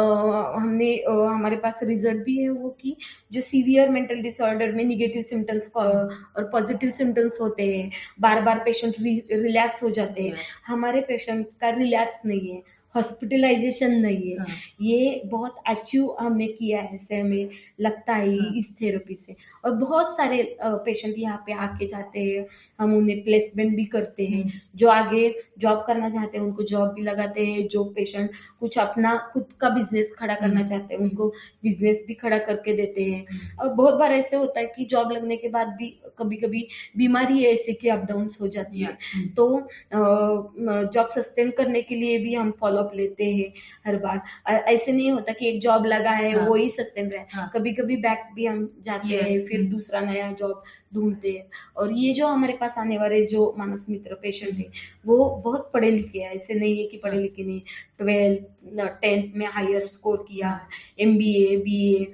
हमने 0.60 0.96
अ, 0.98 1.12
हमारे 1.12 1.56
पास 1.56 1.80
रिज़ल्ट 1.84 2.24
भी 2.24 2.38
है 2.38 2.50
वो 2.50 2.70
कि 2.70 2.96
जो 3.32 3.42
सीवियर 3.42 3.90
मेंटल 3.90 4.22
डिसऑर्डर 4.22 4.72
में 4.72 4.84
निगेटिव 4.84 5.22
सिम्टम्स 5.22 5.72
और 5.76 6.44
पॉजिटिव 6.52 6.90
सिम्टम्स 6.90 7.38
होते 7.42 7.76
हैं 7.78 7.92
बार 8.20 8.42
बार 8.42 8.60
पेशेंट 8.60 8.96
रिलैक्स 9.00 9.84
हो 9.84 9.90
जाते 9.90 10.24
हैं। 10.24 10.36
हमारे 10.68 11.02
पेशेंट 11.02 11.48
का 11.62 11.70
रिलैक्स 11.70 12.22
नहीं 12.26 12.56
है। 12.56 12.62
हॉस्पिटलाइजेशन 12.96 13.92
नहीं 13.92 14.32
है। 14.32 14.38
हाँ, 14.38 14.46
ये 14.82 15.22
बहुत 15.26 15.56
अचीव 15.68 16.16
हमने 16.20 16.48
किया 16.48 16.82
है 16.82 16.96
ऐसे 16.96 17.20
हमें 17.20 17.50
लगता 17.82 18.14
है 18.14 18.38
हाँ। 18.38 18.54
इस 18.58 18.76
थेरेपी 18.82 19.16
से। 19.16 19.36
और 19.66 19.72
बहुत 19.76 20.16
सारे 20.18 20.56
पेशेंट 20.64 21.16
यहाँ 21.18 21.44
पे 21.48 21.54
आके 21.54 21.88
जाते 21.88 22.24
हैं। 22.24 22.46
हम 22.80 22.94
उन्हें 22.96 23.24
प्लेसमेंट 23.24 23.76
भी 23.76 23.86
करते 23.86 24.26
हैं। 24.26 24.42
हम्म, 24.42 24.52
जो 24.76 24.88
आगे 24.90 25.34
जॉब 25.60 25.84
करना 25.88 26.10
चाहते 26.10 26.38
हैं 26.38 26.46
उनको 26.46 26.64
जॉब 26.64 26.94
भी 26.94 27.02
लगाते 27.02 27.46
हैं। 27.46 27.68
जो 27.68 27.84
पेशेंट 27.96 28.30
कुछ 28.60 28.78
अपना 28.80 29.16
खुद 29.34 29.46
का 29.62 29.70
बिज़नेस 29.70 30.14
खड़ा 30.20 30.36
करना। 30.36 30.64
चाहते 30.64 30.94
हैं 30.94 31.02
उनको 31.02 31.28
बिज़नेस 31.64 32.04
भी 32.08 32.14
खड़ा 32.14 32.38
करके 32.40 32.74
देते 32.74 33.04
हैं। 33.04 33.56
और 33.60 33.74
बहुत 33.74 33.94
बार 33.94 34.14
ऐसे 34.14 34.36
होता 34.36 34.60
है 34.60 34.66
कि 34.76 34.86
जॉब 34.86 35.12
लगने 35.12 35.38
के 35.38 35.50
बाद 35.50 35.68
भी 35.78 35.88
कभी 36.20 36.36
कभी 36.36 36.68
बीमारी 36.98 37.44
ऐसे 37.46 37.74
की 37.74 37.90
अप 37.90 38.06
डाउन 38.06 38.30
हो 38.42 38.48
जाती 38.48 38.80
है। 38.80 38.98
तो 39.38 39.48
जॉब 39.94 41.08
सस्टेन 41.08 41.52
करने 41.52 41.82
के 41.82 41.96
लिए 41.96 42.18
भी 42.20 42.34
हम 42.34 42.52
फॉलोअप 42.84 42.96
लेते 42.96 43.26
हैं 43.26 43.54
हर 43.86 43.98
बार 43.98 44.22
ऐसे 44.54 44.92
नहीं 44.92 45.12
होता 45.12 45.34
कि 45.34 45.50
एक 45.50 45.60
जॉब 45.62 45.86
लगा 45.86 46.12
है 46.12 46.32
हाँ। 46.32 46.48
वो 46.48 46.56
ही 46.56 46.70
सस्टेन 46.70 47.10
रहे 47.10 47.24
हाँ। 47.34 47.52
कभी 47.56 47.74
कभी 47.74 47.98
बैक 47.98 48.30
भी 48.36 48.46
हम 48.46 48.82
जाते 48.82 49.08
हैं 49.08 49.46
फिर 49.48 49.60
हम्म। 49.60 49.70
दूसरा 49.70 50.02
नया 50.02 50.32
जॉब 50.32 50.64
ढूंढते 50.94 51.32
हैं 51.32 51.46
और 51.78 51.92
ये 51.92 52.14
जो 52.14 52.28
हमारे 52.28 52.54
पास 52.54 52.78
आने 52.78 52.98
वाले 52.98 53.26
जो 53.26 53.54
मानस 53.58 53.86
मित्र 53.90 54.16
पेशेंट 54.16 54.58
है 54.58 54.66
वो 55.06 55.30
बहुत 55.44 55.70
पढ़े 55.74 55.92
लिखे 55.92 56.20
हैं 56.20 56.36
ऐसे 56.36 56.54
नहीं 56.54 56.78
है 56.78 56.88
कि 56.88 56.98
पढ़े 56.98 57.16
हाँ। 57.16 57.22
लिखे 57.22 57.44
नहीं 57.44 57.62
ट्वेल्थ 57.98 59.00
टेंथ 59.02 59.34
में 59.36 59.46
हायर 59.46 59.88
स्कोर 59.88 60.26
किया। 60.28 60.60
M 61.00 61.18
B 61.18 61.34
A 61.44 61.58
B 61.58 61.80
A 61.96 62.14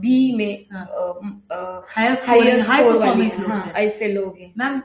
B 0.00 0.34
में। 0.36 0.66
हायर 1.88 2.14
स्कोर 2.14 2.96
वाले 2.96 3.24
हैं। 3.24 3.72
ऐसे 3.72 4.08
लोग 4.08 4.38
हैं 4.38 4.52
मैम 4.58 4.82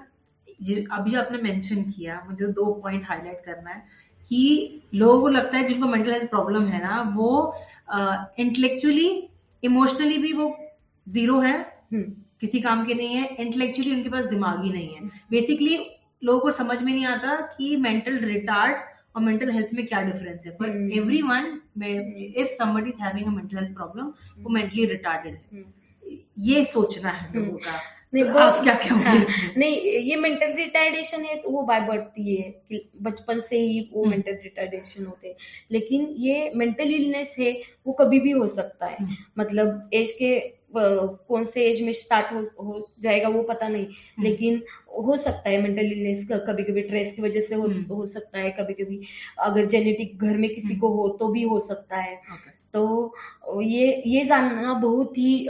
अभी 0.92 1.16
आपने 1.16 1.38
मेंशन 1.38 1.82
किया 1.82 2.24
मुझे 2.28 2.46
दो 2.46 2.74
पॉइंट 2.74 3.04
हाईलाइट 3.06 3.42
करना 3.46 3.70
है 3.70 3.84
कि 4.30 4.82
लोगों 4.96 5.22
को 5.22 5.28
लगता 5.28 5.58
है 5.58 5.68
जिनको 5.68 5.88
मेंटल 5.88 6.12
हेल्थ 6.12 6.30
प्रॉब्लम 6.30 6.66
है 6.68 6.82
ना 6.84 7.02
वो 7.16 7.30
इंटेलेक्चुअली 8.40 9.30
इमोशनली 9.64 10.18
भी 10.18 10.34
वो 10.34 10.56
ज़ीरो 11.08 11.40
है। 11.40 11.58
हम्म। 11.94 12.04
किसी 12.42 12.60
काम 12.62 12.86
के 12.86 12.94
नहीं 12.94 13.16
है 13.16 13.36
इंटेलेक्चुअली 13.36 13.92
उनके 13.92 14.10
पास 14.10 14.26
दिमाग 14.26 14.64
ही 14.64 14.72
नहीं 14.72 14.96
है। 14.96 15.10
बेसिकली 15.32 15.78
लोगों 16.24 16.40
को 16.40 16.52
समझ 16.52 16.82
में 16.82 16.94
नहीं 16.94 17.06
आता 17.06 17.36
कि 17.58 17.76
मेंटल 17.76 18.18
रिटार्ड 18.18 18.78
और 19.16 19.22
मेंटल 19.22 19.52
हेल्थ 19.52 19.74
में 19.74 19.86
क्या 19.88 20.02
डिफरेंस 20.02 20.46
है। 20.46 20.58
हम्म। 20.62 20.92
Every 20.92 21.22
one 21.22 21.60
if 22.38 22.48
somebody 22.48 22.90
is 22.90 23.02
having 23.04 23.28
a 23.28 23.30
mental 23.30 23.58
health 23.58 23.76
problem 23.76 24.14
वो 24.40 24.50
मेंटली 24.50 24.86
रिटार्डेड 24.86 25.34
है। 25.34 25.42
हम्म। 25.54 26.18
ये 26.40 26.64
सोचना 26.66 27.10
है 27.10 27.30
हम्म। 27.30 27.46
लोगों 27.46 27.58
का। 27.58 27.80
नहीं 28.14 28.24
आप 28.24 28.62
क्या 28.64 28.74
कहोगे 28.76 29.04
हाँ, 29.04 29.26
नहीं 29.58 29.82
ये 30.02 30.16
मेंटल 30.16 30.54
रिटार्डेशन 30.54 31.26
है 31.26 31.36
तो 31.36 31.50
वो 31.50 31.62
बाय 31.64 31.80
बर्थ 31.82 32.18
ही 32.18 32.36
है 32.36 32.50
कि 32.52 32.90
बचपन 33.02 33.40
से 33.40 33.58
ही 33.58 33.80
वो 33.94 34.02
हम्म। 34.02 34.12
मेंटल 34.12 34.40
रिटार्डेशन 34.44 35.06
होते 35.06 35.28
हैं 35.28 35.36
लेकिन 35.72 36.08
ये 36.18 36.52
मेंटल 36.56 36.94
इलनेस 36.94 37.36
है 37.40 37.52
वो 37.88 37.94
कभी 37.94 38.20
भी 38.20 38.32
हो 38.32 38.48
सकता 38.48 38.86
है 38.86 38.98
हम्म। 38.98 39.16
मतलब 39.40 39.90
एज 39.94 40.12
के 40.12 40.38
कौन 40.72 41.46
से 41.46 41.64
एज 41.66 41.82
में 41.82 41.92
स्टार्ट 41.94 42.34
हो, 42.34 42.42
हो 42.66 42.90
जाएगा 43.02 43.30
वो 43.30 43.42
पता 43.44 43.68
नहीं 43.68 43.86
हम्म। 43.86 44.24
लेकिन 44.24 44.62
हो 44.98 45.18
सकता 45.18 45.50
है 45.50 45.62
मेंटल 45.62 45.92
इलनेस 45.92 46.28
कभी 46.32 46.64
कभी 46.64 46.84
स्ट्रेस 46.84 47.14
की 47.14 47.22
वजह 47.22 47.42
से 47.42 47.56
हो, 47.56 47.64
हम्म। 47.64 47.84
हो 47.86 48.06
सकता 48.06 48.40
है 48.40 48.52
कभी 48.60 48.74
कभी 48.74 49.02
अगर 49.40 49.66
जेनेटिक 49.68 50.18
घर 50.18 50.38
में 50.38 50.50
किसी 50.50 50.68
हम्म। 50.68 50.80
को 50.80 50.90
हो 50.92 51.08
तो 51.20 51.28
भी 51.28 51.44
हो 51.44 51.60
सकता 51.62 51.98
है 51.98 52.18
Okay. 52.30 52.59
तो 52.74 53.14
ये 53.62 54.02
ये 54.06 54.24
जानना 54.26 54.74
बहुत 54.74 55.18
ही 55.18 55.48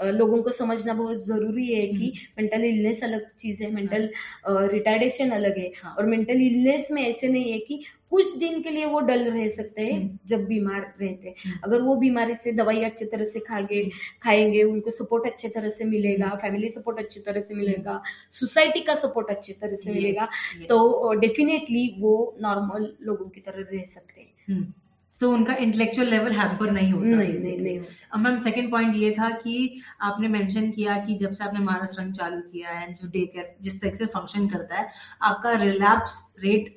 लोगों 0.00 0.42
को 0.42 0.50
समझना 0.50 0.94
बहुत 0.94 1.24
ज़रूरी 1.26 1.72
है 1.74 1.86
कि 1.86 2.12
मेंटल 2.38 2.64
इलनेस 2.64 3.04
अलग 3.04 3.26
चीज़ 3.38 3.62
है 3.62 3.70
मेंटल 3.70 4.08
रिटार्डेशन 4.48 5.30
अलग 5.30 5.58
है 5.58 5.70
हाँ। 5.82 5.94
और 5.94 6.06
मेंटल 6.06 6.42
इलनेस 6.42 6.88
में 6.90 7.02
ऐसे 7.02 7.28
नहीं 7.28 7.52
है 7.52 7.58
कि 7.58 7.84
कुछ 8.10 8.36
दिन 8.38 8.62
के 8.62 8.70
लिए 8.70 8.84
वो 8.84 9.00
डल 9.00 9.24
रह 9.30 9.48
सकते 9.48 9.82
हैं 9.82 9.98
हम्म। 10.00 10.18
जब 10.26 10.44
बीमार 10.46 10.80
रहते 11.00 11.28
हैं 11.28 11.34
हम्म। 11.44 11.58
अगर 11.64 11.80
वो 11.82 11.96
बीमारी 11.96 12.34
से 12.34 12.52
दवाई 12.52 12.82
अच्छी 12.84 13.04
तरह 13.04 13.24
से 13.24 13.40
खाएँगे 13.40 13.82
खाएँगे 14.22 14.62
उनको 14.62 14.90
सपोर्ट 14.90 15.26
अच्छे 15.26 15.48
तरह 15.48 15.68
से 15.68 15.84
मिलेगा 15.84 16.26
हम्म। 16.26 16.36
फैमिली 16.36 16.68
सपोर्ट 16.68 16.98
अच्छी 16.98 17.20
तरह 17.20 17.40
से 17.40 17.54
मिलेगा 17.54 18.00
सोसाइटी 18.30 18.80
का 18.80 18.94
सपोर्ट 18.94 19.30
अच्छी 19.30 19.52
तरह 19.52 19.76
से 19.76 19.92
मिलेगा. 19.92 20.26
तो 20.68 21.12
डेफिनेटली 21.20 21.94
वो 21.98 22.36
नॉर्मल 22.42 22.92
लोगों 23.02 23.28
की 23.28 23.40
तरह 23.40 23.66
रह 23.72 23.84
सकते 23.84 24.20
हैं 24.20 24.74
सो 25.18 25.30
उनका 25.32 25.54
इंटेलेक्चुअल 25.56 26.08
लेवल 26.08 26.32
हैम्पर 26.32 26.70
नहीं 26.70 26.92
होता 26.92 27.86
अब 28.12 28.20
मैम 28.20 28.38
सेकंड 28.38 28.70
पॉइंट 28.70 28.96
ये 28.96 29.10
था 29.10 29.30
कि 29.36 29.82
आपने 30.02 30.28
मेंशन 30.28 30.70
किया 30.70 30.96
कि 30.98 31.14
जब 31.14 31.32
से 31.32 31.44
आपने 31.44 31.60
मानस 31.60 31.96
रंग 32.00 32.12
चालू 32.12 32.40
किया 32.42 32.70
है 32.70 32.92
जो 32.94 33.08
डे 33.08 33.24
केयर 33.26 33.54
जिस 33.62 33.80
तरह 33.80 33.94
से 33.94 34.06
फ़ंक्शन 34.08 34.48
करता 34.48 34.76
है 34.76 34.88
आपका 35.22 35.52
रिलैप्स 35.62 36.20
रेट 36.40 36.74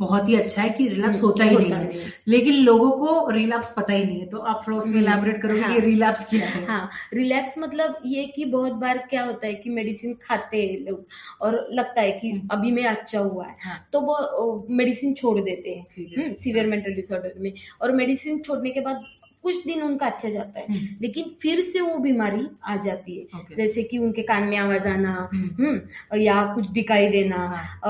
बहुत 0.00 0.28
ही 0.28 0.34
अच्छा 0.36 0.62
है 0.62 0.68
कि 0.70 0.86
रिलैप्स 0.88 1.22
होता 1.22 1.44
ही 1.44 1.56
नहीं 1.56 1.68
नहीं 1.68 2.00
है। 2.00 2.12
लेकिन 2.28 2.54
लोगों 2.54 2.90
को 2.90 3.30
रिलैप्स 3.30 3.72
पता 3.76 3.92
ही 3.92 4.04
नहीं 4.04 4.20
है 4.20 4.26
तो 4.26 4.38
आप 4.38 4.62
थोड़ा 4.66 4.78
उसमें 4.78 4.94
हम्म, 4.94 5.04
इलेबोरेट 5.04 5.40
करोगे 5.42 5.60
हाँ। 5.60 5.74
कि 5.74 5.80
रिलैप्स 5.80 6.28
क्या 6.30 6.48
है। 6.48 6.64
हाँ 6.66 6.90
रिलैप्स 7.14 7.54
मतलब 7.58 7.98
ये 8.06 8.24
कि 8.26 8.44
बहुत 8.44 8.72
बार 8.72 8.98
क्या 9.10 9.24
होता 9.24 9.46
है 9.46 9.54
कि 9.54 9.70
मेडिसिन 9.70 10.14
खाते 10.22 10.62
हैं 10.62 10.78
लोग 10.80 11.06
और 11.40 11.66
लगता 11.72 12.00
है 12.00 12.10
कि 12.12 12.30
हम्म। 12.30 12.48
अभी 12.50 12.70
मैं 12.72 12.84
अच्छा 12.84 13.18
हुआ 13.18 13.46
है। 13.46 13.54
हाँ, 13.64 13.88
तो 13.92 14.00
वो 14.00 14.66
मेडिसिन 14.70 15.14
छोड़ 15.14 15.38
देते 15.40 15.74
हैं 15.74 16.34
सीवियर 16.34 16.66
मेंटल 16.66 16.94
डिसऑर्डर 16.94 17.34
में। 17.38 17.52
और 17.82 17.92
मेडिसिन 17.92 18.38
छोड़ने 18.38 18.70
के 18.70 18.80
बाद 18.80 19.02
कुछ 19.44 19.56
दिन 19.66 19.82
उनका 19.82 20.06
अच्छा 20.06 20.28
जाता 20.28 20.60
है। 20.60 20.66
हम्म, 20.66 20.86
लेकिन 21.02 21.24
फिर 21.42 21.60
से 21.62 21.80
वो 21.80 21.96
बीमारी 21.98 22.46
आ 22.64 22.76
जाती 22.76 23.18
है। 23.18 23.26
Okay. 23.38 23.56
जैसे 23.56 23.82
कि 23.82 23.98
उनके 23.98 24.22
कान 24.22 24.44
में 24.48 24.56
आवाज़ 24.56 24.86
आना 24.88 25.12
हम्म, 25.32 25.64
हम्म 25.64 26.18
या 26.20 26.42
कुछ 26.54 26.68
दिखाई 26.70 27.08
देना 27.08 27.36
हाँ, 27.36 27.80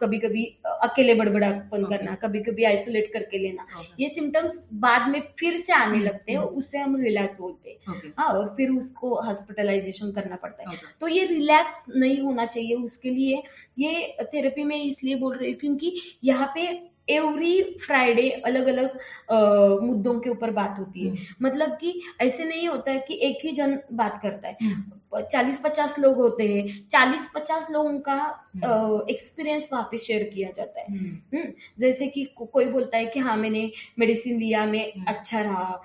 कभी 0.00 0.18
कभी 0.18 0.44
अकेले 0.66 1.14
बड़बड़ापन 1.14 1.78
Okay. 1.78 1.90
करना 1.90 2.14
कभी 2.14 2.40
कभी 2.42 2.64
आइसोलेट 2.64 3.12
करके 3.12 3.38
लेना। 3.38 3.66
Okay, 3.78 4.00
ये 4.00 4.08
सिम्टम्स 4.08 4.62
बाद 4.80 5.08
में 5.10 5.20
फिर 5.38 5.56
से 5.56 5.72
आने 5.72 5.96
हम्म, 5.96 6.06
लगते 6.06 6.32
हैं। 6.32 6.38
उससे 6.38 6.78
हम 6.78 6.96
रिलैक्स 6.96 7.38
बोलते 7.40 7.70
हैं। 7.70 7.94
Okay, 7.94 8.10
हाँ 8.18 8.28
और 8.28 8.54
फिर 8.56 8.70
उसको 8.70 9.14
हॉस्पिटलाइजेशन 9.22 10.12
करना 10.12 10.36
पड़ता 10.36 10.70
है. 10.70 10.76
तो 11.00 11.08
ये 11.08 11.24
रिलैक्स 11.26 11.84
नहीं 11.96 12.20
होना 12.20 12.46
चाहिए 12.46 12.74
उसके 12.74 13.10
लिए। 13.10 13.42
ये 13.78 14.16
थेरेपी 14.34 14.64
में 14.64 14.76
इसलिए 14.82 15.14
बोल 15.14 15.36
रही 15.36 15.50
हूँ 15.50 15.58
क्योंकि 15.60 15.96
यहाँ 16.24 16.52
पे 16.54 16.66
एवरी 17.10 17.62
फ्राइडे 17.86 18.28
अलग 18.46 18.66
अलग 18.66 18.98
मुद्दों 19.82 20.18
के 20.20 20.30
ऊपर 20.30 20.50
बात 20.50 20.76
होती 20.78 21.00
है। 21.00 21.10
हम्म, 21.10 21.46
मतलब 21.46 21.76
कि 21.80 22.00
ऐसे 22.20 22.44
नहीं 22.44 22.68
होता 22.68 22.92
है 22.92 23.04
कि 23.08 23.18
एक 23.22 23.44
ही 23.44 23.52
जन 23.52 23.78
बात 23.92 24.20
करता 24.22 24.48
है। 24.48 24.56
हम्म, 24.62 25.20
चालीस 25.32 25.58
पचास 25.58 25.98
लोग 25.98 26.16
होते 26.16 26.44
हैं 26.44 26.66
चालीस 26.92 27.30
पचास 27.34 27.66
लोगों 27.70 27.98
का 28.08 28.16
एक्सपीरियंस 29.10 29.68
वहाँ 29.72 29.88
पे 29.90 29.98
शेयर 29.98 30.22
किया 30.24 30.50
जाता 30.56 30.80
है। 30.80 30.86
हम्म, 30.88 31.44
जैसे 31.80 32.06
कि 32.06 32.24
को, 32.26 32.44
कोई 32.44 32.64
बोलता 32.66 32.96
है 32.98 33.06
कि 33.06 33.20
हाँ 33.20 33.36
मैंने 33.36 33.70
मेडिसिन 33.98 34.38
लिया 34.40 34.64
मैं। 34.66 34.84
अच्छा 35.06 35.40
रहा 35.40 35.82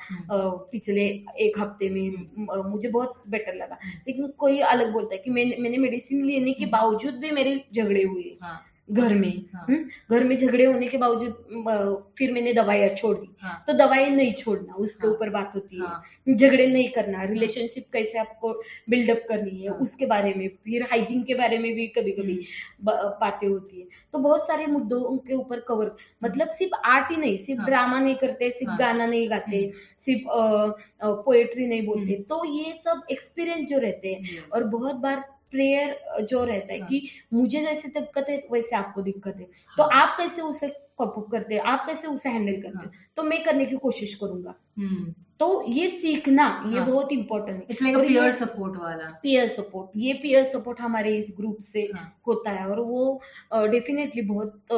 पिछले 0.71 1.05
एक 1.39 1.59
हफ़्ते 1.59 1.89
में। 1.89 2.67
मुझे 2.69 2.87
बहुत 2.87 3.23
बेटर 3.27 3.55
लगा। 3.55 3.77
लेकिन 4.07 4.27
कोई 4.37 4.59
अलग 4.67 4.91
बोलता 4.93 5.15
है 5.15 5.21
कि 5.21 5.29
मैंने 5.29 5.55
मैंने 5.59 5.77
मेडिसिन 5.77 6.23
लेने 6.25 6.53
के। 6.53 6.65
बावजूद 6.67 7.15
भी 7.15 7.31
मेरे 7.31 7.55
झगड़े 7.73 8.03
हुए। 8.03 8.37
हाँ, 8.41 8.61
घर 8.89 9.13
में 9.13 9.43
हाँ। 9.53 9.65
हम्म, 9.69 9.83
घर 10.11 10.23
में 10.23 10.35
झगड़े 10.37 10.63
होने 10.65 10.87
के 10.87 10.97
बावजूद 10.97 12.13
फिर 12.17 12.31
मैंने 12.33 12.53
दवाइयाँ 12.53 12.89
छोड़ 12.95 13.15
दी 13.17 13.27
हाँ, 13.41 13.63
तो 13.67 13.73
दवाई 13.73 14.09
नहीं 14.09 14.31
छोड़ना 14.33 14.73
उसके 14.75 15.07
ऊपर 15.07 15.25
हाँ। 15.25 15.33
बात 15.33 15.55
होती. 15.55 15.75
है. 15.75 15.81
हाँ, 15.87 16.01
झगड़े 16.29 16.65
नहीं 16.67 16.89
करना 16.95 17.23
रिलेशनशिप 17.23 17.85
कैसे 17.93 18.19
आपको 18.19 18.51
बिल्डअप 18.89 19.23
करनी 19.29 19.61
है 19.61 19.69
हाँ। 19.69 19.77
उसके 19.79 20.05
बारे 20.05 20.33
में. 20.37 20.47
फिर 20.65 20.83
हाइजीन 20.91 21.23
के 21.23 21.35
बारे 21.35 21.57
में 21.57 21.73
भी 21.75 21.87
कभी 21.97 22.11
कभी 22.11 22.33
हम्म, 22.33 23.09
बातें 23.21 23.47
होती 23.47 23.79
है. 23.79 23.87
तो 24.13 24.19
बहुत 24.19 24.47
सारे 24.47 24.65
मुद्दों 24.67 25.17
के 25.17 25.33
ऊपर 25.35 25.59
कवर 25.67 25.95
मतलब 26.23 26.47
सिर्फ़ 26.59 26.75
आर्ट 26.85 27.11
ही 27.11 27.17
नहीं 27.17 27.37
सिर्फ़। 27.37 27.61
ड्रामा 27.65 27.99
नहीं 27.99 28.15
करते 28.15 28.49
सिर्फ़। 28.51 28.77
गाना 28.79 29.05
नहीं 29.05 29.29
गाते 29.29 29.71
सिर्फ़ 30.05 30.23
पोएट्री 31.25 31.67
नहीं 31.67 31.85
बोलते. 31.87 32.13
हम्म। 32.13 32.23
तो 32.29 32.43
ये 32.55 32.73
सब 32.85 33.01
एक्सपीरियंस 33.11 33.69
जो 33.69 33.77
रहते 33.79 34.13
हैं. 34.13 34.37
और 34.53 34.63
बहुत 34.69 34.95
बार 34.95 35.23
प्रेयर 35.53 36.23
जो 36.23 36.43
रहता 36.43 36.73
है 36.73 36.79
हाँ। 36.79 36.87
कि 36.89 37.09
मुझे 37.33 37.61
जैसे 37.61 37.89
दिक्कत 37.89 38.29
है 38.29 38.41
वैसे 38.51 38.75
आपको 38.75 39.01
दिक्कत 39.01 39.35
है 39.39 39.47
तो 39.77 39.83
हाँ। 39.83 40.01
आप 40.01 40.17
कैसे 40.17 40.41
उसे 40.41 40.67
कप 41.01 41.15
करते 41.31 41.55
हैं 41.55 41.61
आप 41.65 41.85
कैसे 41.87 42.07
उसे 42.07 42.29
हैंडल 42.29 42.61
करते 42.61 42.77
हाँ। 42.77 42.83
हैं 42.85 43.07
तो 43.17 43.23
मैं 43.23 43.43
करने 43.43 43.65
की 43.65 43.75
कोशिश 43.77 44.15
करूँगा 44.15 44.53
हम्म, 44.79 45.13
तो 45.39 45.63
ये 45.67 45.87
सीखना 45.91 46.43
ये 46.67 46.77
हाँ। 46.77 46.85
बहुत 46.87 47.11
इंपॉर्टेंट 47.11 47.81
है 47.81 47.93
और 47.95 48.05
पीयर 48.07 48.31
सपोर्ट 48.31 48.77
वाला 48.77 49.09
पीयर 49.23 49.47
सपोर्ट 49.47 49.91
ये 49.95 50.13
पीयर 50.13 50.43
सपोर्ट 50.43 50.81
हमारे 50.81 51.15
इस 51.17 51.33
ग्रुप 51.37 51.57
से 51.61 51.81
हाँ, 51.95 52.05
होता 52.27 52.51
है 52.51 52.67
और 52.69 52.79
वो 52.81 53.21
डेफिनेटली 53.53 54.21
बहुत 54.21 54.71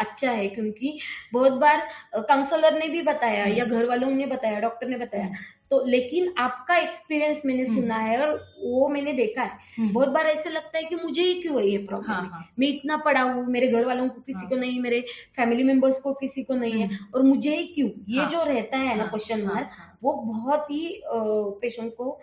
अच्छा 0.00 0.30
है 0.30 0.48
क्योंकि 0.48 0.98
बहुत 1.32 1.52
बार 1.52 1.86
काउंसलर 2.18 2.78
ने 2.78 2.88
भी 2.88 3.02
बताया। 3.02 3.44
या 3.46 3.64
घर 3.64 3.86
वालों 3.86 4.10
ने 4.10 4.26
बताया 4.26 4.60
डॉक्टर 4.60 4.88
ने 4.88 4.96
बताया 4.96 5.30
तो 5.72 5.82
लेकिन 5.86 6.32
आपका 6.38 6.76
एक्सपीरियंस 6.76 7.42
मैंने 7.46 7.62
हम्म। 7.62 7.80
सुना 7.80 7.96
है 7.96 8.18
और 8.20 8.32
वो 8.62 8.88
मैंने 8.88 9.12
देखा 9.12 9.42
है। 9.42 9.58
हम्म, 9.78 9.92
बहुत 9.92 10.08
बार 10.08 10.26
ऐसे 10.26 10.50
लगता 10.50 10.78
है 10.78 10.84
कि 10.84 10.94
मुझे 10.94 11.22
ही 11.22 11.40
क्यों 11.42 11.60
है 11.60 11.66
ये 11.68 11.78
प्रॉब्लम 11.78 12.10
हाँ, 12.12 12.28
हाँ, 12.32 12.44
मैं 12.58 12.68
इतना 12.68 12.96
पढ़ा 12.96 13.22
हूँ 13.22 13.46
मेरे 13.46 13.68
घर 13.68 13.84
वालों 13.84 14.08
को 14.08 14.20
किसी 14.20 14.38
हाँ। 14.38 14.48
को 14.48 14.56
नहीं 14.56 14.80
मेरे 14.80 15.00
फैमिली 15.36 15.62
मेंबर्स 15.62 16.00
को 16.00 16.12
किसी 16.12 16.42
को 16.42 16.54
नहीं 16.54 16.72
है 16.72 16.86
हम्म, 16.86 17.06
और 17.14 17.22
मुझे 17.22 17.56
ही 17.56 17.66
क्यों? 17.66 17.88
ये 18.08 18.20
हाँ। 18.20 18.28
जो 18.30 18.42
रहता 18.44 18.78
है 18.78 18.96
ना 18.96 19.02
हाँ, 19.02 19.10
क्वेश्चन 19.10 19.44
हाँ, 19.44 19.54
मार्क 19.54 19.70
हाँ, 19.72 19.98
वो 20.02 20.12
बहुत 20.12 20.70
ही 20.70 21.02
पेशेंट 21.06 21.92
को 21.94 22.20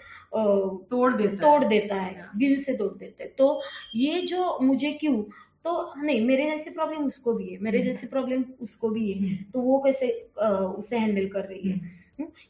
तोड़ 0.89 1.13
देता 1.13 1.35
तोड़ 1.35 1.63
है 1.63 1.69
देता 1.69 1.95
है 1.95 2.19
हाँ। 2.21 2.31
दिल 2.37 2.63
से 2.63 2.73
तोड़ 2.73 2.93
देता 2.93 3.23
है। 3.23 3.29
तो 3.29 3.61
ये 3.95 4.21
जो 4.21 4.57
मुझे 4.61 4.91
क्यों? 4.91 5.21
तो 5.63 5.93
नहीं 5.97 6.21
मेरे 6.25 6.43
जैसे 6.45 6.69
प्रॉब्लम 6.69 7.05
उसको 7.05 7.33
भी 7.33 7.53
है 7.53 7.57
मेरे। 7.61 7.81
जैसे 7.81 8.07
प्रॉब्लम 8.07 8.43
उसको 8.61 8.89
भी 8.89 9.11
है। 9.11 9.35
तो 9.53 9.61
वो 9.61 9.79
कैसे 9.79 10.11
उसे 10.77 10.97
हैंडल 10.97 11.27
कर 11.27 11.45
रही 11.45 11.69
है? 11.69 11.98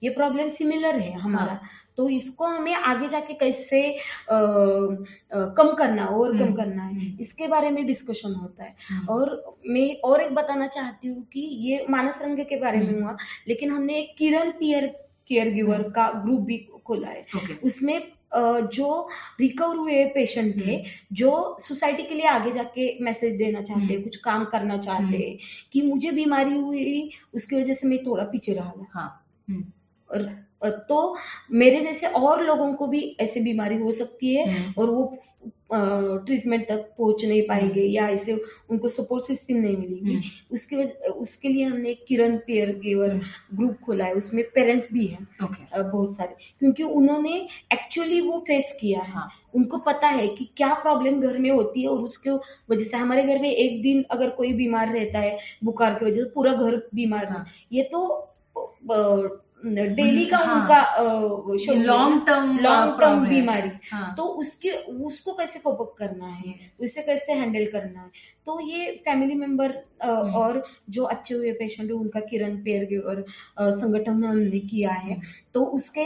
ये 0.03 0.09
प्रॉब्लम 0.09 0.47
सिमिलर 0.47 0.95
है 0.95 1.13
हमारा। 1.13 1.45
हाँ। 1.45 1.61
तो 1.97 2.09
इसको 2.09 2.45
हमें 2.45 2.73
आगे 2.73 3.07
जाके 3.07 3.33
कैसे 3.33 3.91
अ, 3.91 3.97
अ, 4.31 5.55
कम 5.57 5.73
करना 5.73 6.07
ओवरकम 6.07 6.43
हम्म, 6.43 6.55
करना 6.55 6.83
है 6.83 6.93
हम्म, 6.93 7.19
इसके 7.19 7.47
बारे 7.47 7.69
में 7.69 7.85
डिस्कशन 7.85 8.33
होता 8.33 8.63
है। 8.63 8.75
हम्म, 8.89 9.07
और 9.07 9.57
मैं 9.67 9.95
और 10.01 10.21
एक 10.21 10.35
बताना 10.35 10.67
चाहती 10.67 11.07
हूँ 11.07 11.23
कि 11.23 11.39
ये 11.39 11.85
मानस 11.89 12.21
रंग 12.21 12.39
के 12.39 12.57
बारे 12.57 12.77
में। 12.77 13.01
हुआ 13.01 13.17
लेकिन 13.47 13.71
हमने 13.71 13.97
एक 13.99 14.15
किरण 14.17 14.51
पियर 14.51 14.85
केयर 15.27 15.49
गिवर। 15.49 15.81
का 15.81 16.11
ग्रुप 16.25 16.41
भी 16.41 16.57
खोला 16.85 17.07
है। 17.07 17.25
उसमें 17.63 18.11
जो 18.69 19.09
रिकवर 19.39 19.75
हुए 19.75 20.05
पेशेंट 20.05 20.65
थे 20.65 20.83
जो 21.13 21.57
सोसाइटी 21.61 22.03
के 22.03 22.15
लिए 22.15 22.27
आगे 22.27 22.51
जाके 22.51 23.03
मैसेज 23.03 23.33
देना 23.33 23.61
चाहते। 23.61 24.01
कुछ 24.01 24.17
काम 24.17 24.45
करना 24.45 24.77
चाहते 24.77 25.37
कि 25.73 25.81
मुझे 25.81 26.11
बीमारी 26.11 26.57
हुई 26.59 27.11
उसकी 27.33 27.55
वजह 27.55 27.73
से 27.73 27.87
मैं 27.87 28.05
थोड़ा 28.05 28.23
पीछे 28.23 28.53
रहा 28.53 28.73
हाँ। 28.93 29.18
और 30.09 30.69
तो 30.89 31.15
मेरे 31.51 31.79
जैसे 31.81 32.07
और 32.07 32.43
लोगों 32.43 32.73
को 32.73 32.87
भी 32.87 33.01
ऐसी 33.19 33.39
बीमारी 33.39 33.77
हो 33.77 33.91
सकती 33.91 34.35
है 34.35 34.51
हम्म, 34.51 34.73
और 34.77 34.89
वो 34.89 35.03
ट्रीटमेंट 36.25 36.67
तक 36.69 36.77
पहुँच 36.97 37.23
नहीं 37.25 37.41
पाएँगे 37.41 37.81
या 37.81 38.07
ऐसे 38.09 38.33
उनको 38.69 38.89
सपोर्ट 38.89 39.23
सिस्टम 39.23 39.55
नहीं 39.55 39.77
मिलेगी। 39.77 40.13
हम्म, 40.13 40.21
उसके 40.51 40.75
वजह 40.75 41.09
उसके 41.11 41.49
लिए 41.49 41.65
हमने 41.65 41.93
किरण 42.07 42.37
पेयर 42.37 42.71
गिवर 42.79 43.09
हम्म, 43.11 43.57
ग्रुप 43.57 43.77
खोला 43.85 44.05
है 44.05 44.13
उसमें 44.13 44.43
पेरेंट्स 44.55 44.91
भी 44.93 45.05
हैं 45.07 45.27
अ, 45.73 45.81
बहुत 45.81 46.15
सारे। 46.15 46.35
क्योंकि 46.59 46.83
उन्होंने 46.83 47.35
एक्चुअली 47.73 48.21
वो 48.21 48.39
फेस 48.39 48.77
किया 48.81 48.99
है। 49.01 49.11
हाँ। 49.11 49.29
उनको 49.55 49.77
पता 49.77 50.07
है 50.07 50.27
कि 50.27 50.49
क्या 50.57 50.73
प्रॉब्लम 50.73 51.21
घर 51.21 51.37
में 51.37 51.49
होती 51.51 51.81
है 51.81 51.87
और 51.87 52.01
उसके 52.03 52.29
वजह 52.69 52.83
से 52.83 52.97
हमारे 52.97 53.23
घर 53.23 53.39
में 53.41 53.51
एक 53.51 53.81
दिन 53.81 54.03
अगर 54.11 54.29
कोई 54.29 54.53
बीमार 54.53 54.93
रहता 54.93 55.19
है 55.19 55.37
बुखार 55.63 55.93
की 55.93 56.05
वजह 56.05 56.23
से 56.23 56.29
पूरा 56.29 56.53
घर 56.53 56.75
बीमार 56.95 57.25
हाँ। 57.25 57.45
ये 57.71 57.83
तो 57.83 58.25
डेली 59.65 60.25
का 60.25 60.37
हाँ। 60.37 60.55
उनका 60.55 61.73
लॉन्ग 61.75 62.25
टर्म 62.27 62.57
लॉन्ग 62.59 62.99
टर्म 62.99 63.25
बीमारी। 63.27 63.69
हाँ। 63.91 64.13
तो 64.17 64.23
उसके 64.41 64.69
उसको 65.05 65.33
कैसे 65.33 65.59
कोप 65.59 65.81
अप 65.81 65.93
करना 65.97 66.27
है. 66.27 66.53
उसे 66.81 67.01
कैसे 67.01 67.33
हैंडल 67.33 67.65
करना 67.71 67.99
है? 67.99 68.09
तो 68.45 68.59
ये 68.61 68.91
फैमिली 69.05 69.33
मेंबर 69.35 69.71
हम्म। 70.03 70.33
और 70.33 70.63
जो 70.89 71.03
अच्छे 71.05 71.35
हुए 71.35 71.51
पेशेंट 71.53 71.89
है 71.89 71.95
उनका 71.95 72.19
किरण 72.29 72.55
पेयर 72.63 72.99
और 73.01 73.25
संगठन 73.59 74.23
हमने 74.23 74.59
किया 74.61 74.91
है। 74.93 75.19
तो 75.53 75.63
उसके 75.65 76.05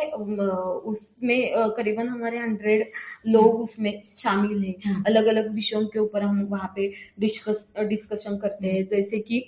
उसमें 0.90 1.52
करीबन 1.78 2.08
हमारे 2.08 2.38
हंड्रेड 2.40 2.90
लोग 3.28 3.62
उसमें 3.62 4.02
शामिल 4.06 4.64
हैं। 4.64 4.76
हम्म, 4.86 5.04
अलग 5.08 5.26
अलग 5.26 5.54
विषयों 5.56 5.86
के 5.88 6.00
ऊपर 6.00 6.24
हम 6.24 6.44
वहाँ 6.52 6.74
पे 6.76 6.92
डिस्कस 7.20 7.74
डिस्कशन 7.80 8.38
करते 8.38 8.68
हैं। 8.68 8.86
जैसे 8.88 9.20
कि 9.20 9.46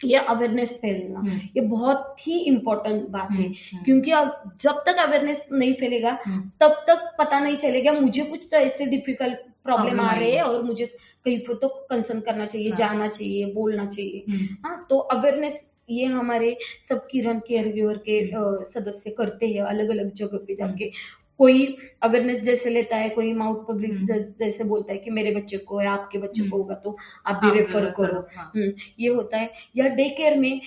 ये 0.00 0.18
अवेयरनेस 0.18 0.72
फैलना 0.80 1.18
हम्म, 1.18 1.38
ये 1.56 1.60
बहुत 1.60 2.26
ही 2.26 2.38
इम्पोर्टेंट 2.44 3.08
बात 3.08 3.30
है। 3.30 3.42
हम्म, 3.42 3.82
क्योंकि 3.84 4.10
अब 4.10 4.52
जब 4.60 4.82
तक 4.86 4.96
अवेयरनेस 4.98 5.46
नहीं 5.52 5.74
फैलेगा 5.74 6.18
हम्म, 6.26 6.50
तब 6.60 6.84
तक 6.88 7.10
पता 7.18 7.40
नहीं 7.40 7.56
चलेगा 7.56 7.92
मुझे 7.92 8.24
कुछ 8.24 8.40
तो 8.50 8.56
ऐसे 8.56 8.86
डिफ़िकल्ट 8.86 9.38
प्रॉब्लम 9.64 10.00
आ 10.00 10.12
रहे 10.14 10.30
हैं। 10.30 10.42
और 10.42 10.62
मुझे 10.62 10.86
कहीं 11.24 11.38
पर 11.38 11.54
तो 11.54 11.68
कंसर्न 11.90 12.20
करना 12.20 12.46
चाहिए 12.46 12.68
हाँ। 12.68 12.76
जाना 12.78 13.08
चाहिए 13.08 13.52
बोलना 13.52 13.86
चाहिए। 13.86 14.24
हम्म, 14.28 14.46
हाँ 14.64 14.86
तो 14.90 14.98
अवेयरनेस 14.98 15.64
ये 15.90 16.04
हमारे 16.06 16.56
सब 16.88 17.06
किरण 17.06 17.38
केयर 17.38 17.66
गिवर 17.72 17.96
के 18.08 18.20
सदस्य 18.64 19.10
करते 19.10 19.48
हैं 19.48 19.62
अलग 19.62 19.88
अलग 19.90 20.12
जगह 20.14 20.44
पे 20.46 20.54
जाके। 20.54 20.90
कोई 21.38 21.64
अवेयरनेस 22.04 22.40
जैसे 22.42 22.70
लेता 22.70 22.96
है 22.96 23.08
कोई 23.10 23.32
माउथ 23.34 23.64
पब्लिक 23.68 23.92
हम्म। 23.92 24.22
जैसे 24.38 24.64
बोलता 24.64 24.92
है 24.92 24.98
कि 24.98 25.10
मेरे 25.10 25.34
बच्चे 25.34 25.56
को 25.68 25.78
है 25.78 25.86
आपके 25.88 26.18
बच्चे 26.18 26.40
को 26.40 26.46
हम्म। 26.46 26.56
होगा 26.56 26.74
तो 26.74 26.96
आप 27.26 27.40
भी 27.44 27.50
रेफर 27.50 27.90
करो 27.90 28.20
हाँ। 28.36 28.50
हम्म, 28.56 28.70
ये 29.00 29.08
होता 29.08 29.38
है 29.38 29.50
या 29.76 29.88
डे 29.94 30.08
केयर 30.10 30.38
में 30.38 30.60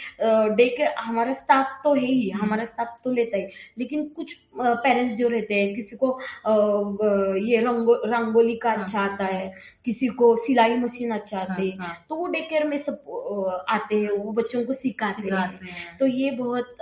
डे 0.55 0.67
केयर 0.67 0.93
हमारा 0.99 1.33
स्टाफ 1.33 1.79
तो 1.83 1.93
है 1.93 2.05
ही। 2.05 2.29
हमारा 2.31 2.63
स्टाफ 2.65 2.99
तो 3.03 3.11
लेता 3.11 3.37
है 3.37 3.49
लेकिन 3.77 4.07
कुछ 4.15 4.35
पेरेंट्स 4.57 5.17
जो 5.19 5.27
रहते 5.27 5.53
हैं 5.53 5.73
किसी 5.75 5.97
को 6.03 6.17
ये 7.39 7.61
रंगो 7.61 8.01
रंगोली 8.05 8.55
का 8.57 8.71
हाँ। 8.71 8.83
अच्छा 8.83 9.01
आता 9.01 9.25
है 9.25 9.53
किसी 9.85 10.07
को 10.19 10.35
सिलाई 10.37 10.75
मशीन 10.77 11.11
अच्छा 11.11 11.37
हाँ, 11.37 11.45
आते 11.45 11.63
हैं 11.63 11.77
हाँ, 11.79 12.05
तो 12.09 12.15
वो 12.15 12.27
डे 12.27 12.41
केयर 12.41 12.67
में 12.67 12.77
सब 12.77 13.65
आते 13.69 13.95
हैं 13.95 14.09
वो 14.13 14.31
बच्चों 14.33 14.63
को 14.65 14.73
सिखाते 14.73 15.29
हैं 15.29 15.97
तो 15.99 16.05
ये 16.07 16.31
बहुत 16.33 16.77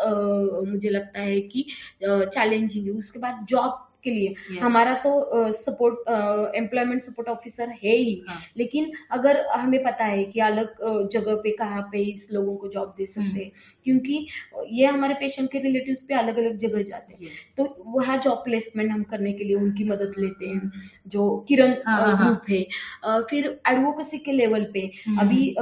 मुझे 0.69 0.89
लगता 0.89 1.19
है 1.21 1.39
कि 1.41 1.65
चैलेंजिंग 2.03 2.85
है 2.85 2.91
उसके 2.93 3.19
बाद 3.19 3.45
जॉब 3.49 3.84
के 4.05 4.11
लिए। 4.11 4.33
Yes. 4.51 4.61
हमारा 4.61 4.93
तो 5.05 5.51
सपोर्ट 5.53 6.55
एम्प्लॉयमेंट 6.55 7.03
सपोर्ट 7.03 7.29
ऑफिसर 7.29 7.69
है 7.83 7.95
ही। 7.97 8.21
हाँ, 8.27 8.39
लेकिन 8.57 8.91
अगर 9.11 9.45
हमें 9.47 9.81
पता 9.83 10.05
है 10.05 10.23
कि 10.25 10.39
अलग 10.41 10.75
जगह 11.13 11.35
पे 11.35 11.51
कहाँ 11.57 11.81
पे 11.91 12.03
इस 12.03 12.27
लोगों 12.31 12.55
को 12.57 12.67
जॉब 12.69 12.93
दे 12.97 13.05
सकते 13.05 13.43
हैं। 13.43 13.51
क्योंकि 13.85 14.25
ये 14.71 14.85
हमारे 14.87 15.13
पेशेंट 15.15 15.51
के 15.51 15.59
रिलेटिव 15.59 15.95
पे 16.07 16.13
अलग 16.15 16.37
अलग 16.37 16.57
जगह 16.59 16.83
जाते 16.83 17.13
हैं। 17.13 17.19
Yes. 17.21 17.57
तो 17.57 17.83
वहाँ 17.95 18.17
जॉब 18.17 18.37
प्लेसमेंट 18.45 18.91
हम 18.91 19.03
करने 19.03 19.33
के 19.33 19.43
लिए 19.43 19.55
उनकी 19.55 19.83
मदद 19.85 20.13
लेते 20.19 20.47
हैं 20.47 20.71
जो 21.07 21.29
किरण 21.49 21.75
हाँ, 21.85 21.99
हाँ, 22.01 22.15
हाँ। 22.17 22.25
ग्रुप 22.25 22.49
है। 22.49 23.21
फिर 23.29 23.45
एडवोकेसी 23.67 24.17
के 24.19 24.31
लेवल 24.31 24.65
पे। 24.73 24.79
हम्म, 25.05 25.19
अभी 25.19 25.55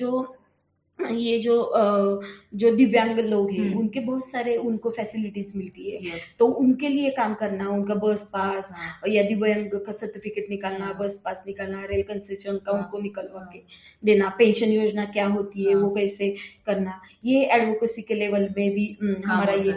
जो 0.00 0.10
ये 0.98 1.38
जो 1.38 1.54
जो 2.54 2.70
दिव्यांग 2.76 3.18
लोग 3.18 3.50
हैं 3.50 3.58
हम्म। 3.58 3.78
उनके 3.78 4.00
बहुत 4.00 4.30
सारे 4.30 4.56
उनको 4.56 4.90
फैसिलिटीज़ 4.90 5.52
मिलती 5.56 5.90
है 5.90 6.00
yes. 6.02 6.38
तो 6.38 6.46
उनके 6.46 6.88
लिए 6.88 7.10
काम 7.10 7.34
करना 7.34 7.68
उनका 7.68 7.94
बस 7.94 8.26
पास 8.32 8.68
हाँ, 8.72 9.08
या 9.08 9.22
दिव्यांग 9.22 9.70
का 9.86 9.92
सर्टिफिकेट 9.92 10.46
निकालना 10.50 10.84
हाँ। 10.84 10.96
बस 11.00 11.20
पास 11.24 11.44
निकालना 11.46 11.84
रेल 11.84 12.02
कंसेशन 12.02 12.56
का 12.66 12.72
हाँ। 12.72 12.80
उनको 12.80 12.98
निकलवा 12.98 13.40
हाँ। 13.40 13.48
के 13.52 13.62
देना 14.02 14.28
पेंशन 14.38 14.72
योजना 14.72 15.04
क्या 15.06 15.26
होती 15.26 15.64
है 15.64 15.74
हाँ। 15.74 15.82
वो 15.82 15.90
कैसे 15.94 16.34
करना 16.66 17.00
ये 17.24 17.44
एडवोकेसी 17.46 18.02
के 18.02 18.14
लेवल 18.14 18.48
में 18.56 18.70
भी 18.74 18.86
हम्म, 19.02 19.16
हमारा 19.26 19.52
ये 19.54 19.74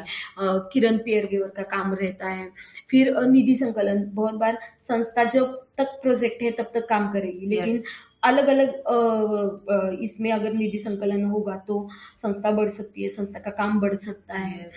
किरण 0.73 0.97
पेयर 0.97 1.25
गिवर 1.25 1.49
का 1.57 1.63
काम 1.71 1.93
रहता 1.93 2.29
है 2.29 2.49
फिर 2.91 3.15
निधि 3.27 3.55
संकलन 3.55 4.09
बहुत 4.13 4.35
बार 4.35 4.57
संस्था 4.87 5.23
जब 5.29 5.59
तक 5.77 5.99
प्रोजेक्ट 6.01 6.41
है 6.43 6.51
तब 6.51 6.71
तक 6.73 6.87
काम 6.89 7.11
करेगी 7.13 7.45
लेकिन 7.45 7.69
Yes. 7.71 8.10
अलग 8.23 8.47
अलग 8.47 9.99
इसमें 10.01 10.31
अगर 10.31 10.53
निधि 10.53 10.77
संकलन 10.79 11.23
होगा 11.25 11.55
तो 11.67 11.87
संस्था 12.17 12.51
बढ़ 12.51 12.69
सकती 12.71 13.03
है 13.03 13.09
संस्था 13.09 13.39
का 13.39 13.51
काम 13.51 13.79
बढ़ 13.79 13.95
सकता 13.97 14.37
है। 14.37 14.71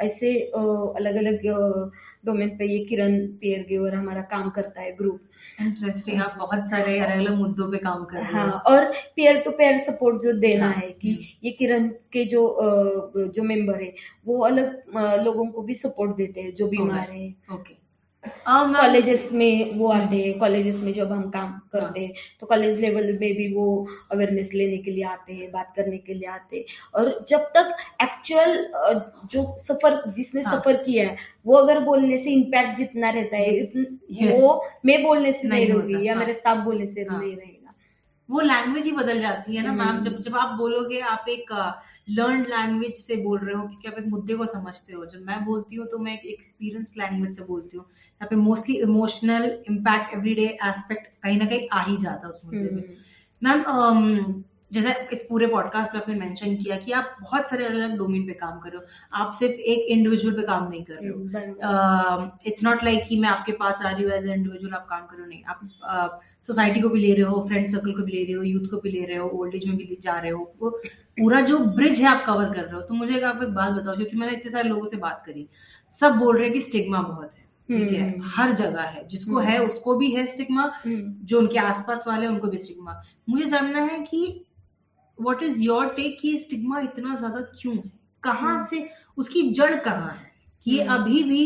ऐसे 0.00 0.34
अलग 0.42 1.16
अलग 1.16 1.42
डोमेन 2.26 2.56
पे 2.58 2.66
ये 2.66 2.78
किरण 2.84 3.18
पेयर 3.40 3.66
गिवर 3.68 3.94
हमारा 3.94 4.20
काम 4.30 4.50
करता 4.50 4.80
है 4.80 4.92
ग्रुप 4.96 5.20
इंटरेस्टिंग 5.60 6.20
आप 6.22 6.34
बहुत 6.38 6.68
सारे 6.70 6.98
अलग 6.98 7.18
अलग 7.18 7.38
मुद्दों 7.38 7.70
पे 7.70 7.78
काम 7.78 8.04
कर 8.04 8.16
रहे 8.16 8.24
हैं। 8.24 8.32
हाँ 8.32 8.62
और 8.68 8.84
पेयर 9.16 9.40
टू 9.42 9.50
पेयर 9.50 9.78
सपोर्ट 9.84 10.22
जो 10.22 10.32
देना 10.40 10.66
हाँ, 10.66 10.74
है 10.74 10.90
कि 10.92 11.10
हम्म। 11.10 11.24
ये 11.44 11.50
किरण 11.52 11.88
के 12.12 12.24
जो 12.26 12.42
जो 13.34 13.42
मेंबर 13.42 13.82
है 13.82 13.92
वो 14.26 14.38
अलग 14.46 15.22
लोगों 15.24 15.46
को 15.46 15.62
भी 15.62 15.74
सपोर्ट 15.76 16.16
देते 16.16 16.40
हैं 16.40 16.54
जो 16.54 16.68
बीमार 16.68 17.10
है। 17.10 17.28
ओके 17.54 17.74
कॉलेजेस 18.48 19.28
में 19.32 19.78
वो 19.78 19.88
हम्म। 19.88 20.02
आते 20.02 20.16
हैं 20.16 20.38
कॉलेजेस 20.38 20.80
में 20.82 20.92
जब 20.92 21.12
हम 21.12 21.28
काम 21.30 21.52
करते 21.72 22.00
हैं 22.00 22.12
तो 22.40 22.46
कॉलेज 22.46 22.80
लेवल 22.80 23.12
में 23.20 23.34
भी 23.34 23.52
वो 23.54 23.66
अवेयरनेस 24.12 24.50
लेने 24.54 24.76
के 24.76 24.90
लिए 24.90 25.04
आते 25.04 25.32
हैं 25.32 25.50
बात 25.52 25.72
करने 25.76 25.98
के 25.98 26.14
लिए 26.14 26.28
आते 26.28 26.56
हैं 26.56 26.64
और 26.94 27.24
जब 27.28 27.50
तक 27.56 27.76
एक्चुअल 28.02 28.56
जो 29.32 29.44
सफ़र 29.58 30.02
जिसने 30.16 30.42
हाँ। 30.42 30.56
सफ़र 30.56 30.76
किया 30.76 31.08
है 31.08 31.16
वो 31.46 31.56
अगर 31.56 31.80
बोलने 31.80 32.16
से 32.18 32.30
इम्पैक्ट 32.30 32.76
जितना 32.78 33.10
रहता 33.10 33.36
है 33.36 33.46
Yes, 33.48 33.62
इतन- 33.62 34.22
yes. 34.22 34.40
वो 34.40 34.64
मैं 34.86 35.02
बोलने 35.02 35.32
से 35.32 35.48
नहीं 35.48 35.64
नहीं 35.66 35.72
होगी 35.72 36.06
या 36.06 36.12
हाँ। 36.12 36.20
मेरे 36.20 36.32
स्टाफ 36.32 36.64
बोलने 36.64 36.86
से 36.86 37.06
हाँ। 37.10 37.20
नहीं 37.20 37.36
रहेगा 37.36 37.57
वो 38.28 38.40
लैंग्वेज 38.40 38.84
ही 38.84 38.92
बदल 38.92 39.20
जाती 39.20 39.56
है 39.56 39.62
ना 39.62 39.72
मैम 39.72 39.88
हम्म। 39.88 40.02
जब 40.02 40.20
जब 40.20 40.36
आप 40.36 40.56
बोलोगे 40.58 40.98
आप 41.10 41.24
एक 41.28 41.52
लर्न 42.10 42.44
लैंग्वेज 42.46 42.94
से 42.96 43.16
बोल 43.16 43.38
रहे 43.38 43.54
हो 43.54 43.62
क्योंकि 43.62 43.88
आप 43.88 43.98
एक 43.98 44.06
मुद्दे 44.06 44.34
को 44.34 44.46
समझते 44.46 44.92
हो 44.92 45.04
जब 45.06 45.22
मैं 45.22 45.44
बोलती 45.44 45.76
हूँ 45.76 45.86
तो 45.86 45.98
मैं 45.98 46.12
एक 46.12 46.24
एक्सपीरियंस 46.26 46.92
लैंग्वेज 46.98 47.36
से 47.36 47.44
बोलती 47.44 47.76
हूँ 47.76 47.84
यहाँ 47.84 48.28
पे 48.30 48.36
mostly 48.38 48.76
emotional 48.82 49.44
impact 49.70 50.14
everyday 50.14 50.46
aspect 50.64 51.06
कहीं 51.22 51.38
ना 51.38 51.46
कहीं 51.46 51.68
आ 51.72 51.82
ही 51.82 51.96
जाता 51.96 52.26
है 52.26 52.32
उस 52.32 52.40
मुद्दे 52.44 52.60
में 52.60 52.82
हम्म। 52.82 52.96
मैम 53.42 53.62
अम, 53.64 54.44
जैसे 54.72 55.08
इस 55.12 55.26
पूरे 55.28 55.46
पॉडकास्ट 55.46 55.92
पे 55.92 55.98
आपने 55.98 56.14
मेंशन 56.14 56.56
किया 56.56 56.76
कि 56.76 56.92
आप 56.92 57.16
बहुत 57.22 57.48
सारे 57.50 57.64
अलग 57.64 57.80
अलग 57.80 57.96
डोमेन 57.98 58.26
पे 58.26 58.32
काम 58.32 58.58
कर 58.58 58.70
रहे 58.70 58.78
हो। 58.78 58.84
आप 59.12 59.32
सिर्फ़ 59.32 59.54
एक 59.54 59.86
इंडिविजुअल 59.88 60.34
पे 60.34 60.42
काम 60.42 60.68
नहीं 60.70 60.84
कर 60.84 60.94
रहे 60.94 61.08
हो। 61.08 62.30
इट्स 62.46 62.64
नॉट 62.64 62.84
लाइक 62.84 63.06
कि 63.08 63.18
मैं 63.20 63.28
आपके 63.28 63.52
पास 63.52 63.82
आ 63.86 63.90
रही 63.90 64.04
हूँ 64.04 64.12
एज 64.12 64.26
ए 64.26 64.34
इंडिविजुअल 64.34 64.74
आप 64.74 64.86
काम 64.90 65.06
करो 65.06 65.26
नहीं। 65.26 65.44
आप 65.44 65.60
सोसाइटी 66.46 66.80
uh, 66.80 66.82
को 66.82 66.88
भी 66.88 67.00
ले 67.00 67.12
रहे 67.14 67.22
हो 67.22 67.44
फ्रेंड 67.48 67.66
सर्कल 67.66 67.92
को 67.92 68.02
भी 68.02 68.12
ले 68.12 68.24
रहे 68.24 68.32
हो 68.32 68.42
यूथ 68.42 68.70
को 68.70 68.76
भी 68.76 68.90
ले 68.90 69.04
रहे 69.04 69.16
हो 69.16 69.28
ओल्ड 69.28 69.54
एज 69.54 69.66
में 69.66 69.76
भी 69.76 69.98
जा 70.02 70.18
रहे 70.18 70.30
हो। 70.30 70.52
वो 70.60 70.70
पूरा 71.18 71.40
जो 71.40 71.58
ब्रिज 71.58 71.98
है 71.98 72.06
आप 72.06 72.24
कवर 72.26 72.44
कर 72.44 72.62
रहे 72.62 72.74
हो। 72.74 72.80
तो 72.80 72.94
मुझे 72.94 73.16
एक 73.16 73.24
आप 73.24 73.42
एक 73.42 73.48
बात 73.48 73.72
बताओ 73.72 73.96
क्योंकि 73.96 74.16
मैंने 74.16 74.32
इतने 74.32 74.50
सारे 74.50 74.68
लोगों 74.68 74.84
से 74.84 74.96
बात 74.96 75.22
करी। 75.26 75.48
सब 75.90 76.16
बोल 76.16 76.36
रहे 76.36 76.44
हैं 76.44 76.52
कि 76.52 76.60
स्टिग्मा 76.60 77.02
बहुत 77.02 77.30
है 77.34 77.46
ठीक 77.68 77.92
है? 77.92 78.12
हम्म। 78.12 78.30
हर 78.34 78.52
जगह 78.52 78.82
है। 78.82 79.06
जिसको 79.08 79.38
हम्म। 79.38 79.48
है 79.48 79.58
उसको 79.58 79.94
भी 79.94 80.10
है 80.10 80.26
स्टिग्मा 80.26 80.62
हम्म। 80.84 81.14
जो 81.24 81.38
उनके 81.38 81.58
आसपास 81.58 82.04
वाले 82.08 82.26
हैं 82.26 82.32
उनको 82.32 82.48
भी 82.48 82.58
स्टिग्मा 82.58 83.02
मुझे 83.28 83.44
जानना 83.44 83.80
है 83.80 83.98
कि 83.98 84.44
व्हाट 85.20 85.42
इज़ 85.42 85.62
योर 85.62 85.88
टेक 85.88 86.18
कि 86.20 86.36
स्टिग्मा 86.38 86.80
इतना 86.80 87.14
ज़्यादा 87.14 87.40
क्यों 87.52 87.74
है 87.76 87.90
कहाँ 88.22 88.54
हम्म। 88.54 88.66
से 88.66 88.88
उसकी 89.18 89.42
जड़ 89.52 89.74
कहाँ 89.74 90.10
है 90.10 90.30
कि 90.66 90.70
ये 90.70 90.84
हम्म। 90.84 91.02
अभी 91.02 91.22
भी 91.22 91.44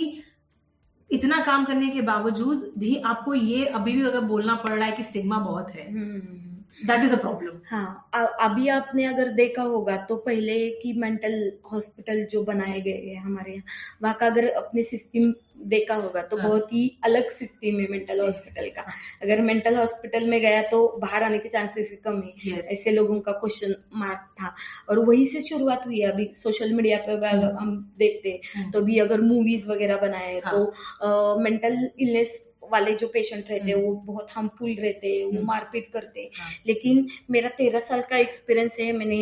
इतना 1.10 1.42
काम 1.44 1.64
करने 1.64 1.88
के 1.88 2.00
बावजूद 2.00 2.72
भी 2.78 2.96
आपको 3.06 3.34
ये 3.34 3.64
अभी 3.70 3.92
भी 3.92 4.02
अगर 4.02 4.20
बोलना 4.24 4.54
पड़ 4.56 4.72
रहा 4.72 4.86
है 4.86 4.92
कि 4.92 5.04
स्टिग्मा 5.04 5.38
बहुत 5.38 5.70
है 5.70 5.90
hmm. 5.92 6.41
That 6.82 7.04
is 7.04 7.12
a 7.12 7.16
problem 7.18 7.58
हाँ 7.66 8.08
अभी 8.42 8.68
आपने 8.70 9.04
अगर 9.04 9.28
देखा 9.34 9.62
होगा 9.64 9.96
तो 10.06 10.16
पहले 10.22 10.58
की 10.76 10.92
मेंटल 11.00 11.36
हॉस्पिटल 11.72 12.24
जो 12.32 12.42
बनाए 12.44 12.80
गए 12.80 12.98
हैं 13.04 13.22
हमारे 13.22 13.52
यहाँ 13.52 13.64
वहाँ 14.02 14.14
का 14.14 14.26
अगर 14.26 14.48
अपने 14.52 14.82
सिस्टम 14.84 15.32
देखा 15.68 15.94
होगा 15.94 16.22
तो 16.22 16.36
हाँ। 16.36 16.48
बहुत 16.48 16.72
ही 16.72 16.82
अलग 17.04 17.30
सिस्टम 17.30 17.80
है 17.80 17.86
मेंटल 17.90 18.20
हॉस्पिटल 18.20 18.68
का 18.70 18.84
अगर 19.22 19.40
मेंटल 19.42 19.76
हॉस्पिटल 19.76 20.26
में 20.26 20.40
गया 20.40 20.62
तो 20.70 20.86
बाहर 20.98 21.22
आने 21.22 21.38
के 21.38 21.48
चांसेस 21.48 21.98
कम 22.04 22.22
है 22.38 22.58
ऐसे 22.72 22.90
लोगों 22.90 23.18
का 23.20 23.32
क्वेश्चन 23.34 23.74
मार्क 23.96 24.28
था 24.40 24.54
और 24.88 24.98
वही 25.00 25.26
से 25.26 25.40
शुरुआत 25.42 25.86
हुई 25.86 26.00
है 26.00 26.10
अभी 26.10 26.30
सोशल 26.34 26.72
मीडिया 26.74 26.98
पे 26.98 27.12
अगर 27.12 27.44
हम्म। 27.44 27.58
हम 27.58 27.76
देखते 27.98 28.30
हैं 28.30 28.40
हम्म। 28.54 28.70
तो 28.70 28.80
भी 28.82 28.98
अगर 28.98 29.20
मूवीज़ 29.22 29.68
वगैरह 29.68 29.96
बनाए 29.98 30.40
हाँ। 30.40 30.52
तो 30.52 31.38
मेंटल 31.40 31.88
इलनेस 31.98 32.38
वाले 32.62 32.94
जो 32.94 33.06
पेशेंट 33.08 33.50
रहते 33.50 33.70
हैं 33.70 33.74
हम्म। 33.74 33.86
वो 33.86 33.94
बहुत 34.04 34.30
हार्मफुल 34.30 34.74
रहते 34.74 35.08
हैं 35.08 35.24
वो 35.24 35.30
हम्म। 35.30 35.46
मारपीट 35.46 35.88
करते 35.92 36.20
हैं 36.20 36.30
हाँ। 36.38 36.52
लेकिन 36.66 37.06
मेरा 37.30 37.48
तेरह 37.48 37.80
साल 37.80 38.02
का 38.10 38.16
एक्सपीरियंस 38.16 38.76
है 38.80 38.92
मैंने 38.92 39.20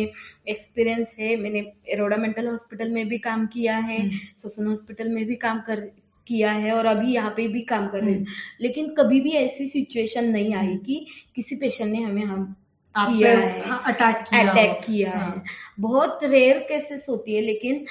एक्सपीरियंस 0.49 1.15
है 1.19 1.35
मैंने 1.35 1.65
एरोडा 1.89 2.17
मेंटल 2.17 2.47
हॉस्पिटल 2.47 2.91
में 2.91 3.07
भी 3.07 3.17
काम 3.19 3.45
किया 3.47 3.77
है 3.79 3.99
हम्म। 3.99 4.19
ससन 4.37 4.67
हॉस्पिटल 4.67 5.09
में 5.09 5.25
भी 5.25 5.35
काम 5.35 5.59
कर 5.61 5.89
किया 6.27 6.51
है 6.51 6.71
और 6.71 6.85
अभी 6.85 7.13
यहाँ 7.13 7.33
पे 7.37 7.47
भी 7.47 7.61
काम 7.61 7.87
कर 7.87 7.99
रहे 7.99 8.13
हूँ 8.13 8.19
हम्म। 8.19 8.61
लेकिन 8.61 8.93
कभी 8.95 9.19
भी 9.21 9.31
ऐसी 9.35 9.67
सिचुएशन 9.67 10.29
नहीं 10.29 10.53
आई 10.55 10.75
कि 10.77 11.05
किसी 11.35 11.55
पेशेंट 11.55 11.91
ने 11.91 12.01
हमें 12.01 12.23
हम 12.23 12.55
किया 12.95 13.29
है। 13.31 13.61
अटैक 13.87 14.23
किया 14.29 14.51
अटैक 14.51 14.81
किया 14.85 15.11
हाँ। 15.11 15.31
है 15.31 15.43
बहुत 15.79 16.19
रेयर 16.23 16.57
केसेस 16.59 17.05
होती 17.09 17.35
है 17.35 17.41
लेकिन 17.41 17.85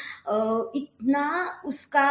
इतना 0.76 1.24
उसका 1.64 2.07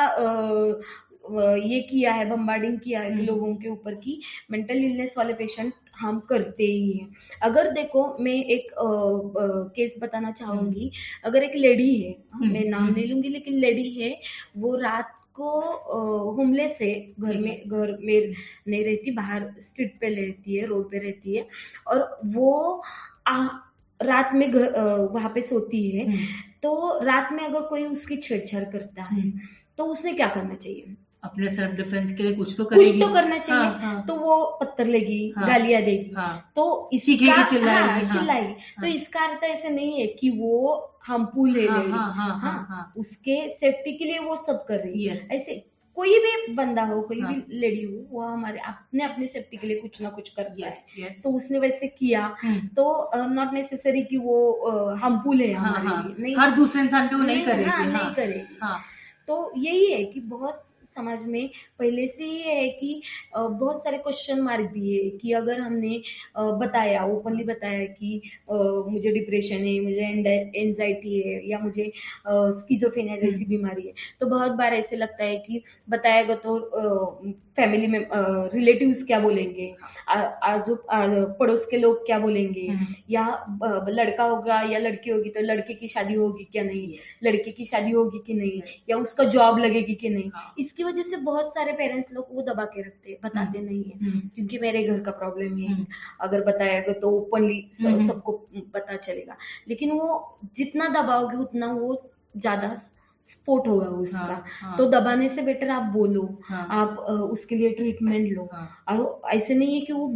ये 1.64 1.80
किया 1.82 2.14
है 2.14 2.30
बम्बार्डिंग 2.30 2.80
किया 2.80 3.02
है 3.02 3.12
हम्म। 3.12 3.26
लोगों 3.26 3.54
के 3.56 3.70
ऊपर 3.70 3.96
की 3.96 4.20
मेंटल 4.52 4.84
इलनेस 4.86 5.16
वाले 5.18 5.34
पेशेंट 5.34 5.74
हम 6.00 6.20
करते 6.30 6.64
ही 6.64 6.92
हैं 6.92 7.08
अगर 7.44 7.72
देखो 7.72 8.04
मैं 8.20 8.34
एक 8.34 8.74
आ, 8.74 8.84
आ, 8.84 9.64
केस 9.76 9.96
बताना 10.02 10.32
चाहूँगी 10.32 10.92
अगर 11.26 11.44
एक 11.44 11.56
लेडी 11.56 11.96
है 11.96 12.12
हम्म, 12.34 12.52
मैं 12.54 12.66
नाम 12.66 12.84
हम्म। 12.84 12.96
नहीं 12.96 13.08
लूँगी 13.08 13.30
लेकिन 13.30 13.54
लेडी 13.56 13.90
है 13.92 14.20
वो 14.58 14.76
रात 14.76 15.16
को 15.34 15.60
होमलेस 16.34 16.78
है 16.82 16.94
घर 17.20 17.38
में 17.38 17.64
घर 17.68 17.98
में 18.02 18.34
नहीं 18.68 18.84
रहती 18.86 19.12
बाहर 19.12 19.50
स्ट्रीट 19.60 19.98
पे 20.02 20.14
रहती 20.16 20.56
है 20.56 20.66
रोड 20.66 20.90
पे 20.92 21.00
रहती 21.00 21.36
है 21.36 21.48
और 21.88 22.20
वो 22.28 22.82
आ, 23.28 23.48
रात 24.00 24.34
में 24.34 24.50
घर 24.52 24.72
वहाँ 25.14 25.32
पे 25.36 25.42
सोती 25.42 25.90
है 25.90 26.06
हम्म। 26.06 26.26
तो 26.64 27.00
रात 27.04 27.32
में 27.34 27.44
अगर 27.44 27.62
कोई 27.62 27.86
उसकी 27.86 28.18
छेड़छाड़ 28.18 28.64
करता 28.64 29.04
है 29.04 29.20
हम्म। 29.22 29.48
तो 29.78 29.86
उसने 29.86 30.14
क्या 30.14 30.28
करना 30.28 30.56
चाहिए 30.56 30.96
अपने 31.24 31.50
सेल्फ 31.50 31.72
डिफेंस 31.72 32.12
के 32.18 32.24
लिए 32.24 32.34
कुछ 32.36 32.54
तो 32.58 32.66
करेगी। 32.66 32.92
कुछ 32.92 33.02
तो 33.02 33.14
करना 33.14 33.38
चाहिए। 33.38 33.64
हाँ, 33.64 33.80
हाँ, 33.80 34.04
तो 34.08 34.16
वो 34.16 34.36
पत्थर 34.62 34.86
लेगी 34.86 35.34
हाँ। 35.38 35.48
गालियाँ 35.48 35.82
देगी। 35.82 36.12
हाँ। 36.16 36.52
तो 36.56 36.90
चीखेगी, 36.94 37.26
इसका 37.26 37.44
चिल्लाएगी, 37.44 37.90
हाँ, 37.90 38.00
हाँ। 38.00 38.10
चिल्लाएगी। 38.10 38.54
तो 38.54 38.82
हाँ। 38.82 38.90
इसका 38.90 39.26
अर्थ 39.26 39.44
ऐसे 39.44 39.70
नहीं 39.70 40.00
है 40.00 40.06
कि 40.20 40.30
वो 40.30 40.86
हमफुल 41.08 41.58
है 41.60 41.68
हाँ, 41.68 41.84
हाँ, 41.84 42.14
हाँ, 42.16 42.40
हाँ, 42.40 42.66
हाँ, 42.70 42.94
उसके 42.98 43.50
सेफ्टी 43.50 43.94
के 43.98 44.06
लिए 44.06 44.20
वो 44.20 44.36
सब 44.38 44.66
कर 44.66 44.80
रही 44.80 45.06
है। 45.06 45.18
ऐसे 45.32 45.64
कोई 45.98 46.20
भी 46.20 46.54
बंदा 46.56 46.84
हो 46.84 47.02
कोई 47.02 47.20
हाँ. 47.22 47.34
भी 47.34 47.60
लेडी 47.60 47.84
हो 47.84 48.06
वो 48.12 48.22
हमारे 48.22 48.60
अपने 48.60 49.04
अपने 49.04 49.26
सेफ्टी 49.28 49.58
के 49.58 49.68
लिए 49.68 49.78
कुछ 49.78 50.02
ना 50.02 50.10
कुछ 50.10 50.30
कर 50.30 50.44
दिया 50.50 50.68
यस 50.68 50.94
यस 51.00 51.22
तो 51.24 51.30
उसने 51.38 51.60
वैसे 51.60 51.88
किया। 51.88 52.24
हम्म, 52.44 52.68
तो 52.68 53.12
नॉट 53.16 53.48
uh, 53.48 53.54
नेसेसरी 53.54 54.02
कि 54.04 54.18
वो 54.18 54.96
हार्मफुल 55.02 55.42
है 55.42 55.54
हाँ 55.54 55.70
हमारे 55.70 55.88
हाँ। 55.88 56.04
लिए। 56.04 56.24
नहीं। 56.24 56.36
हर 56.38 56.52
दूसरे 56.52 56.82
इंसान 56.82 57.08
पे 57.08 57.16
वो 57.16 57.24
नहीं 57.24 57.36
नहीं, 57.36 57.46
करेगी 57.46 57.70
हाँ, 57.70 57.84
हाँ। 57.84 57.92
नहीं 57.94 58.14
करेगी। 58.16 58.58
हाँ। 58.62 58.80
तो 59.28 59.52
यही 59.58 59.92
है 59.92 60.04
कि 60.04 60.20
बहुत 60.20 60.66
समाज 60.96 61.24
में 61.26 61.50
पहले 61.80 62.08
से 62.08 62.24
ही 62.24 62.42
है 62.42 62.68
कि 62.70 63.02
बहुत 63.36 63.84
सारे 63.84 63.98
क्वेश्चन 63.98 64.42
मार्क 64.42 64.70
भी 64.74 64.94
है 64.94 65.10
कि 65.10 65.32
अगर 65.34 65.60
हमने 65.60 66.02
बताया 66.38 67.06
ओपनली 67.06 67.44
बताया 67.44 67.86
कि 67.86 68.22
मुझे 68.52 69.12
डिप्रेशन 69.12 69.66
है 69.66 69.80
मुझे 69.80 70.08
एनजाइटी 70.56 71.22
है 71.22 71.50
या 71.50 71.60
मुझे 71.60 71.92
स्किजोफेनिया 72.28 73.16
जैसी 73.16 73.44
हम्म। 73.44 73.50
बीमारी 73.50 73.88
है 73.88 73.94
तो 74.20 74.26
बहुत 74.26 74.52
बार 74.52 74.74
ऐसे 74.74 74.96
लगता 74.96 75.24
है 75.24 75.38
कि 75.38 75.62
बताएगा 75.90 76.36
तो 76.36 76.58
फैमिली 77.56 77.88
में 77.88 78.00
रिलेटिव्स 78.54 79.04
क्या 79.04 79.20
बोलेंगे? 79.20 79.74
आ- 80.08 80.22
आजू 80.50 80.76
पड़ोस 81.40 81.66
के 81.72 81.78
लोग 81.78 82.06
क्या 82.06 82.20
बोलेंगे? 82.20 82.66
हम्म, 82.68 82.94
या 83.10 83.26
लड़का 83.90 84.24
होगा 84.24 84.60
या 84.72 84.80
लड़की 84.80 85.10
होगी 85.12 85.30
तो 85.30 85.42
लड़के 85.42 85.74
की 85.74 85.88
शादी 85.88 86.14
होगी 86.14 86.44
क्या 86.52 86.64
नहीं? 86.64 86.94
लड़के 87.24 87.52
की 87.52 87.66
शादी 87.66 87.92
होगी 87.92 88.22
कि 88.28 88.34
नहीं? 88.34 88.62
या 88.90 88.98
उसका 88.98 89.24
जॉब 89.36 89.60
लगेगी 89.60 89.96
कि 89.96 90.10
नहीं? 90.10 90.30
हाँ, 90.36 90.54
इसकी 90.80 90.92
वजह 90.92 91.04
से 91.04 91.18
बहुत 91.20 91.54
सारे 91.54 91.72
पेरेंट्स 91.74 92.12
लोग 92.14 92.28
वो 92.34 92.42
दबा 92.42 92.64
के 92.66 92.82
रखते 92.82 93.10
हैं 93.10 93.18
बताते 93.24 93.62
नहीं 93.62 93.84
है। 93.84 93.98
हम्म, 94.00 94.20
क्योंकि 94.36 94.60
मेरे 94.60 94.84
घर 94.84 95.00
का 95.04 95.12
प्रॉब्लम 95.12 95.58
है। 95.58 95.68
हम्म, 95.68 95.86
अगर 96.22 96.44
बताएगा 96.44 96.94
तो 97.02 97.10
ओपनली 97.12 97.60
हम्म। 97.82 98.08
सबको 98.08 98.32
पता 98.74 98.96
चलेगा। 98.98 99.36
लेकिन 99.68 99.92
वो 99.92 100.40
जितना 100.56 100.88
दबाओगे 100.92 101.38
उतना 101.38 101.72
वो 101.74 102.02
ज़्यादा 102.38 102.76
स्पोर्ट 103.30 103.68
होगा 103.68 103.86
उसका 103.88 104.20
हाँ, 104.20 104.44
हाँ, 104.60 104.78
तो 104.78 104.86
दबाने 104.90 105.28
से 105.30 105.42
बेटर 105.42 105.70
आप 105.70 105.92
बोलो 105.94 106.24
हाँ, 106.46 106.66
आप 106.72 106.98
उसके 107.34 107.56
लिए 107.56 107.70
ट्रीटमेंट 107.72 108.32
लो। 108.32 108.48
हाँ, 108.54 108.68
और 108.90 109.22
ऐसे 109.34 109.56
नहीं 109.56 109.80
है 109.80 109.86
कि 109.86 109.94
वो 109.94 110.08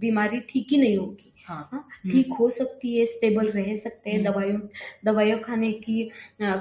बीमारी 0.00 0.40
ठीक 0.50 0.66
ही 0.70 0.78
नहीं 0.78 0.96
होगी। 0.96 1.32
हाँ, 1.46 1.68
हाँ, 1.72 1.80
हम्म, 1.80 2.10
ठीक 2.12 2.32
हो 2.40 2.48
सकती 2.50 2.96
है 2.98 3.04
स्टेबल 3.06 3.48
रह 3.50 3.74
सकते 3.76 4.10
हैं 4.10 4.18
हम्म। 4.18 4.30
दवाइयों 4.30 4.60
दवाइयों 5.04 5.38
खाने 5.38 5.72
की 5.84 6.02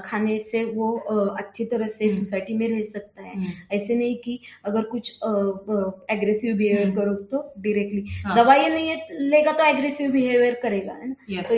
खाने 0.06 0.38
से 0.42 0.64
वो 0.66 0.92
अच्छी 1.40 1.66
तरह 1.66 1.88
से 1.88 2.06
हम्म। 2.06 2.18
सोसाइटी 2.18 2.58
में 2.58 2.68
रह 2.70 2.82
सकता 2.90 3.22
है। 3.22 3.34
हम्म, 3.36 3.52
ऐसे 3.72 3.96
नहीं 3.96 4.16
कि 4.18 4.40
अगर 4.66 4.84
कुछ 4.92 5.12
एग्रेसिव 6.12 6.56
बिहेवियर 6.58 6.88
हम्म। 6.88 6.96
करो 6.96 7.14
तो 7.32 7.42
डायरेक्टली 7.60 8.04
हाँ, 8.26 8.36
दवाई 8.38 8.70
नहीं 8.70 8.96
लेगा 9.30 9.52
तो 9.52 9.66
एग्रेसिव 9.66 10.12
बिहेवियर 10.12 10.60
करेगा 10.64 10.94
है 10.94 11.10
ना? 11.10 11.16
Yes, 11.32 11.48
तो 11.50 11.56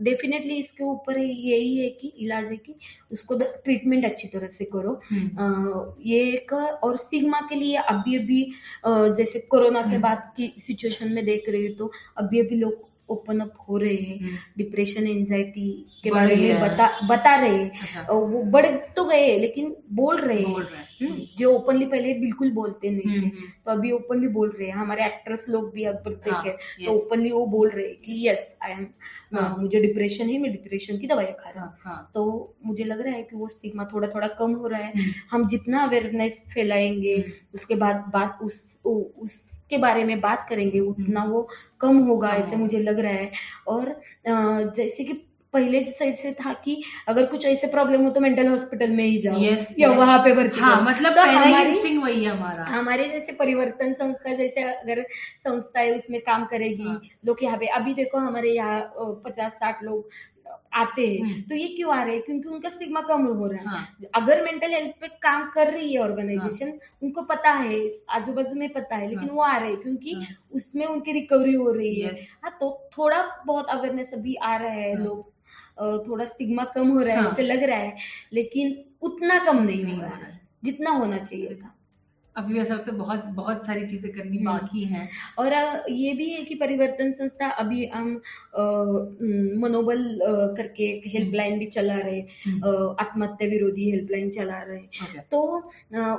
डेफिनेटली 0.00 0.56
इसके 0.56 0.84
ऊपर 0.84 1.18
यही 1.18 1.76
है 1.76 1.88
कि 1.90 2.12
इलाज 2.18 2.50
है 2.50 2.56
कि 2.56 2.74
उसको 3.12 3.38
ट्रीटमेंट 3.38 4.04
अच्छी 4.04 4.28
तरह 4.28 4.46
से 4.48 4.64
करो 4.66 5.00
हम्म, 5.10 5.92
ये 6.02 6.20
एक 6.32 6.52
और 6.52 6.96
सिग्मा 6.98 7.40
के 7.40 7.54
लिए 7.54 7.76
अभी 7.88 8.16
अभी 8.18 8.42
जैसे 8.86 9.40
कोरोना 9.50 9.80
के 9.80 9.88
हम्म। 9.88 10.02
बाद 10.02 10.32
की 10.36 10.52
सिचुएशन 10.58 11.12
में 11.12 11.24
देख 11.24 11.48
रही 11.48 11.66
हूँ 11.66 11.76
तो 11.76 11.90
अभी 12.16 12.40
अभी 12.40 12.56
लोग 12.56 12.88
ओपन 13.10 13.40
अप 13.40 13.54
हो 13.68 13.76
रहे 13.78 13.94
हैं 13.94 14.18
हम्म, 14.20 14.36
डिप्रेशन 14.58 15.06
एंजाइटी 15.06 15.68
के 16.04 16.10
बारे 16.10 16.36
में 16.36 16.60
बता 16.60 16.88
बता 17.08 17.34
रहे 17.36 17.54
हैं। 17.54 17.70
अच्छा, 17.70 18.02
वो 18.12 18.42
बढ़ 18.52 18.66
तो 18.96 19.04
गए 19.04 19.36
लेकिन 19.38 19.74
बोल 19.92 20.20
रहे 20.20 20.42
हैं। 20.42 20.88
हम्म, 21.00 21.20
जो 21.38 21.52
ओपनली 21.52 21.84
पहले 21.86 22.12
बिल्कुल 22.14 22.50
बोलते 22.52 22.90
नहीं 22.90 23.10
हम्म, 23.10 23.20
थे 23.22 23.26
हम्म, 23.26 23.48
तो 23.64 23.70
अभी 23.72 23.90
ओपनली 23.92 24.28
बोल 24.28 24.50
रहे 24.58 24.68
हैं। 24.68 24.74
हमारे 24.74 25.04
एक्ट्रेस 25.04 25.44
लोग 25.48 25.72
भी 25.74 25.84
अगर 25.84 26.18
हाँ, 26.30 26.42
है 26.46 26.52
तो 26.84 26.92
ओपनली 26.92 27.30
वो 27.32 27.46
बोल 27.46 27.68
रहे 27.70 27.86
हैं 27.86 27.96
कि 27.96 28.28
यस 28.28 28.56
आई 28.62 28.72
एम। 28.72 28.86
मुझे 29.60 29.80
डिप्रेशन 29.80 30.28
है 30.28 30.38
मैं 30.38 30.52
डिप्रेशन 30.52 30.98
की 30.98 31.06
दवाई 31.06 31.26
खा 31.40 31.50
रहा 31.50 31.64
हूँ। 31.64 31.72
हाँ, 31.84 31.94
हाँ, 31.94 32.10
तो 32.14 32.54
मुझे 32.70 32.84
लग 32.84 33.00
रहा 33.00 33.14
है 33.14 33.22
कि 33.22 33.36
वो 33.36 33.48
स्टिग्मा 33.48 33.84
थोड़ा 33.94 34.08
थोड़ा 34.08 34.28
कम 34.28 34.52
हो 34.54 34.66
रहा 34.66 34.80
है। 34.80 34.92
हम्म, 34.96 35.12
हम 35.30 35.48
जितना 35.48 35.82
अवेयरनेस 35.84 36.42
फैलाएँगे 36.54 37.14
हम्म, 37.14 37.32
उसके 37.54 37.74
बाद 37.74 38.04
बात 38.14 38.38
उस 38.42 38.60
उ- 38.84 39.10
उसके 39.18 39.78
बारे 39.78 40.04
में 40.04 40.20
बात 40.20 40.46
करेंगे 40.50 40.80
उतना 40.80 41.24
वो 41.24 41.48
कम 41.80 41.98
होगा 41.98 42.28
ऐसे 42.28 42.56
मुझे 42.56 42.78
लग 42.78 42.98
रहा 42.98 43.12
है। 43.12 43.32
और 43.68 44.00
जैसे 44.76 45.04
कि 45.04 45.26
पहले 45.52 45.82
से 45.84 46.04
ऐसे 46.04 46.32
था 46.32 46.52
कि 46.52 46.82
अगर 47.08 47.26
कुछ 47.26 47.44
ऐसे 47.46 47.66
प्रॉब्लम 47.66 48.02
हो 48.04 48.10
तो 48.10 48.20
मेंटल 48.20 48.46
हॉस्पिटल 48.48 48.90
में 48.90 49.04
ही 49.04 49.18
जाओ 49.18 49.38
Yes, 49.38 49.64
या 49.78 49.88
yes. 49.88 49.98
वहाँ 49.98 50.18
पे 50.24 50.34
भर्ती 50.34 50.60
हाँ 50.60 50.82
मतलब 50.82 51.10
तो 51.10 51.22
पहला 51.22 51.40
हमारी- 51.40 52.02
वही 52.02 52.24
है 52.24 52.30
हमारा। 52.30 52.64
हमारे 52.64 53.08
जैसे 53.08 53.32
परिवर्तन 53.32 53.92
संस्था 53.92 54.34
जैसे 54.34 54.62
अगर 54.62 55.02
संस्था 55.44 55.80
है 55.80 55.96
उसमें 55.98 56.20
काम 56.20 56.44
करेगी। 56.44 56.82
हाँ। 56.82 57.00
लोग 57.26 57.36
यहाँ 57.42 57.58
पे 57.58 57.66
अभी 57.66 57.94
देखो 57.94 58.18
हमारे 58.18 58.50
यहाँ 58.50 58.80
पचास 59.24 59.52
साठ 59.52 59.82
लोग 59.82 60.08
आते 60.74 61.06
हैं। 61.06 61.20
हम्म। 61.22 61.40
तो 61.42 61.54
ये 61.54 61.68
क्यों 61.68 61.94
आ 61.96 62.02
रहे 62.02 62.14
हैं? 62.14 62.22
क्योंकि 62.22 62.48
उनका 62.48 62.68
स्टिग्मा 62.68 63.00
कम 63.00 63.24
हो 63.26 63.46
रहा 63.46 63.60
है। 63.60 63.66
हाँ, 63.66 63.86
अगर 64.14 64.42
मेंटल 64.44 64.70
हेल्थ 64.70 64.90
पे 65.00 65.08
काम 65.08 65.50
कर 65.50 65.72
रही 65.72 65.92
है 65.94 66.00
ऑर्गेनाइजेशन 66.00 66.72
उनको 67.02 67.22
पता 67.22 67.50
है 67.50 67.88
आजू 68.10 68.32
बाजू 68.32 68.56
में 68.56 68.68
पता 68.72 68.96
है 68.96 69.08
लेकिन 69.08 69.28
हाँ। 69.28 69.36
वो 69.36 69.42
आ 69.42 69.56
रहे 69.56 69.68
हैं 69.68 69.80
क्योंकि 69.80 70.12
हाँ, 70.14 70.26
उसमें 70.52 70.86
उनकी 70.86 71.12
रिकवरी 71.12 71.54
हो 71.54 71.70
रही 71.70 72.00
है। 72.00 72.14
हाँ 72.44 72.56
तो 72.60 72.90
थोड़ा 72.98 73.42
बहुत 73.46 73.66
अवेयरनेस 73.66 74.14
अभी 74.14 74.34
आ 74.34 74.56
रहा 74.56 74.70
है 74.70 74.94
हाँ। 74.96 75.04
लोग। 75.04 75.32
थोड़ा 76.08 76.24
स्टिग्मा 76.24 76.64
कम 76.64 76.88
हो 76.88 77.00
रहा 77.00 77.16
है 77.16 77.22
हाँ। 77.22 77.30
ऐसे 77.32 77.42
लग 77.42 77.62
रहा 77.62 77.78
है 77.78 77.96
लेकिन 78.32 78.84
उतना 79.02 79.38
कम 79.44 79.62
नहीं 79.62 79.84
हो 79.84 79.94
हो 79.96 80.02
रहा 80.02 80.10
है 80.10 80.24
है। 80.24 80.40
जितना 80.64 80.90
होना 80.90 81.18
चाहिए 81.18 81.54
था। 81.54 81.74
अभी 82.36 82.54
वैसा 82.54 82.74
है 82.74 82.92
बहुत 82.92 83.24
बहुत 83.34 83.64
सारी 83.66 83.86
चीज़ें 83.86 84.12
करनी 84.12 84.36
हम्म। 84.36 84.46
बाकी 84.46 84.84
हैं। 84.84 85.08
और 85.38 85.52
ये 85.90 86.12
भी 86.12 86.30
है 86.30 86.42
कि 86.42 86.54
परिवर्तन 86.54 87.12
संस्था 87.12 87.48
अभी 87.62 87.86
हम 87.86 88.08
मनोबल 89.60 90.04
करके 90.56 90.84
एक 90.84 91.02
हेल्पलाइन 91.06 91.58
भी 91.58 91.66
चला 91.66 91.98
रहे 91.98 92.20
हम्म, 92.20 92.96
आत्महत्या 93.00 93.48
विरोधी 93.48 93.90
हेल्पलाइन 93.90 94.30
चला 94.30 94.62
रहे। 94.62 94.80
Okay, 94.80 95.30
तो 95.30 95.40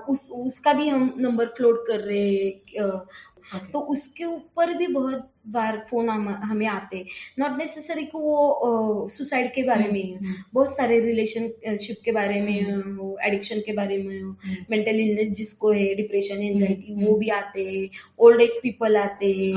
उस 0.10 0.30
उसका 0.32 0.74
भी 0.74 0.90
हम 0.90 1.14
नंबर 1.20 1.46
फ्लोट 1.58 1.88
कर 1.88 2.00
रहे 2.00 2.28
हैं 2.28 2.90
okay, 2.90 3.72
तो 3.74 3.80
उसके 3.80 4.26
ऊपर 4.26 4.74
भी 4.74 4.88
बहुत 4.88 5.31
बार 5.46 5.78
फ़ोन 5.90 6.10
हम, 6.10 6.28
हमें 6.30 6.66
आते 6.68 7.04
नॉट 7.40 7.58
नेसेसरी 7.58 8.04
कि 8.06 8.18
वो 8.18 9.08
सुसाइड 9.12 9.54
के 9.54 9.64
बारे 9.64 9.88
में 9.92 10.00
ही 10.00 10.12
हो, 10.12 10.18
हम्म, 10.18 10.34
बहुत 10.54 10.76
सारे 10.76 11.00
रिलेशनशिप 11.00 12.02
के 12.06 12.12
बारे 12.12 12.42
में 12.42 12.62
हम्म। 12.62 12.96
हो 12.96 13.18
एडिक्शन 13.26 13.60
के 13.66 13.74
बारे 13.74 13.98
में 14.04 14.22
हो 14.22 14.30
हम्म, 14.44 14.56
मेंटल 14.72 15.00
इलनेस 15.00 15.30
जिसको 15.38 15.72
है 15.72 15.94
डिप्रेशन 15.96 16.42
एंजाइटी 16.44 16.94
हम्म, 16.94 17.06
वो 17.06 17.16
भी 17.18 17.30
आते 17.30 17.66
हैं। 17.66 17.90
ओल्ड 18.20 18.42
एज 18.42 18.60
पीपल 18.64 18.98
आते 18.98 19.32
हैं। 19.32 19.54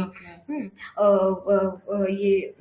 हम्म, 0.48 0.70
ये 2.14 2.54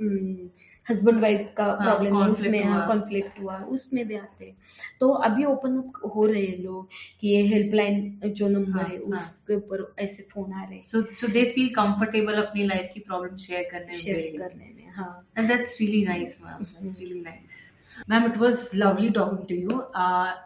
हस्बैंड 0.86 1.20
वाइफ 1.22 1.54
का 1.58 1.66
प्रॉब्लम 1.76 2.16
हाँ, 2.16 2.28
उसमें 2.30 2.64
कॉन्फ्लिक्ट 2.88 3.40
हुआ, 3.42 3.58
उसमें 3.76 4.08
भी 4.08 4.16
आते 4.16 4.46
हैं। 4.46 4.56
तो 5.00 5.10
अभी 5.28 5.46
ओपन 5.46 5.78
हो 6.16 6.26
रहे 6.26 6.46
हैं 6.46 6.58
लोग 6.64 6.88
कि 7.22 7.28
ये 7.28 7.42
हेल्पलाइन 7.48 8.34
जो 8.40 8.48
नंबर 8.50 8.80
हाँ, 8.80 8.90
है 8.90 8.98
उसके 9.00 9.56
ऊपर 9.56 9.94
ऐसे 10.00 10.24
फ़ोन 10.34 10.54
आ 10.54 10.64
रहे 10.64 10.76
हैं। 10.76 10.84
So 10.84 11.02
so 11.22 11.28
they 11.34 11.44
feel 11.56 11.70
comfortable 11.76 12.42
अपनी 12.42 12.66
लाइफ 12.68 12.90
की 12.94 13.00
प्रॉब्लम 13.02 13.38
शेयर 13.46 13.70
करने 13.72 13.86
में 13.86 14.00
शेयर 14.00 14.38
करने 14.38 14.74
में 14.76 14.92
हाँ 14.96 15.12
and 15.38 15.48
that's 15.48 15.80
really 15.82 16.04
nice 16.06 16.38
ma'am 16.46 16.64
that's 16.64 17.00
really 17.00 17.20
nice 17.22 17.62
ma'am 18.10 18.26
it 18.26 18.38
was 18.38 18.70
lovely 18.76 19.10
talking 19.18 19.48
to 19.50 19.56
you 19.56 19.82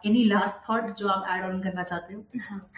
any 0.09 0.23
last 0.25 0.69
thought 0.69 0.95
जो 0.99 1.07
आप 1.07 1.27
ऐड 1.31 1.43
ऑन 1.45 1.59
करना 1.63 1.83
चाहते 1.83 2.13
हो? 2.13 2.23
हाँ। 2.41 2.69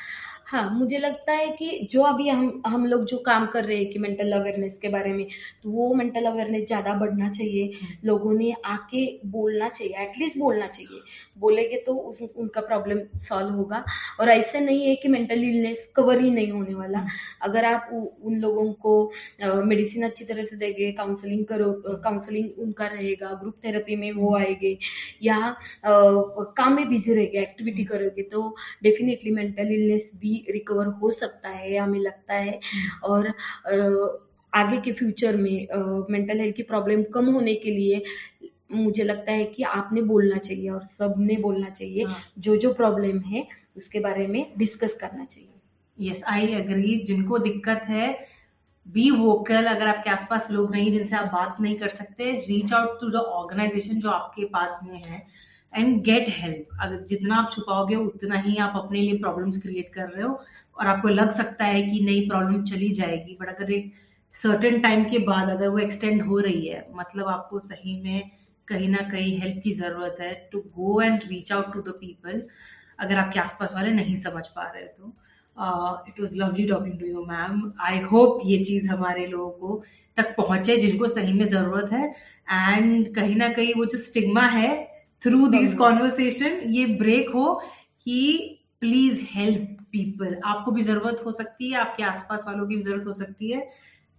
हाँ 0.50 0.70
मुझे 0.72 0.98
लगता 0.98 1.32
है 1.34 1.48
कि 1.52 1.88
जो 1.92 2.02
अभी 2.04 2.28
हम 2.30 2.62
हम 2.68 2.86
लोग 2.86 3.04
जो 3.06 3.18
काम 3.26 3.46
कर 3.48 3.64
रहे 3.66 3.78
हैं 3.78 3.90
कि 3.90 4.00
मेंटल 4.00 4.32
अवेयरनेस 4.34 4.78
के 4.82 4.88
बारे 4.90 5.12
में 5.14 5.26
तो 5.64 5.70
वो 5.72 5.94
मेंटल 5.96 6.26
अवेयरनेस 6.26 6.66
ज़्यादा 6.68 6.94
बढ़ना 6.96 7.30
चाहिए 7.30 7.66
हम्म। 7.74 8.08
लोगों 8.08 8.34
ने 8.34 8.52
आके 8.66 9.04
बोलना 9.30 9.68
चाहिए 9.70 9.94
एटलीस्ट 10.04 10.38
बोलना 10.38 10.68
चाहिए 10.68 11.02
बोलेंगे 11.40 11.78
तो 11.86 11.94
उस 12.04 12.22
उनका 12.36 12.62
प्रॉब्लम 12.62 13.00
सॉल्व 13.20 13.54
होगा 13.56 13.84
और 14.20 14.30
ऐसे 14.30 14.60
नहीं 14.60 14.88
है 14.88 14.96
कि 14.96 15.08
मेंटल 15.08 15.44
इलनेस 15.44 15.92
कवर 15.96 16.22
ही 16.22 16.32
नहीं 16.32 16.52
होने 16.52 16.74
वाला 16.76 17.00
हम्म। 17.00 17.10
अगर 17.42 17.66
आप 17.66 17.90
उ, 17.94 18.06
उन 18.24 18.36
लोगों 18.38 18.72
को 18.76 19.12
मेडिसिन 19.66 20.04
अच्छी 20.04 20.26
तरह 20.26 20.44
से 20.44 20.58
देंगे 20.58 20.92
काउंसलिंग 20.94 21.46
करो 21.46 21.72
काउंसलिंग 22.04 22.50
उनका 22.60 22.88
रहेगा 22.88 23.32
ग्रुप 23.42 23.56
थेरेपी 23.66 23.96
में 23.96 24.12
वो 24.14 24.36
आएँगे 24.38 24.78
या 25.24 25.38
अ, 25.46 25.92
काम 26.58 26.76
में 26.76 26.88
बिज़ी 26.90 27.14
रहेंगे 27.14 27.40
एक्टिविटी 27.40 27.84
करोगे 27.86 28.24
तो 28.32 28.48
डेफिनेटली 28.84 29.32
मेंटल 29.32 29.72
इलनेस 29.74 30.12
भी 30.16 30.38
रिकवर 30.50 30.88
हो 31.02 31.12
सकता 31.12 31.50
है 31.50 31.78
हमें 31.78 32.00
लगता 32.00 32.34
है। 32.34 32.60
और 33.04 33.34
आगे 34.54 34.78
के 34.82 34.92
फ्यूचर 34.92 35.36
में 35.36 35.68
मेंटल 36.10 36.40
हेल्थ 36.40 36.56
की 36.56 36.64
प्रॉब्लम 36.64 37.04
कम 37.14 37.26
होने 37.26 37.56
के 37.56 37.72
लिए 37.72 38.04
मुझे 38.72 39.04
लगता 39.04 39.32
है 39.32 39.46
कि 39.46 39.64
आपने 39.64 40.02
बोलना 40.02 40.38
चाहिए 40.38 40.70
और 40.70 40.84
सबने 40.84 41.36
बोलना 41.38 41.70
चाहिए। 41.70 42.04
हाँ. 42.06 42.18
जो 42.40 42.56
जो 42.58 42.74
प्रॉब्लम 42.74 43.20
है 43.20 43.48
उसके 43.78 44.00
बारे 44.00 44.28
में 44.28 44.54
डिस्कस 44.58 44.94
करना 44.94 45.26
चाहिए। 45.26 45.48
Yes, 45.98 46.22
I 46.34 46.42
agree. 46.56 47.06
जिनको 47.06 47.38
दिक्कत 47.40 47.82
है 47.88 48.08
बी 48.86 49.10
वोकल 49.12 49.66
अगर 49.66 49.88
आपके 49.88 50.10
आसपास 50.10 50.48
लोग 50.52 50.72
नहीं 50.72 50.92
जिनसे 50.92 51.16
आप 51.16 51.26
बात 51.26 51.58
नहीं 51.62 51.76
कर 51.76 51.90
सकते 51.90 52.32
reach 52.48 52.74
out 52.74 53.00
to 53.02 53.10
the 53.10 53.16
organisation 53.16 54.00
जो 54.00 54.10
आपके 54.10 54.46
पास 54.46 54.80
में 54.84 55.02
है। 55.04 55.28
एंड 55.74 56.02
गेट 56.04 56.26
हेल्प 56.30 56.78
अगर 56.82 57.04
जितना 57.06 57.36
आप 57.36 57.52
छुपाओगे, 57.52 57.96
उतना 57.96 58.40
ही 58.40 58.56
आप 58.58 58.74
अपने 58.76 59.02
लिए 59.02 59.18
प्रॉब्लम्स 59.18 59.62
क्रिएट 59.62 59.94
कर 59.94 60.10
रहे 60.10 60.24
हो 60.24 60.40
और 60.78 60.88
आपको 60.88 61.08
लग 61.08 61.30
सकता 61.32 61.66
है 61.66 61.82
कि 61.82 62.00
नई 62.06 62.28
प्रॉब्लम 62.30 62.64
चली 62.64 62.90
जाएगी 62.90 63.38
बट 63.42 63.50
अगर 63.50 63.72
एक 63.72 63.92
सर्टेन 64.34 64.80
टाइम 64.82 65.04
के 65.04 65.20
बाद 65.20 65.50
अगर 65.50 65.68
वो 65.68 65.80
एक्सटेंड 65.80 66.22
हो 66.24 66.40
रही 66.40 66.68
है 66.68 66.88
मतलब 66.96 67.28
आपको 67.28 67.60
सही 67.60 68.02
में 68.02 68.32
कहीं 68.68 68.90
ना 68.90 69.10
कहीं 69.12 69.38
हेल्प 69.40 69.62
की 69.64 69.72
ज़रूरत 69.74 70.18
है 70.22 70.34
to 70.52 70.60
go 70.60 71.02
and 71.02 71.22
reach 71.28 71.52
out 71.52 71.74
to 71.74 71.82
the 71.82 71.94
people 72.00 72.42
अगर 73.00 73.18
आपके 73.18 73.40
आसपास 73.40 73.72
वाले 73.76 73.92
नहीं 73.92 74.16
समझ 74.16 74.48
पा 74.48 74.64
रहे 74.64 74.84
तो। 74.84 75.16
It 76.08 76.20
was 76.20 76.36
lovely 76.38 76.68
talking 76.68 77.00
to 77.00 77.06
you 77.06 77.26
ma'am 77.26 77.72
I 77.82 78.00
hope 78.02 78.42
ये 78.46 78.64
चीज़ 78.66 78.90
हमारे 78.90 79.26
लोगों 79.28 79.50
को 79.52 79.84
तक 80.18 80.36
पहुँचे, 80.38 80.78
जिनको 80.78 81.08
सही 81.08 81.34
में 81.34 81.46
ज़रूरत 81.46 81.92
है 81.94 82.06
एंड 82.52 83.14
कहीं 83.16 83.36
ना 83.36 83.50
कहीं 83.50 83.74
वो 83.78 83.86
जो 83.86 83.98
स्टिग्मा 83.98 84.46
है 84.48 84.72
थ्रू 85.24 85.48
दिस 85.48 85.76
कॉन्वर्सेशन 85.78 86.60
ये 86.70 86.86
ब्रेक 86.98 87.30
हो 87.30 87.54
कि 88.06 88.20
प्लीज़ 88.82 89.22
हेल्प 89.32 89.78
पीपल 89.92 90.40
आपको 90.46 90.72
भी 90.72 90.82
ज़रूरत 90.82 91.22
हो 91.26 91.32
सकती 91.32 91.70
है 91.72 91.80
आपके 91.80 92.04
आसपास 92.04 92.44
वालों 92.48 92.68
की 92.68 92.76
भी 92.76 92.82
ज़रूरत 92.82 93.06
हो 93.06 93.14
सकती 93.14 93.52
है. 93.52 93.68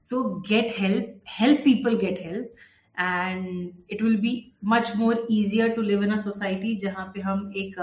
So 0.02 0.22
get 0.48 0.74
help 0.78 1.20
help 1.30 1.60
people 1.64 1.96
get 1.98 2.18
help 2.24 2.54
and 3.00 3.70
it 3.90 4.02
will 4.02 4.16
be 4.16 4.32
much 4.64 4.92
more 4.96 5.26
easier 5.30 5.68
to 5.68 5.82
live 5.82 6.02
in 6.04 6.10
a 6.10 6.16
society 6.20 6.74
जहाँ 6.76 7.10
पे 7.14 7.20
हम 7.20 7.52
एक 7.56 7.74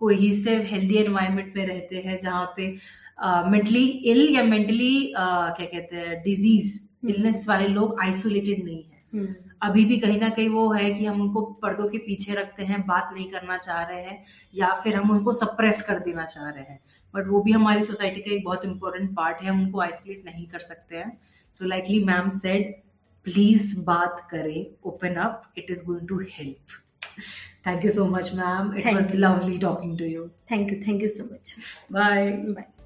कोहिसिव 0.00 0.62
हेल्दी 0.70 0.96
एनवायरमेंट 0.96 1.56
में 1.56 1.66
रहते 1.66 2.02
हैं 2.06 2.18
जहाँ 2.22 2.46
पे 2.56 2.66
मेंटली 3.50 3.86
uh, 3.86 4.10
इल 4.10 4.34
या 4.34 4.42
मेंटली 4.44 4.94
uh, 5.12 5.48
क्या 5.56 5.66
कहते 5.66 5.96
हैं 5.96 6.22
डिज़ीज़ 6.24 6.78
इलनेस 7.06 7.44
वाले 7.48 7.68
लोग 7.68 8.00
आइसोलेटेड 8.02 8.64
नहीं 8.64 8.82
है. 8.82 9.02
हम्म। 9.14 9.34
अभी 9.62 9.84
भी 9.84 9.98
कहीं 9.98 10.18
ना 10.20 10.28
कहीं 10.28 10.48
वो 10.48 10.70
है 10.72 10.90
कि 10.94 11.04
हम 11.04 11.20
उनको 11.22 11.40
पर्दों 11.62 11.88
के 11.88 11.98
पीछे 11.98 12.34
रखते 12.34 12.64
हैं 12.64 12.80
बात 12.86 13.10
नहीं 13.14 13.30
करना 13.30 13.56
चाह 13.58 13.82
रहे 13.82 14.02
हैं 14.02 14.24
या 14.54 14.72
फिर 14.82 14.96
हम 14.96 15.10
उनको 15.10 15.32
सप्रेस 15.32 15.82
कर 15.82 15.98
देना 16.00 16.24
चाह 16.26 16.48
रहे 16.48 16.64
हैं। 16.64 16.80
बट 17.14 17.28
वो 17.28 17.40
भी 17.42 17.52
हमारी 17.52 17.82
सोसाइटी 17.84 18.20
का 18.20 18.34
एक 18.34 18.44
बहुत 18.44 18.64
इंपॉर्टेंट 18.64 19.14
पार्ट 19.16 19.42
है 19.42 19.48
हम 19.48 19.62
उनको 19.62 19.80
आइसोलेट 19.80 20.24
नहीं 20.24 20.46
कर 20.46 20.60
सकते 20.60 20.96
हैं। 20.96 21.18
So 21.54 21.66
likely 21.66 22.02
ma'am 22.04 22.28
said 22.38 22.74
please 23.26 23.78
बात 23.84 24.26
करें 24.30 24.66
open 24.88 25.14
up 25.26 25.52
it 25.58 25.70
is 25.70 25.84
going 25.84 26.08
to 26.08 26.18
help 26.30 26.80
thank 27.66 27.84
you 27.84 27.90
so 27.90 28.06
much 28.06 28.34
ma'am 28.34 28.74
it 28.78 28.86
was 28.86 29.14
lovely 29.16 29.58
talking 29.58 29.98
to 29.98 30.04
you 30.04 30.26
thank 30.52 30.72
you 30.72 30.82
thank 30.88 31.02
you 31.02 31.08
so 31.08 31.24
much 31.24 31.56
bye 31.92 32.30
bye 32.32 32.77